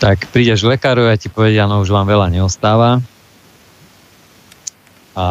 [0.00, 3.04] Tak prídeš k lekárovi a ti povedia, no už vám veľa neostáva
[5.14, 5.26] a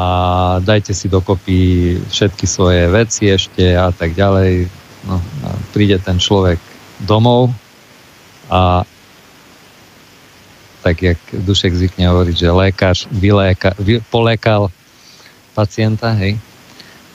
[0.63, 4.67] dajte si dokopy všetky svoje veci ešte a tak ďalej.
[5.03, 6.55] No, a príde ten človek
[7.03, 7.51] domov
[8.47, 8.87] a
[10.83, 14.67] tak jak Dušek zvykne hovoriť, že lékař vyléka, vy, polékal
[15.55, 16.35] pacienta, hej,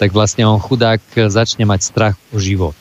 [0.01, 2.73] tak vlastne on chudák začne mať strach o život.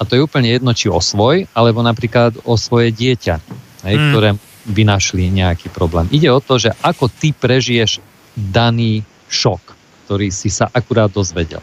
[0.00, 3.36] A to je úplne jedno, či o svoj, alebo napríklad o svoje dieťa,
[3.84, 4.04] hej, mm.
[4.12, 4.28] ktoré
[4.64, 6.08] by našli nejaký problém.
[6.08, 8.00] Ide o to, že ako ty prežiješ
[8.32, 9.62] daný šok,
[10.06, 11.62] ktorý si sa akurát dozvedel.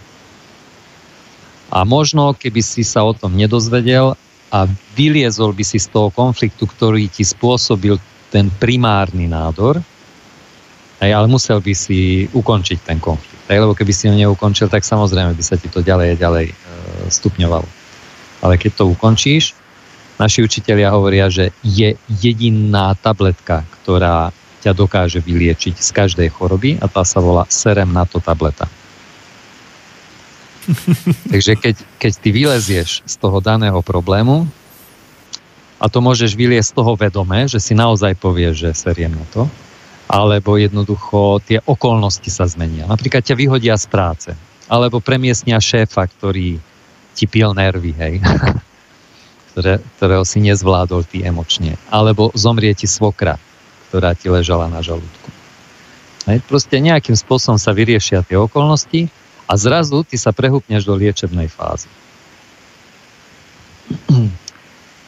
[1.67, 4.15] A možno, keby si sa o tom nedozvedel
[4.47, 4.59] a
[4.95, 7.99] vyliezol by si z toho konfliktu, ktorý ti spôsobil
[8.31, 9.83] ten primárny nádor,
[10.97, 13.45] Hej, ale musel by si ukončiť ten konflikt.
[13.45, 16.45] Hej, lebo keby si ho neukončil, tak samozrejme by sa ti to ďalej a ďalej
[16.49, 16.55] e,
[17.13, 17.67] stupňovalo.
[18.41, 19.53] Ale keď to ukončíš,
[20.17, 24.33] naši učitelia hovoria, že je jediná tabletka, ktorá
[24.67, 28.67] ťa dokáže vyliečiť z každej choroby a tá sa volá serem na to tableta.
[31.31, 34.43] Takže keď, keď ty vylezieš z toho daného problému,
[35.79, 39.47] a to môžeš vyliesť z toho vedome, že si naozaj povieš, že seriem na to,
[40.11, 42.89] alebo jednoducho tie okolnosti sa zmenia.
[42.89, 44.29] Napríklad ťa vyhodia z práce,
[44.67, 46.59] alebo premiestnia šéfa, ktorý
[47.15, 48.15] ti pil nervy, hej,
[49.57, 51.81] Ktoré, ktorého si nezvládol ty emočne.
[51.89, 53.41] Alebo zomrie ti svokra,
[53.97, 55.29] ktorá ti ležala na žalúdku.
[56.29, 59.09] Hej, proste nejakým spôsobom sa vyriešia tie okolnosti
[59.49, 61.89] a zrazu ty sa prehúpneš do liečebnej fázy.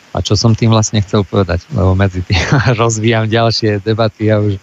[0.09, 2.41] A čo som tým vlastne chcel povedať, lebo medzi tým
[2.81, 4.57] rozvíjam ďalšie debaty a už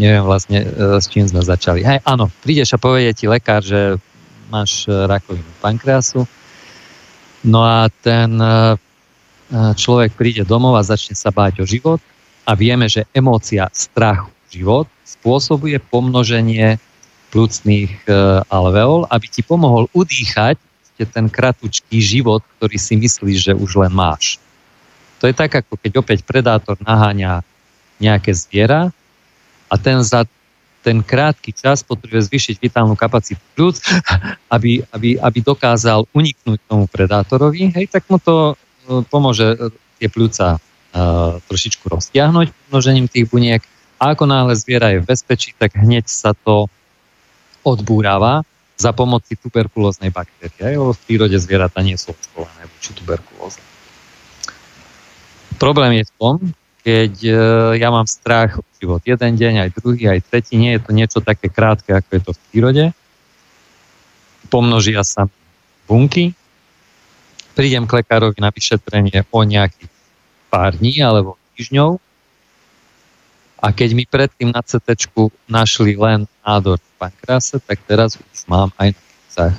[0.00, 1.84] neviem vlastne, e, s čím sme začali.
[1.84, 4.00] Hej, áno, prídeš a povie ti lekár, že
[4.48, 6.24] máš e, rakovinu pankreasu,
[7.44, 8.80] no a ten e,
[9.76, 12.00] človek príde domov a začne sa báť o život
[12.46, 16.78] a vieme, že emócia strachu život spôsobuje pomnoženie
[17.34, 18.06] plúcných
[18.48, 20.56] alveol, aby ti pomohol udýchať
[20.96, 24.40] ten kratučký život, ktorý si myslíš, že už len máš.
[25.20, 27.44] To je tak, ako keď opäť predátor naháňa
[28.00, 28.88] nejaké zviera
[29.68, 30.24] a ten za
[30.86, 33.82] ten krátky čas potrebuje zvýšiť vitálnu kapacitu pľúc,
[34.54, 39.58] aby, aby, aby dokázal uniknúť tomu predátorovi, hej, tak mu to e, pomôže
[39.98, 40.62] tie pľúca
[41.46, 43.62] trošičku roztiahnuť množením tých buniek.
[43.96, 46.68] A ako náhle zviera je v bezpečí, tak hneď sa to
[47.64, 48.44] odbúrava
[48.76, 53.60] za pomoci tuberkulóznej baktérie, lebo v prírode zvieratá nie sú očkované voči tuberkulóze.
[55.56, 56.36] Problém je v tom,
[56.84, 57.32] keď e,
[57.80, 59.00] ja mám strach o život.
[59.00, 62.30] Jeden deň, aj druhý, aj tretí, nie je to niečo také krátke, ako je to
[62.36, 62.84] v prírode.
[64.52, 65.26] Pomnožia sa
[65.88, 66.36] bunky,
[67.56, 69.95] prídem k lekárovi na vyšetrenie o nejakých
[70.50, 71.98] pár dní alebo týždňov
[73.62, 75.08] a keď mi predtým na CT
[75.48, 79.56] našli len nádor v pankráse, tak teraz už mám aj na plicach.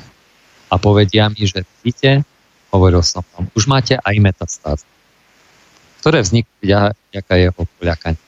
[0.68, 2.22] A povedia mi, že vidíte,
[2.70, 4.88] hovoril som vám, už máte aj metastázy
[6.08, 6.72] ktoré vznikli
[7.12, 8.22] vďaka jeho poľakanie.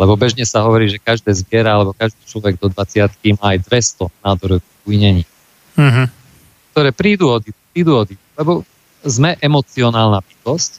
[0.00, 4.08] Lebo bežne sa hovorí, že každé zbiera alebo každý človek do 20 má aj 200
[4.24, 5.24] nádorových bujnení.
[5.76, 6.06] Mm-hmm.
[6.72, 7.44] Ktoré prídu od
[7.76, 8.64] prídu od lebo
[9.04, 10.72] sme emocionálna bytosť,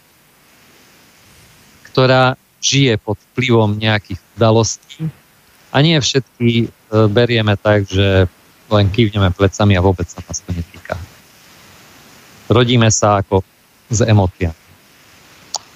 [1.99, 5.11] ktorá žije pod vplyvom nejakých udalostí
[5.75, 6.67] a nie všetky e,
[7.11, 8.31] berieme tak, že
[8.71, 10.95] len kývneme plecami a vôbec sa nás to netýka.
[12.47, 13.43] Rodíme sa ako
[13.91, 14.63] s emóciami.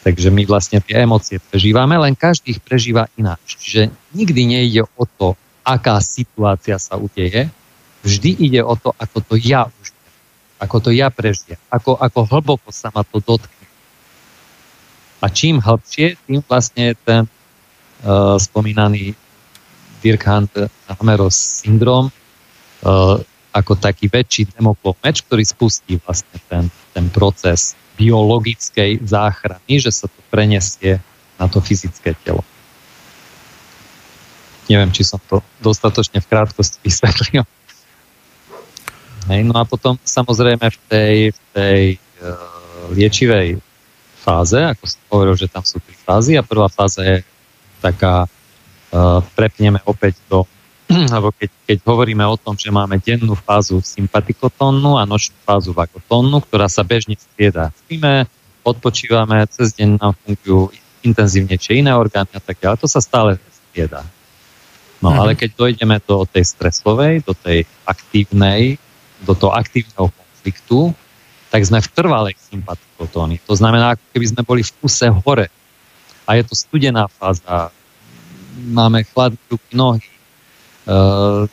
[0.08, 3.60] Takže my vlastne tie emócie prežívame, len každý ich prežíva ináč.
[3.60, 5.36] Čiže nikdy nejde o to,
[5.68, 7.52] aká situácia sa udeje,
[8.08, 9.92] vždy ide o to, ako to ja už
[10.64, 13.63] ako to ja prežijem, ako, ako hlboko sa ma to dotkne.
[15.24, 19.16] A čím hlbšie, tým vlastne ten uh, spomínaný
[20.04, 20.52] Dirkhand
[20.92, 23.16] Hameros syndrom uh,
[23.56, 30.12] ako taký väčší demoklov meč, ktorý spustí vlastne ten, ten proces biologickej záchrany, že sa
[30.12, 31.00] to prenesie
[31.40, 32.44] na to fyzické telo.
[34.68, 37.48] Neviem, či som to dostatočne v krátkosti vysvetlil.
[39.32, 43.64] Hej, no a potom samozrejme v tej, v tej uh, liečivej
[44.24, 47.18] fáze, ako som hovoril, že tam sú tri fázy a prvá fáza je
[47.84, 50.48] taká, uh, prepneme opäť do
[51.16, 56.44] lebo keď, keď hovoríme o tom, že máme dennú fázu sympatikotónnu a nočnú fázu vagotónnu,
[56.44, 57.72] ktorá sa bežne strieda.
[57.88, 58.28] Spíme,
[58.64, 60.72] odpočívame, cez deň nám fungujú
[61.04, 62.80] intenzívnejšie iné orgány a tak ďalej.
[62.84, 64.04] To sa stále strieda.
[65.04, 65.18] No mm.
[65.20, 68.80] ale keď dojdeme do tej stresovej, do tej aktívnej,
[69.24, 70.96] do toho aktívneho konfliktu,
[71.54, 73.46] tak sme v trvalej sympatikotónii.
[73.46, 75.54] To znamená, ako keby sme boli v kuse hore.
[76.26, 77.70] A je to studená fáza.
[78.74, 80.10] Máme chladné ruky, nohy,
[80.84, 81.48] Uh,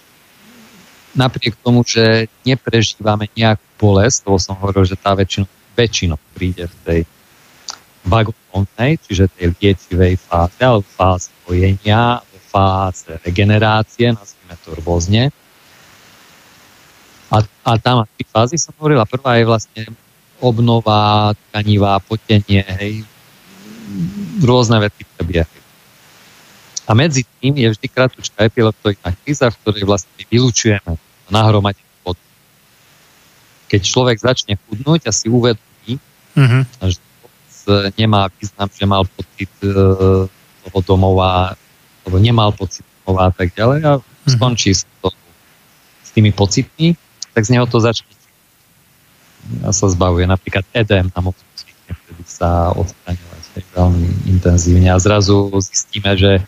[1.14, 5.46] napriek tomu, že neprežívame nejakú bolesť, to som hovoril, že tá väčšinou,
[5.78, 7.00] väčšinou príde v tej
[8.02, 15.30] vagónnej, čiže tej liečivej fáze, alebo fáze hojenia, alebo fáze regenerácie, nazvime to rôzne.
[17.30, 19.06] A, a tam tri fázy som hovorila.
[19.06, 19.82] Prvá je vlastne
[20.42, 23.06] obnova tkanivá, potenie, hej,
[24.42, 25.60] rôzne veci prebiehajú.
[26.88, 30.98] A medzi tým je vždy kratučká epileptoidná kríza, v ktorej vlastne vylučujeme
[31.30, 32.18] nahromadenie vodu.
[33.70, 36.02] Keď človek začne chudnúť a si uvedomí,
[36.34, 36.62] uh-huh.
[36.82, 39.70] že nemá význam, že mal pocit e,
[40.66, 41.54] toho domova,
[42.02, 44.26] alebo nemal pocit domova a tak ďalej a uh-huh.
[44.26, 45.14] skončí s, to,
[46.02, 46.98] s tými pocitmi,
[47.34, 48.08] tak z neho to začne
[49.64, 50.28] a sa zbavuje.
[50.28, 56.44] Napríklad edém na mozgu vtedy sa odstraňovať veľmi intenzívne a zrazu zistíme, že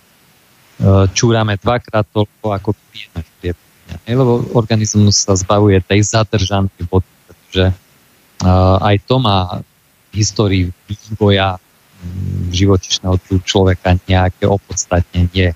[0.82, 3.70] Eh, čúrame dvakrát toľko, ako pijeme v priebehu
[4.02, 9.62] Lebo organizmus sa zbavuje tej zadržanej vody, pretože uh, aj to má
[10.10, 15.54] histórii vývoja um, živočišného druhu človeka nejaké opodstatnenie.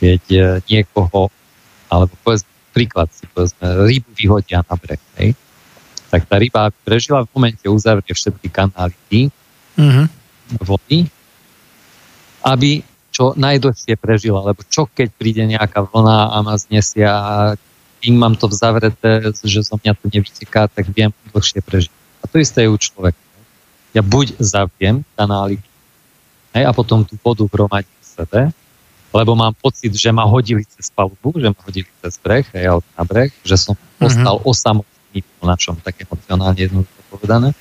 [0.00, 1.28] Keď uh, niekoho,
[1.92, 5.32] alebo povedzme, príklad si povedzme, rybu vyhodia na breh, hej,
[6.12, 9.32] tak tá ryba prežila v momente uzavrie všetky kanály
[9.80, 10.06] mm-hmm.
[10.60, 11.08] vody,
[12.44, 17.34] aby čo najdlhšie prežila, lebo čo keď príde nejaká vlna a ma znesia a
[18.04, 21.92] kým mám to zavreté, že zo mňa to nevyteká, tak viem dlhšie prežiť.
[22.20, 23.16] A to isté je u človeka.
[23.96, 25.56] Ja buď zaviem kanály
[26.52, 28.40] hej, a potom tú vodu hromadím v sebe,
[29.16, 32.84] lebo mám pocit, že ma hodili cez palubu, že ma hodili cez breh, hej, alebo
[32.92, 34.04] na breh, že som mm-hmm.
[34.04, 37.56] ostal osamotný v našom, tak emocionálne jednoducho povedané.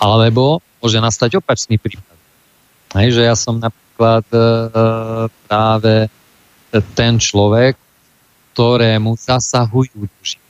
[0.00, 2.16] Alebo môže nastať opačný prípad.
[2.96, 4.40] Hej, že ja som napríklad e,
[5.44, 6.08] práve
[6.96, 7.76] ten človek,
[8.56, 10.40] ktorému zasahujú duši,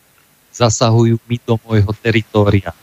[0.54, 2.70] zasahujú mi do môjho teritória.
[2.70, 2.78] E,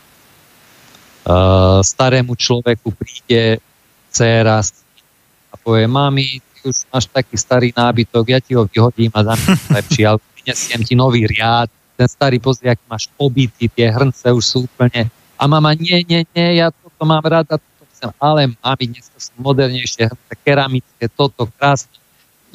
[1.80, 3.64] starému človeku príde
[4.11, 9.40] dcera a povie, mami, už máš taký starý nábytok, ja ti ho vyhodím a dám
[9.78, 14.44] lepší, ale prinesiem ti nový riad, ten starý pozri, ak máš obytý, tie hrnce už
[14.44, 15.08] sú úplne...
[15.36, 19.32] A mama, nie, nie, nie, ja toto mám rada, toto chcem, ale mami, dnes sú
[19.40, 21.92] modernejšie hrnce, keramické, toto, krásne.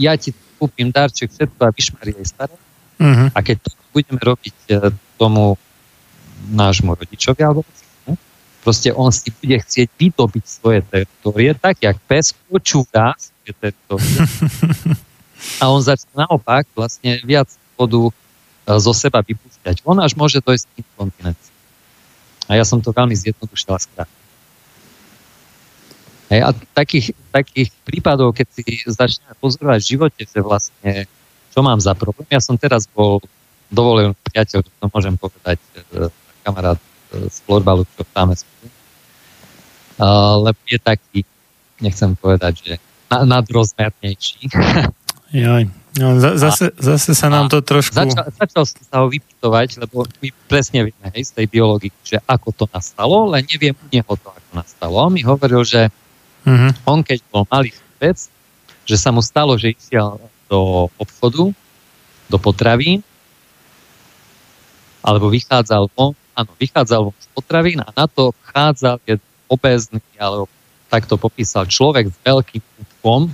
[0.00, 2.56] Ja ti kúpim darček, všetko a vyšmarí aj staré.
[3.00, 3.28] Uh-huh.
[3.32, 5.56] A keď to budeme robiť e, tomu
[6.52, 7.64] nášmu rodičovi alebo
[8.60, 13.16] proste on si bude chcieť vydobiť svoje teritórie, tak jak pes počúva
[13.50, 14.16] svoje teritórie.
[15.60, 18.12] A on začne naopak vlastne viac vodu e,
[18.76, 19.82] zo seba vypúšťať.
[19.88, 21.54] On až môže dojsť k inkontinencii.
[22.46, 24.06] A ja som to veľmi zjednodušil a
[26.30, 31.10] a takých, takých prípadov, keď si začneme pozorovať v živote, že vlastne
[31.50, 32.22] čo mám za problém.
[32.30, 33.18] Ja som teraz bol
[33.66, 36.06] dovolil priateľ, to môžem povedať, e,
[36.46, 38.70] kamarát e, z florbalu, čo tam spolu.
[40.46, 41.18] Lebo je taký,
[41.82, 42.74] nechcem povedať, že
[43.10, 44.46] nadrozmernejší.
[45.30, 45.64] Jaj,
[45.98, 47.94] no, zase, zase sa nám to trošku...
[47.94, 52.22] Začal, začal som sa ho vypytovať, lebo my presne vieme hej, z tej biológie, že
[52.26, 54.94] ako to nastalo, len neviem u neho to, ako nastalo.
[55.06, 55.90] On mi hovoril, že
[56.40, 56.72] Uh-huh.
[56.88, 58.16] On keď bol malý chlapec,
[58.88, 60.16] že sa mu stalo, že išiel
[60.48, 61.52] do obchodu,
[62.32, 63.04] do potravín,
[65.04, 70.48] alebo vychádzal von, áno, vychádzal von z potravín a na to vchádzal jeden obezný, alebo
[70.88, 72.64] tak to popísal človek s veľkým
[73.00, 73.32] kúpkom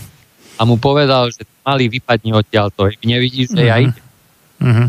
[0.58, 3.84] a mu povedal, že malý vypadni odtiaľ to, nevidíš, že ja mhm.
[3.92, 4.06] idem.
[4.62, 4.88] Uh-huh.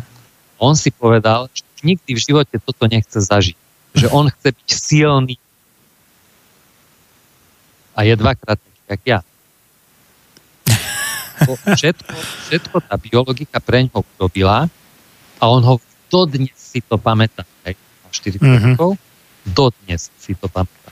[0.64, 3.60] On si povedal, že nikdy v živote toto nechce zažiť.
[3.94, 5.36] Že on chce byť silný,
[7.94, 9.20] a je dvakrát taký, jak ja.
[11.78, 12.14] Všetko,
[12.48, 14.66] všetko tá biologika pre ňoho urobila
[15.38, 15.76] a on ho
[16.08, 17.44] dodnes si to pamätá.
[17.68, 17.76] Hej,
[18.16, 18.74] 40 mm-hmm.
[18.74, 18.96] rokov,
[19.44, 20.90] dodnes si to pamätá.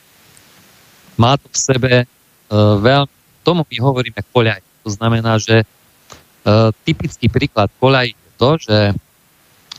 [1.16, 3.21] Má to v sebe uh, veľmi,
[3.52, 4.64] tomu my hovoríme koľaj.
[4.88, 8.78] To znamená, že uh, typický príklad koľaj je to, že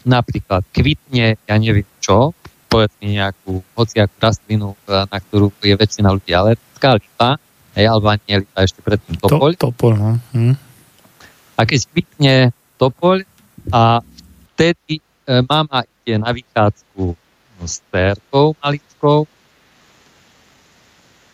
[0.05, 2.37] napríklad kvitne, ja neviem čo,
[2.69, 7.37] povedz mi nejakú hociakú rastlinu, e, na ktorú je väčšina ľudí alergická, lipa,
[7.77, 9.51] hej, alebo nie lipa, ešte predtým topoľ.
[9.61, 10.11] To, topoľ, no.
[10.33, 10.55] Hm.
[11.55, 12.35] A keď kvitne
[12.81, 13.23] topoľ
[13.71, 14.01] a
[14.57, 15.03] vtedy e,
[15.47, 17.15] mama ide na vychádzku
[17.63, 19.29] s térkou maličkou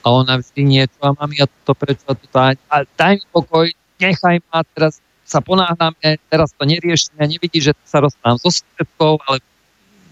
[0.08, 3.26] a ona vždy niečo a mami, a to prečo a toto a, a daj mi
[3.28, 3.68] pokoj,
[4.00, 9.44] nechaj ma, teraz sa ponáhľame, teraz to neriešime, nevidí, že sa rozprávam so susedkou, ale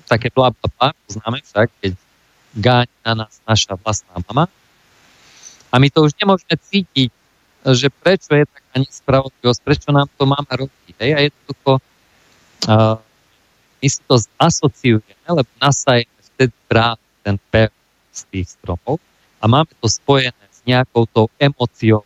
[0.04, 1.92] také bla, bla, bla poznáme však, keď
[2.60, 4.52] gáň na nás naša vlastná mama.
[5.72, 7.08] A my to už nemôžeme cítiť,
[7.72, 10.92] že prečo je taká nespravodlivosť, prečo nám to mama robí.
[11.00, 11.10] Hej?
[11.16, 11.72] A jednoducho
[12.68, 13.00] uh,
[13.80, 17.72] my si to asociujeme, lebo nasajeme vtedy práve ten pev
[18.12, 19.00] z tých stromov
[19.40, 22.02] a máme to spojené s nejakou tou emóciou,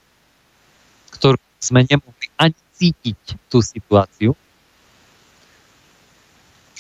[1.15, 4.33] ktorú sme nemohli ani cítiť tú situáciu,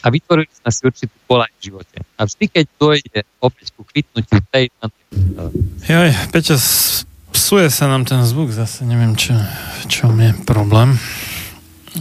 [0.00, 1.96] a vytvorili sme si určitý kolaj v živote.
[2.16, 4.72] A vždy, keď dojde opäť ku kvitnutiu tej...
[5.84, 6.56] Joj, Peťa,
[7.36, 9.36] psuje sa nám ten zvuk zase, neviem, čo,
[9.92, 10.96] čo je problém.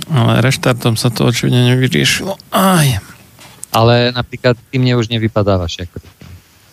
[0.08, 2.40] Ale reštartom sa to očividne nevyriešilo.
[2.56, 2.88] Aj.
[3.76, 6.00] Ale napríklad ty mne už nevypadávaš ako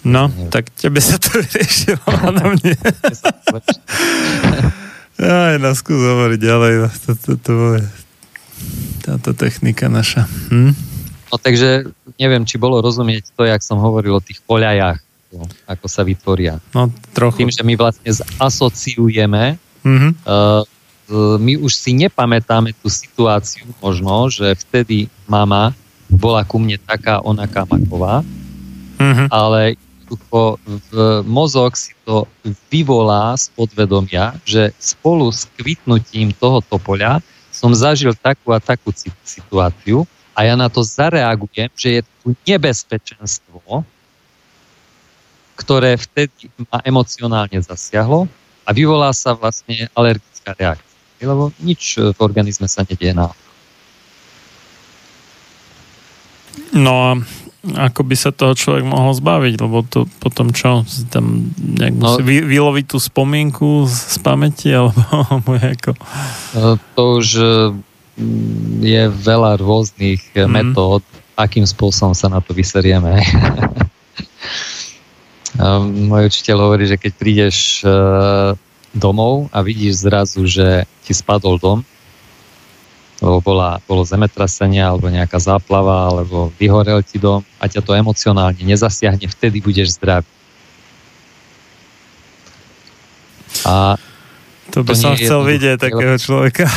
[0.07, 2.79] No, tak tebe sa to vyriešilo, a na mne.
[5.19, 6.73] Aj, no skús hovoriť ďalej.
[6.87, 7.55] To, to, to, to,
[9.03, 10.29] táto technika naša.
[10.53, 10.73] Hm?
[11.33, 11.91] No takže
[12.23, 14.99] neviem, či bolo rozumieť to, jak som hovoril o tých poľajách,
[15.35, 16.63] no, ako sa vytvoria.
[16.71, 17.43] No trochu.
[17.43, 20.11] Tým, že my vlastne asociujeme, mm-hmm.
[20.23, 20.63] uh,
[21.39, 25.75] my už si nepamätáme tú situáciu možno, že vtedy mama
[26.07, 28.23] bola ku mne taká onaká maková,
[28.99, 29.29] mm-hmm.
[29.31, 29.75] ale
[30.07, 30.91] v
[31.27, 32.31] mozog si to
[32.71, 37.19] vyvolá z podvedomia, že spolu s kvitnutím tohoto poľa
[37.51, 38.93] som zažil takú a takú
[39.25, 40.05] situáciu
[40.37, 43.81] a ja na to zareagujem, že je tu nebezpečenstvo,
[45.57, 48.29] ktoré vtedy ma emocionálne zasiahlo
[48.69, 50.85] a vyvolá sa vlastne alergická reakcia.
[51.25, 53.33] Lebo nič v organizme sa nedie na.
[56.77, 57.11] No a
[57.75, 62.23] ako by sa toho človek mohol zbaviť, lebo to potom čo, tam nejak no, musí
[62.23, 65.91] vyloviť tú spomienku z, z pamäti, alebo ako...
[66.95, 67.27] To už
[68.81, 70.49] je veľa rôznych mm.
[70.49, 71.03] metód,
[71.37, 73.21] akým spôsobom sa na to vyserieme.
[76.09, 77.89] Môj učiteľ hovorí, že keď prídeš e,
[78.93, 81.81] domov a vidíš zrazu, že ti spadol dom,
[83.21, 88.61] lebo bola, bolo zemetrasenie alebo nejaká záplava, alebo vyhorel ti dom a ťa to emocionálne
[88.61, 90.29] nezasiahne, vtedy budeš zdravý.
[93.65, 93.97] A
[94.69, 96.69] to by to som chcel vidieť takého človeka.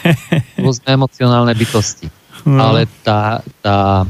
[0.62, 2.06] Rôzne emocionálne bytosti.
[2.46, 2.70] No.
[2.70, 4.06] Ale tá, tá,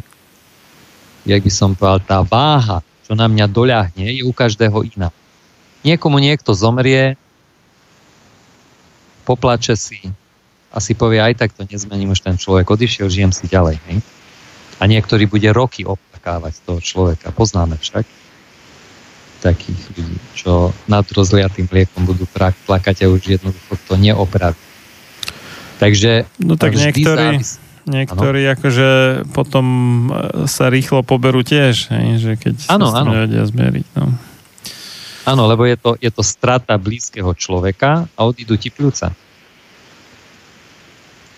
[1.24, 5.08] jak by som povedal, tá váha, čo na mňa doľahne, je u každého iná.
[5.80, 7.16] Niekomu niekto zomrie,
[9.24, 10.12] poplače si
[10.70, 13.82] a si povie, aj tak to nezmením už ten človek, odišiel, žijem si ďalej.
[13.90, 13.98] Hej?
[14.78, 17.34] A niektorý bude roky oplakávať toho človeka.
[17.34, 18.06] Poznáme však
[19.40, 24.56] takých ľudí, čo nad rozliatým mliekom budú plakať a už jednoducho to neopraví.
[25.80, 26.28] Takže...
[26.44, 27.56] No tak niektorí, závis...
[27.88, 28.52] niektorí ano.
[28.52, 28.88] akože
[29.32, 29.66] potom
[30.12, 33.16] e, sa rýchlo poberú tiež, hej, že keď ano, sa ano.
[33.16, 33.86] nevedia zmieriť.
[33.96, 34.12] No.
[35.24, 39.16] Áno, lebo je to, je to strata blízkeho človeka a odídu ti pľúca.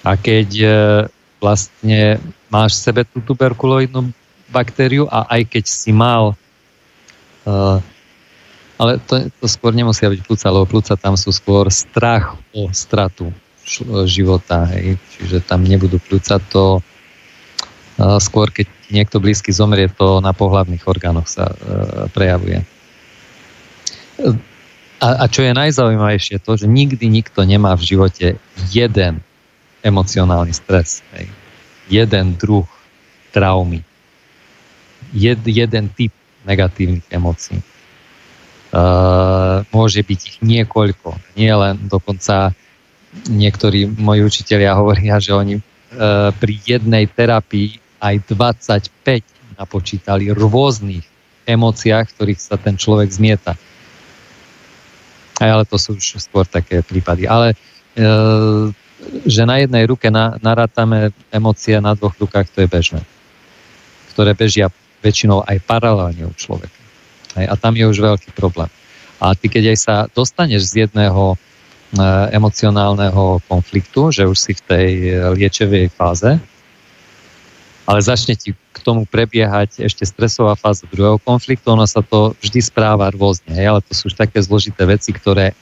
[0.03, 0.69] A keď e,
[1.43, 4.15] vlastne máš v sebe tú tuberkuloidnú
[4.53, 6.37] baktériu a aj keď si mal
[7.49, 7.81] uh,
[8.77, 13.33] ale to, to skôr nemusia byť plúca, lebo plúca tam sú skôr strach o stratu
[14.11, 14.99] života, hej.
[15.17, 21.31] čiže tam nebudú plúca, to uh, skôr keď niekto blízky zomrie, to na pohľavných orgánoch
[21.31, 21.57] sa uh,
[22.13, 22.61] prejavuje.
[25.03, 28.27] A, a čo je najzaujímavejšie, to, že nikdy nikto nemá v živote
[28.71, 29.25] jeden
[29.83, 31.27] emocionálny stres, hej.
[31.91, 32.67] jeden druh
[33.35, 33.83] traumy,
[35.11, 36.15] jed, jeden typ
[36.47, 37.61] negatívnych emócií
[38.73, 41.13] Uh, môže byť ich niekoľko.
[41.37, 42.57] Nie len dokonca
[43.29, 51.05] niektorí moji učiteľia hovoria, že oni uh, pri jednej terapii aj 25 napočítali rôznych
[51.45, 53.61] emóciách, ktorých sa ten človek zmieta.
[55.37, 57.29] Aj, ale to sú už skôr také prípady.
[57.29, 58.73] Ale uh,
[59.27, 63.03] že na jednej ruke na, narátame emócie, na dvoch rukách, to je bežné.
[64.15, 64.71] Ktoré bežia
[65.03, 66.79] väčšinou aj paralelne u človeka.
[67.35, 68.71] Hej, a tam je už veľký problém.
[69.19, 71.37] A ty, keď aj sa dostaneš z jedného e,
[72.35, 74.89] emocionálneho konfliktu, že už si v tej
[75.35, 76.39] liečevej fáze,
[77.83, 82.63] ale začne ti k tomu prebiehať ešte stresová fáza druhého konfliktu, ono sa to vždy
[82.63, 85.55] správa rôzne, hej, ale to sú už také zložité veci, ktoré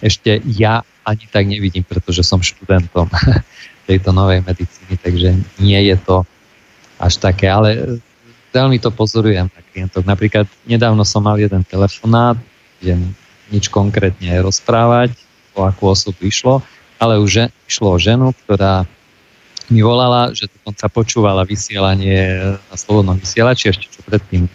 [0.00, 3.06] ešte ja ani tak nevidím, pretože som študentom
[3.88, 5.28] tejto novej medicíny, takže
[5.62, 6.26] nie je to
[6.98, 8.00] až také, ale
[8.50, 10.02] veľmi to pozorujem na klientok.
[10.08, 12.34] Napríklad nedávno som mal jeden telefonát,
[12.80, 12.98] kde
[13.52, 15.14] nič konkrétne rozprávať,
[15.56, 16.60] o akú osobu išlo,
[17.00, 18.84] ale už išlo o ženu, ktorá
[19.72, 22.38] mi volala, že dokonca počúvala vysielanie
[22.70, 24.46] na Slobodnom vysielači, ešte čo predtým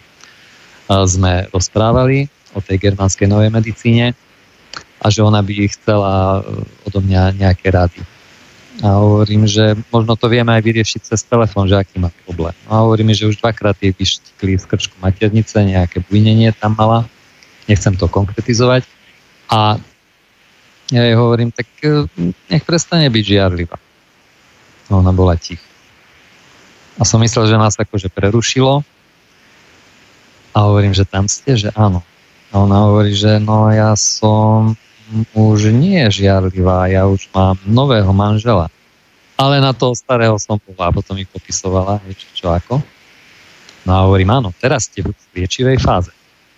[0.88, 4.12] sme rozprávali o tej germánskej novej medicíne
[5.02, 6.46] a že ona by chcela
[6.86, 7.98] odo mňa nejaké rady.
[8.80, 12.54] A hovorím, že možno to vieme aj vyriešiť cez telefón, že aký má problém.
[12.64, 17.04] No a hovorím, že už dvakrát jej vyštikli z krčku maternice, nejaké bujnenie tam mala.
[17.68, 18.88] Nechcem to konkretizovať.
[19.52, 19.76] A
[20.88, 22.08] ja jej hovorím, tak e,
[22.48, 23.76] nech prestane byť žiarlivá.
[24.88, 25.64] No, ona bola ticha.
[26.96, 28.84] A som myslel, že nás akože prerušilo.
[30.52, 32.04] A hovorím, že tam ste, že áno.
[32.52, 34.76] A ona hovorí, že no ja som
[35.36, 38.72] už nie je žiarlivá, ja už mám nového manžela.
[39.36, 42.80] Ale na toho starého som bola a potom mi popisovala, čo, čo ako.
[43.82, 46.12] No a hovorím, áno, teraz ste v liečivej fáze.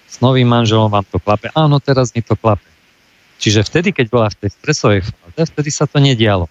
[0.05, 1.49] S novým manželom vám to klape.
[1.57, 2.67] Áno, teraz mi to klape.
[3.41, 6.47] Čiže vtedy, keď bola v tej stresovej fáze, vtedy sa to nedialo.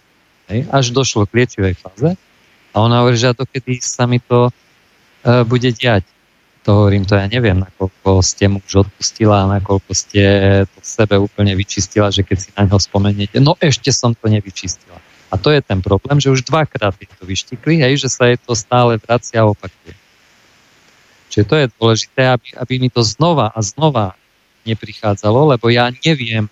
[0.52, 0.68] Hej?
[0.74, 2.18] Až došlo k liečivej fáze
[2.74, 6.04] a ona hovorí, že a to kedy sa mi to uh, bude diať
[6.64, 10.24] to hovorím, to ja neviem, nakoľko ste mu už odpustila, nakoľko ste
[10.64, 14.32] to v sebe úplne vyčistila, že keď si na ňo spomeniete, no ešte som to
[14.32, 14.96] nevyčistila.
[15.28, 18.40] A to je ten problém, že už dvakrát je to vyštikli, hej, že sa je
[18.40, 19.92] to stále vracia a opakuje.
[21.28, 24.16] Čiže to je dôležité, aby, aby mi to znova a znova
[24.64, 26.48] neprichádzalo, lebo ja neviem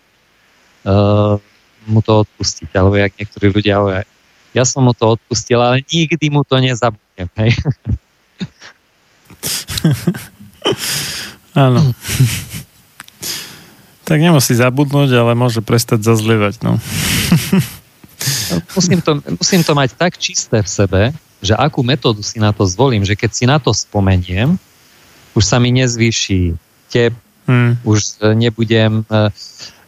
[0.83, 1.39] uh,
[1.87, 4.03] mu to odpustiť, alebo jak niektorí ľudia hovoria,
[4.51, 7.29] ja som mu to odpustil, ale nikdy mu to nezabudnem.
[7.39, 7.55] Hej.
[11.67, 11.91] Áno.
[14.07, 16.63] tak nemusí zabudnúť, ale môže prestať zazlievať.
[16.63, 16.79] No.
[18.75, 21.01] musím, to, musím to mať tak čisté v sebe,
[21.41, 24.55] že akú metódu si na to zvolím, že keď si na to spomeniem,
[25.33, 26.53] už sa mi nezvýši
[26.91, 27.15] tep,
[27.47, 27.81] hmm.
[27.87, 29.31] už nebudem uh,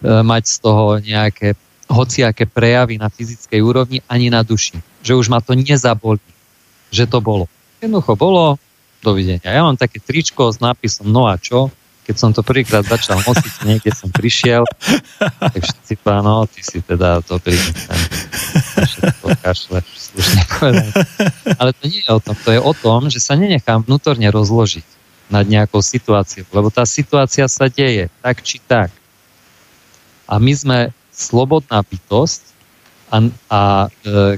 [0.03, 1.55] mať z toho nejaké
[1.91, 4.79] hociaké prejavy na fyzickej úrovni ani na duši.
[5.03, 6.23] Že už ma to nezabolí,
[6.89, 7.45] že to bolo.
[7.83, 8.57] Jednoducho bolo,
[9.03, 9.43] dovidenia.
[9.43, 11.67] Ja mám také tričko s nápisom no a čo,
[12.03, 14.67] keď som to prvýkrát začal nosiť, niekde som prišiel,
[15.39, 17.55] tak všetci povedali, no, ty si teda dobrý
[18.75, 20.91] všetko kašle, slušne povedať.
[21.55, 24.83] Ale to nie je o tom, to je o tom, že sa nenechám vnútorne rozložiť
[25.31, 28.91] nad nejakou situáciou, lebo tá situácia sa deje, tak či tak.
[30.27, 30.79] A my sme
[31.15, 32.41] slobodná bytosť
[33.07, 33.17] a,
[33.47, 33.61] a
[34.03, 34.35] e,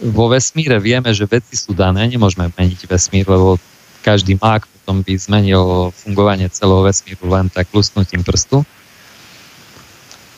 [0.00, 3.60] vo vesmíre vieme, že veci sú dané, nemôžeme meniť vesmír, lebo
[4.06, 8.62] každý mák potom by zmenil fungovanie celého vesmíru len tak lusknutím prstu.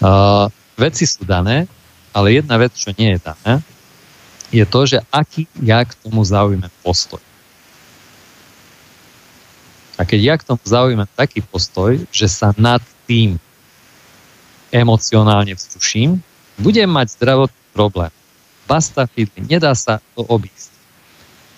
[0.00, 0.48] Uh,
[0.80, 1.68] veci sú dané,
[2.16, 3.60] ale jedna vec, čo nie je dané,
[4.48, 7.20] je to, že aký ja k tomu zaujmem postoj.
[10.00, 13.36] A keď ja k tomu zaujmem taký postoj, že sa nad tým
[14.72, 16.24] emocionálne vzruším,
[16.56, 18.12] budem mať zdravotný problém.
[18.64, 20.67] Basta fidli, nedá sa to obísť.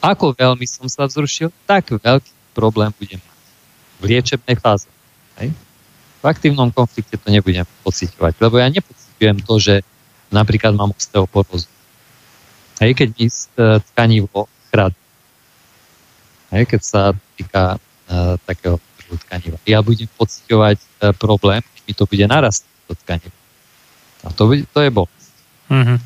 [0.00, 3.38] Ako veľmi som sa vzrušil, tak veľký problém budem mať.
[4.00, 4.88] V liečebnej fáze.
[5.36, 5.52] Hej?
[6.20, 9.74] V aktívnom konflikte to nebudem pociťovať, lebo ja nepociťujem to, že
[10.32, 11.68] napríklad mám osteoporózu.
[12.80, 13.26] Hej, keď mi
[13.92, 14.96] tkanivo chrad.
[16.48, 17.02] Hej, keď sa
[17.36, 18.80] týka uh, takého
[19.26, 19.58] tkaniva.
[19.68, 23.36] Ja budem pociťovať uh, problém, keď mi to bude narastať to tkanivo.
[24.24, 25.32] A to, bude, to je bolesť.
[25.68, 25.98] Mm-hmm.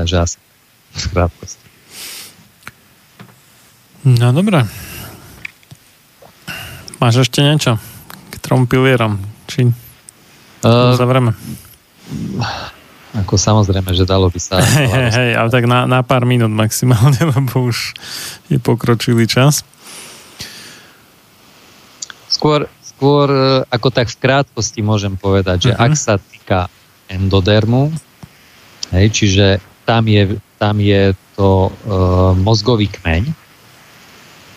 [0.00, 0.40] Takže asi
[1.12, 1.28] v.
[4.08, 4.64] No dobré.
[6.96, 7.76] Máš ešte niečo
[8.32, 9.20] k trom pilierom?
[9.44, 9.68] Či
[10.64, 11.36] uh, zavrieme?
[13.12, 14.56] Ako samozrejme, že dalo by sa...
[14.80, 17.92] Hej, hej, hej, ale tak na, na pár minút maximálne, lebo už
[18.48, 19.60] je pokročilý čas.
[22.32, 25.92] Skôr, skôr e, ako tak v krátkosti môžem povedať, že uh-huh.
[25.92, 26.72] ak sa týka
[27.12, 27.92] endodermu,
[28.96, 31.70] hej, čiže tam je, tam je to e,
[32.38, 33.34] mozgový kmeň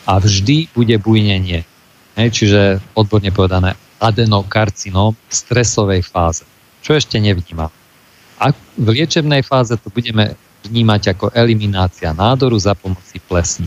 [0.05, 1.65] a vždy bude bujnenie.
[2.13, 6.45] Hej, čiže odborne povedané adenokarcinom v stresovej fáze.
[6.85, 7.73] Čo ešte nevnímam.
[8.37, 10.37] A v liečebnej fáze to budeme
[10.69, 13.65] vnímať ako eliminácia nádoru za pomoci plesní.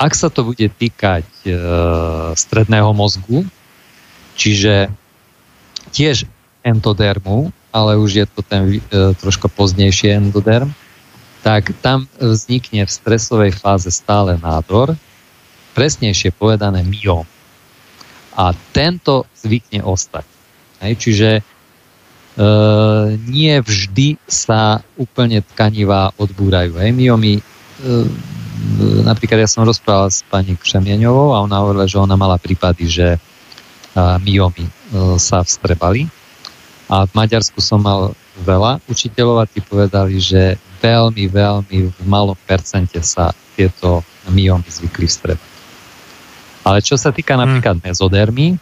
[0.00, 1.52] Ak sa to bude týkať e,
[2.32, 3.44] stredného mozgu,
[4.40, 4.88] čiže
[5.92, 6.24] tiež
[6.64, 8.80] entodermu, ale už je to ten e,
[9.20, 10.72] troška pozdnejší endoderm,
[11.44, 14.96] tak tam vznikne v stresovej fáze stále nádor,
[15.76, 17.28] presnejšie povedané myom.
[18.32, 20.24] A tento zvykne ostať.
[20.80, 21.42] Hej, čiže e,
[23.28, 26.80] nie vždy sa úplne tkanivá odbúrajú.
[26.80, 27.42] Hej, myomy, e,
[29.04, 33.06] napríklad ja som rozprával s pani Křemieňovou a ona hovorila, že ona mala prípady, že
[33.16, 33.18] e,
[34.00, 34.72] myomy e,
[35.20, 36.08] sa vstrebali
[36.86, 38.14] a v Maďarsku som mal
[38.46, 45.08] veľa učiteľov a tí povedali, že veľmi, veľmi v malom percente sa tieto myomy zvykli
[45.08, 45.54] vstrebať.
[46.66, 48.58] Ale čo sa týka napríklad mezodermy,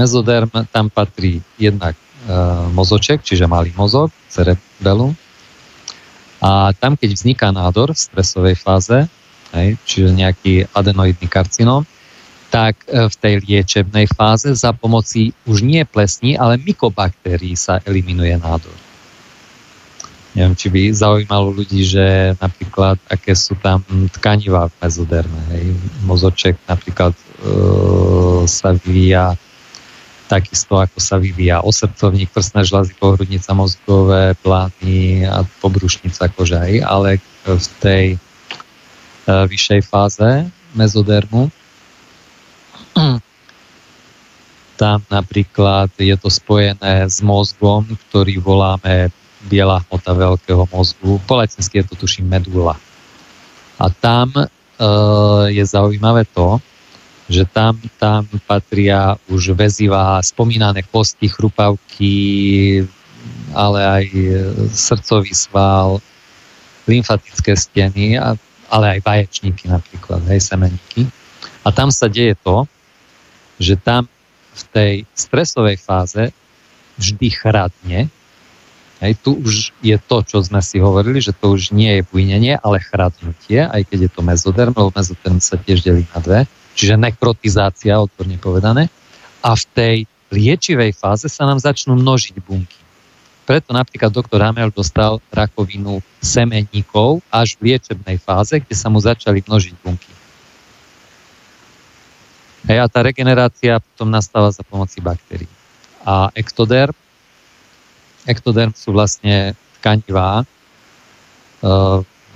[0.00, 2.32] mezoderm tam patrí jednak e,
[2.72, 5.12] mozoček, čiže malý mozog, cerebellum.
[6.40, 9.08] A tam, keď vzniká nádor v stresovej fáze,
[9.52, 11.84] hej, čiže nejaký adenoidný karcinóm,
[12.54, 18.30] tak e, v tej liečebnej fáze za pomoci už nie plesní, ale mykobaktérií sa eliminuje
[18.38, 18.78] nádor.
[20.38, 23.82] Neviem, či by zaujímalo ľudí, že napríklad, aké sú tam
[24.14, 25.40] tkanivá v mezoderme.
[25.50, 25.64] Hej.
[26.06, 27.22] Mozoček napríklad e,
[28.46, 29.34] sa vyvíja
[30.30, 36.66] takisto, ako sa vyvíja osrdcovník, prsné žľazy, pohrudnica, mozgové plány a pobrušnica koža.
[36.70, 36.86] Hej.
[36.86, 38.18] Ale v tej e,
[39.26, 41.50] vyššej fáze mezodermu
[44.80, 49.10] tam napríklad je to spojené s mozgom, ktorý voláme
[49.44, 51.20] biela hmota veľkého mozgu.
[51.28, 52.74] Po latinsky je to tuším medula.
[53.78, 54.46] A tam e,
[55.52, 56.58] je zaujímavé to,
[57.28, 62.84] že tam, tam patria už väzivá spomínané kosti, chrupavky,
[63.56, 64.04] ale aj
[64.76, 66.04] srdcový sval,
[66.84, 68.20] lymfatické steny,
[68.68, 71.08] ale aj vaječníky napríklad, hej, semeníky.
[71.64, 72.68] A tam sa deje to,
[73.58, 74.10] že tam
[74.54, 76.30] v tej stresovej fáze
[76.98, 78.00] vždy chradne.
[79.02, 82.54] Hej, tu už je to, čo sme si hovorili, že to už nie je bujnenie,
[82.62, 86.40] ale chradnutie, aj keď je to mezoderm, lebo mezoderm sa tiež delí na dve,
[86.78, 88.86] čiže nekrotizácia, odborne povedané.
[89.44, 89.96] A v tej
[90.32, 92.80] liečivej fáze sa nám začnú množiť bunky.
[93.44, 99.44] Preto napríklad doktor Hamel dostal rakovinu semenníkov až v liečebnej fáze, kde sa mu začali
[99.44, 100.13] množiť bunky.
[102.64, 105.50] Hej, a tá regenerácia potom nastáva za pomoci baktérií.
[106.04, 106.96] A ektoderm,
[108.24, 110.44] ektoderm sú vlastne tkanivá, e,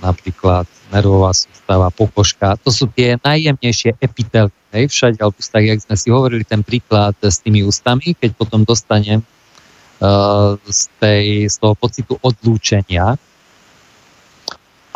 [0.05, 2.57] napríklad nervová sústava, pokožka.
[2.65, 4.53] To sú tie najjemnejšie epitely.
[4.69, 8.61] Hej, všade, alebo tak, jak sme si hovorili, ten príklad s tými ústami, keď potom
[8.61, 9.25] dostanem
[9.97, 13.17] uh, z, tej, z toho pocitu odlúčenia,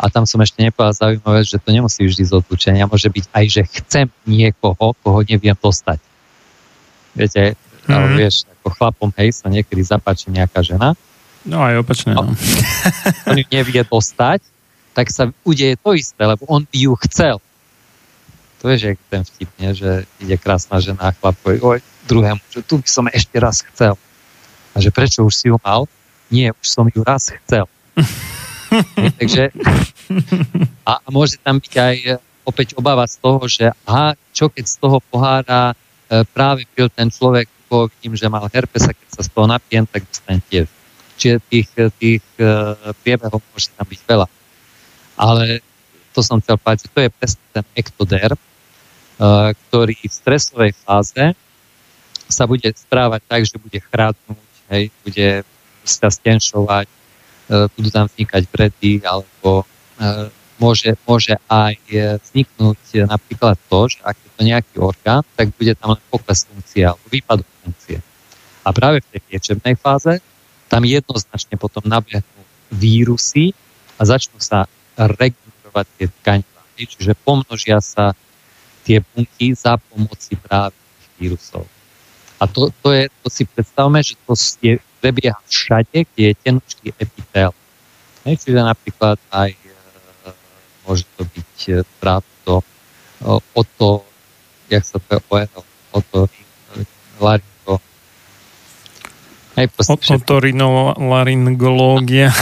[0.04, 2.84] a tam som ešte nepovedal zaujímavé, že to nemusí vždy z odlučenia.
[2.84, 5.96] Môže byť aj, že chcem niekoho, koho neviem dostať.
[7.16, 7.88] Viete, mm-hmm.
[7.88, 10.92] ale vieš, ako chlapom, hej, sa niekedy zapáči nejaká žena.
[11.48, 12.28] No aj opačne, no.
[13.28, 14.44] On ju nevie dostať,
[14.92, 17.36] tak sa udeje to isté, lebo on by ju chcel.
[18.62, 19.74] To je, že ten vtip, nie?
[19.74, 23.60] že ide krásna žena a chlap povie, oj, druhému, že tu by som ešte raz
[23.60, 23.98] chcel.
[24.70, 25.90] A že prečo už si ju mal?
[26.30, 27.66] Nie, už som ju raz chcel.
[29.20, 29.50] Takže
[30.84, 32.10] a, a môže tam byť aj e,
[32.44, 35.74] opäť obava z toho, že aha, čo keď z toho pohára e,
[36.34, 39.86] práve pil ten človek, ko vidím, že mal herpes a keď sa z toho napijem,
[39.88, 40.68] tak dostane tiež.
[41.16, 42.44] Čiže tých, tých e,
[43.02, 44.26] priebehov môže tam byť veľa.
[45.14, 45.62] Ale
[46.14, 48.38] to som chcel povedať, to je presne ten ektoder, e,
[49.54, 51.24] ktorý v stresovej fáze
[52.24, 55.28] sa bude správať tak, že bude chrádnuť, hej, bude
[55.84, 57.03] sa stenšovať, E,
[57.48, 59.64] budú tam vznikať bredy, alebo
[60.00, 61.76] e, môže, môže aj
[62.24, 66.86] vzniknúť napríklad to, že ak je to nejaký orgán, tak bude tam len pokles funkcie
[66.86, 67.98] alebo výpadok funkcie.
[68.64, 70.24] A práve v tej liečebnej fáze
[70.72, 72.42] tam jednoznačne potom nabehnú
[72.72, 73.52] vírusy
[74.00, 74.64] a začnú sa
[74.96, 76.60] regenerovať tie tkaniva.
[76.74, 78.16] Čiže pomnožia sa
[78.82, 80.74] tie bunky za pomoci práve
[81.20, 81.68] vírusov.
[82.42, 86.96] A to, to, je, to si predstavme, že to je prebieha všade, kde je tenučký
[86.96, 87.52] epitel.
[88.24, 89.68] Hej, čiže napríklad aj e,
[90.88, 92.64] môže to byť e, práve to
[93.20, 94.00] e, o to,
[94.72, 95.44] jak sa to je
[95.92, 96.24] o to
[97.20, 97.76] laringo.
[99.60, 99.68] Hej,
[100.16, 102.32] Otorinolaryngológia.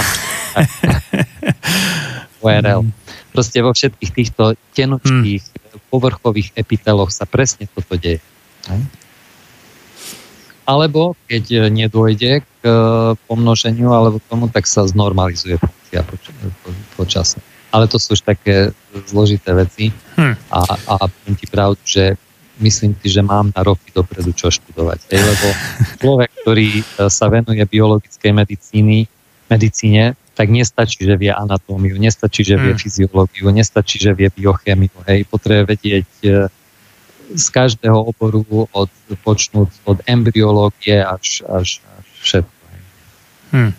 [2.46, 2.86] ORL.
[3.34, 5.90] Proste vo všetkých týchto tenučkých hmm.
[5.90, 8.22] povrchových epiteloch sa presne toto deje.
[8.70, 9.01] Hej?
[10.62, 12.70] Alebo keď e, nedôjde k e,
[13.26, 16.06] pomnoženiu alebo tomu, tak sa znormalizuje funkcia
[16.94, 17.42] počasie.
[17.72, 18.70] Ale to sú už také
[19.08, 20.34] zložité veci hm.
[20.52, 22.14] a, a poviem ti pravdu, že
[22.60, 25.08] myslím si, že mám na roky dopredu čo študovať.
[25.10, 25.46] Hej, lebo
[25.98, 29.10] človek, ktorý e, sa venuje biologickej medicíny,
[29.50, 32.78] medicíne, tak nestačí, že vie anatómiu, nestačí, že vie hm.
[32.78, 34.94] fyziológiu, nestačí, že vie biochemiu.
[35.10, 36.08] Hej, potrebuje vedieť
[37.34, 38.90] z každého oboru od,
[39.24, 42.62] počnúť od embryológie až, až, až všetko.
[43.52, 43.72] Hmm.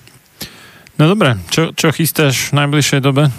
[1.01, 3.33] No dobre, čo, čo chystáš v najbližšej dobe?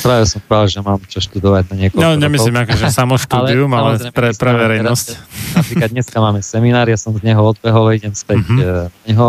[0.00, 4.00] Práve som povedal, že mám čo študovať na niekoľko No, nemyslím ako, že samoštúdium, ale,
[4.00, 5.06] ale pre, pre verejnosť.
[5.12, 8.58] Teraz, napríklad dneska máme seminár, ja som z neho odbehol, idem späť mm-hmm.
[8.60, 9.28] na neho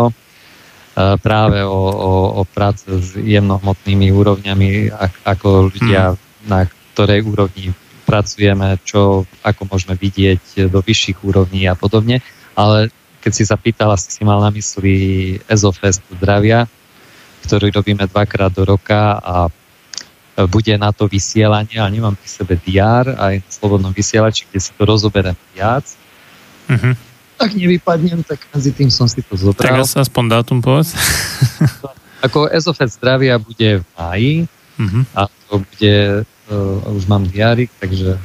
[1.24, 4.92] práve o, o, o práce s jemnohmotnými úrovňami,
[5.24, 6.18] ako ľudia, mm.
[6.52, 7.72] na ktorej úrovni
[8.02, 12.20] pracujeme, čo, ako môžeme vidieť do vyšších úrovní a podobne.
[12.58, 16.66] Ale keď si sa pýtala, si si mal na mysli Ezofest zdravia,
[17.46, 19.46] ktorý robíme dvakrát do roka a
[20.48, 24.70] bude na to vysielanie, ale nemám pri sebe DR aj na slobodnom vysielači, kde si
[24.72, 25.84] to rozoberiem viac.
[26.66, 26.96] Uh-huh.
[27.36, 29.60] Ak nevypadnem, tak medzi tým som si to zobral.
[29.60, 30.96] Tak sa aspoň dátum povedz.
[32.26, 34.32] Ako Ezofest zdravia bude v máji
[34.78, 35.02] uh-huh.
[35.12, 35.94] a to bude
[36.92, 38.18] už mám diárik, takže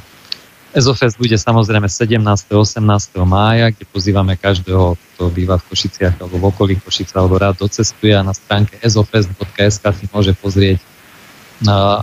[0.76, 2.20] Ezofest bude samozrejme 17.
[2.52, 2.84] 18.
[3.24, 8.12] mája, kde pozývame každého, kto býva v Košiciach alebo v okolí Košice alebo rád docestuje
[8.12, 10.78] a na stránke ezofest.sk si môže pozrieť,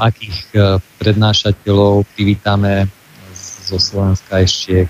[0.02, 2.90] akých uh, prednášateľov privítame
[3.70, 4.90] zo Slovenska ešte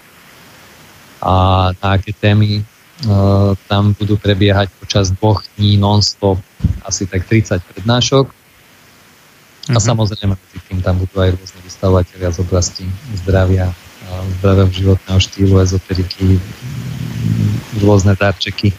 [1.20, 6.40] a na aké témy uh, tam budú prebiehať počas dvoch dní non-stop
[6.88, 8.45] asi tak 30 prednášok
[9.66, 9.82] a mhm.
[9.82, 12.86] samozrejme, medzi tým tam budú aj rôzne vystavovateľia z oblasti
[13.18, 13.74] zdravia,
[14.38, 16.38] zdravého životného štýlu, ezoteriky,
[17.82, 18.70] rôzne darčeky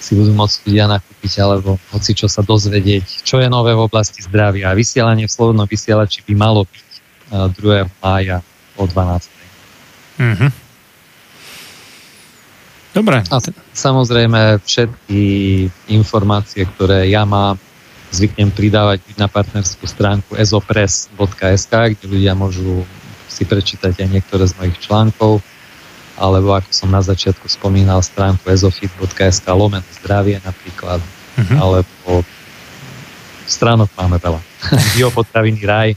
[0.00, 4.24] si budú môcť ľudia nakúpiť alebo hoci čo sa dozvedieť, čo je nové v oblasti
[4.24, 4.72] zdravia.
[4.72, 6.88] A vysielanie v Slobodnom vysielači by malo byť
[7.60, 8.00] 2.
[8.00, 8.40] mája
[8.80, 9.28] o 12.
[10.18, 10.50] Mm-hmm.
[12.90, 13.22] Dobre.
[13.22, 13.36] A
[13.76, 15.22] samozrejme všetky
[15.92, 17.60] informácie, ktoré ja mám,
[18.10, 22.82] zvyknem pridávať na partnerskú stránku ezopress.sk, kde ľudia môžu
[23.30, 25.38] si prečítať aj niektoré z mojich článkov,
[26.18, 31.56] alebo ako som na začiatku spomínal, stránku ezofit.sk lomen zdravie napríklad, uh-huh.
[31.56, 32.26] alebo
[33.46, 34.40] stránok máme veľa.
[34.98, 35.90] Biopotraviny raj,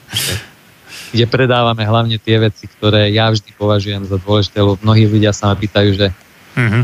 [1.12, 5.52] kde predávame hlavne tie veci, ktoré ja vždy považujem za dôležité, lebo mnohí ľudia sa
[5.52, 6.08] ma pýtajú, že
[6.56, 6.82] uh-huh.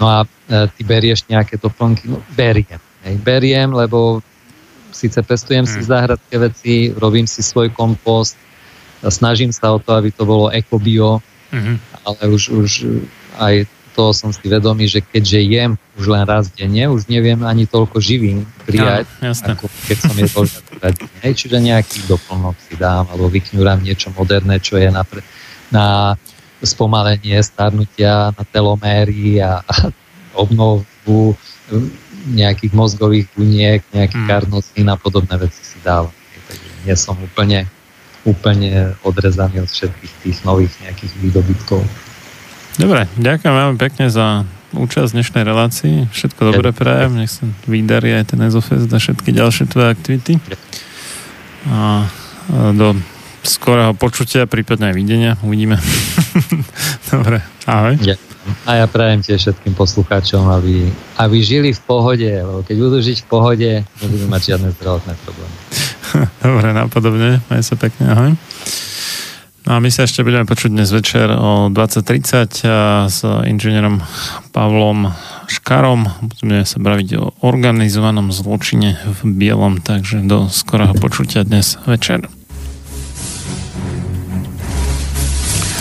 [0.00, 0.28] no a e,
[0.72, 2.08] ty berieš nejaké doplnky?
[2.08, 4.20] No, beriem Hej, beriem, lebo
[4.92, 5.72] síce pestujem hmm.
[5.72, 8.36] si záhradské veci, robím si svoj kompost,
[9.08, 11.76] snažím sa o to, aby to bolo ekobio, hmm.
[12.04, 12.70] ale už, už
[13.40, 13.64] aj
[13.96, 17.98] to som si vedomý, že keďže jem už len raz denne, už neviem ani toľko
[17.98, 20.40] živín prijať, no, ako keď som je to
[21.24, 25.04] Hej, čiže nejaký doplnok si dám, alebo vykňurám niečo moderné, čo je na,
[25.68, 26.16] na
[26.64, 29.74] spomalenie starnutia na teloméry a, a
[30.36, 31.36] obnovu
[32.28, 34.30] nejakých mozgových buniek, nejakých hmm.
[34.30, 36.12] karnosín a podobné veci si dávam.
[36.48, 37.64] Takže nie som úplne,
[38.28, 41.80] úplne odrezaný od všetkých tých nových nejakých výdobytkov.
[42.76, 45.94] Dobre, ďakujem veľmi pekne za účasť v dnešnej relácii.
[46.14, 50.38] Všetko dobré prajem, nech sa vydarí aj ten Ezofest a všetky ďalšie tvoje aktivity.
[51.66, 52.06] A
[52.72, 52.96] do
[53.42, 55.32] skorého počutia, prípadne aj videnia.
[55.42, 55.80] Uvidíme.
[57.10, 57.98] Dobre, ahoj.
[57.98, 58.29] Ďakujem.
[58.64, 60.88] A ja prajem tiež všetkým poslucháčom, aby,
[61.20, 63.70] aby žili v pohode, lebo keď budú žiť v pohode,
[64.00, 65.56] nebudú mať žiadne zdravotné problémy.
[66.44, 67.30] Dobre, napodobne.
[67.52, 68.32] Maj sa pekne, ahoj.
[69.68, 74.00] No a my sa ešte budeme počuť dnes večer o 20.30 s inžinierom
[74.56, 75.12] Pavlom
[75.46, 76.08] Škarom.
[76.24, 82.39] Budeme sa baviť o organizovanom zločine v bielom, takže do skorého počutia dnes večer.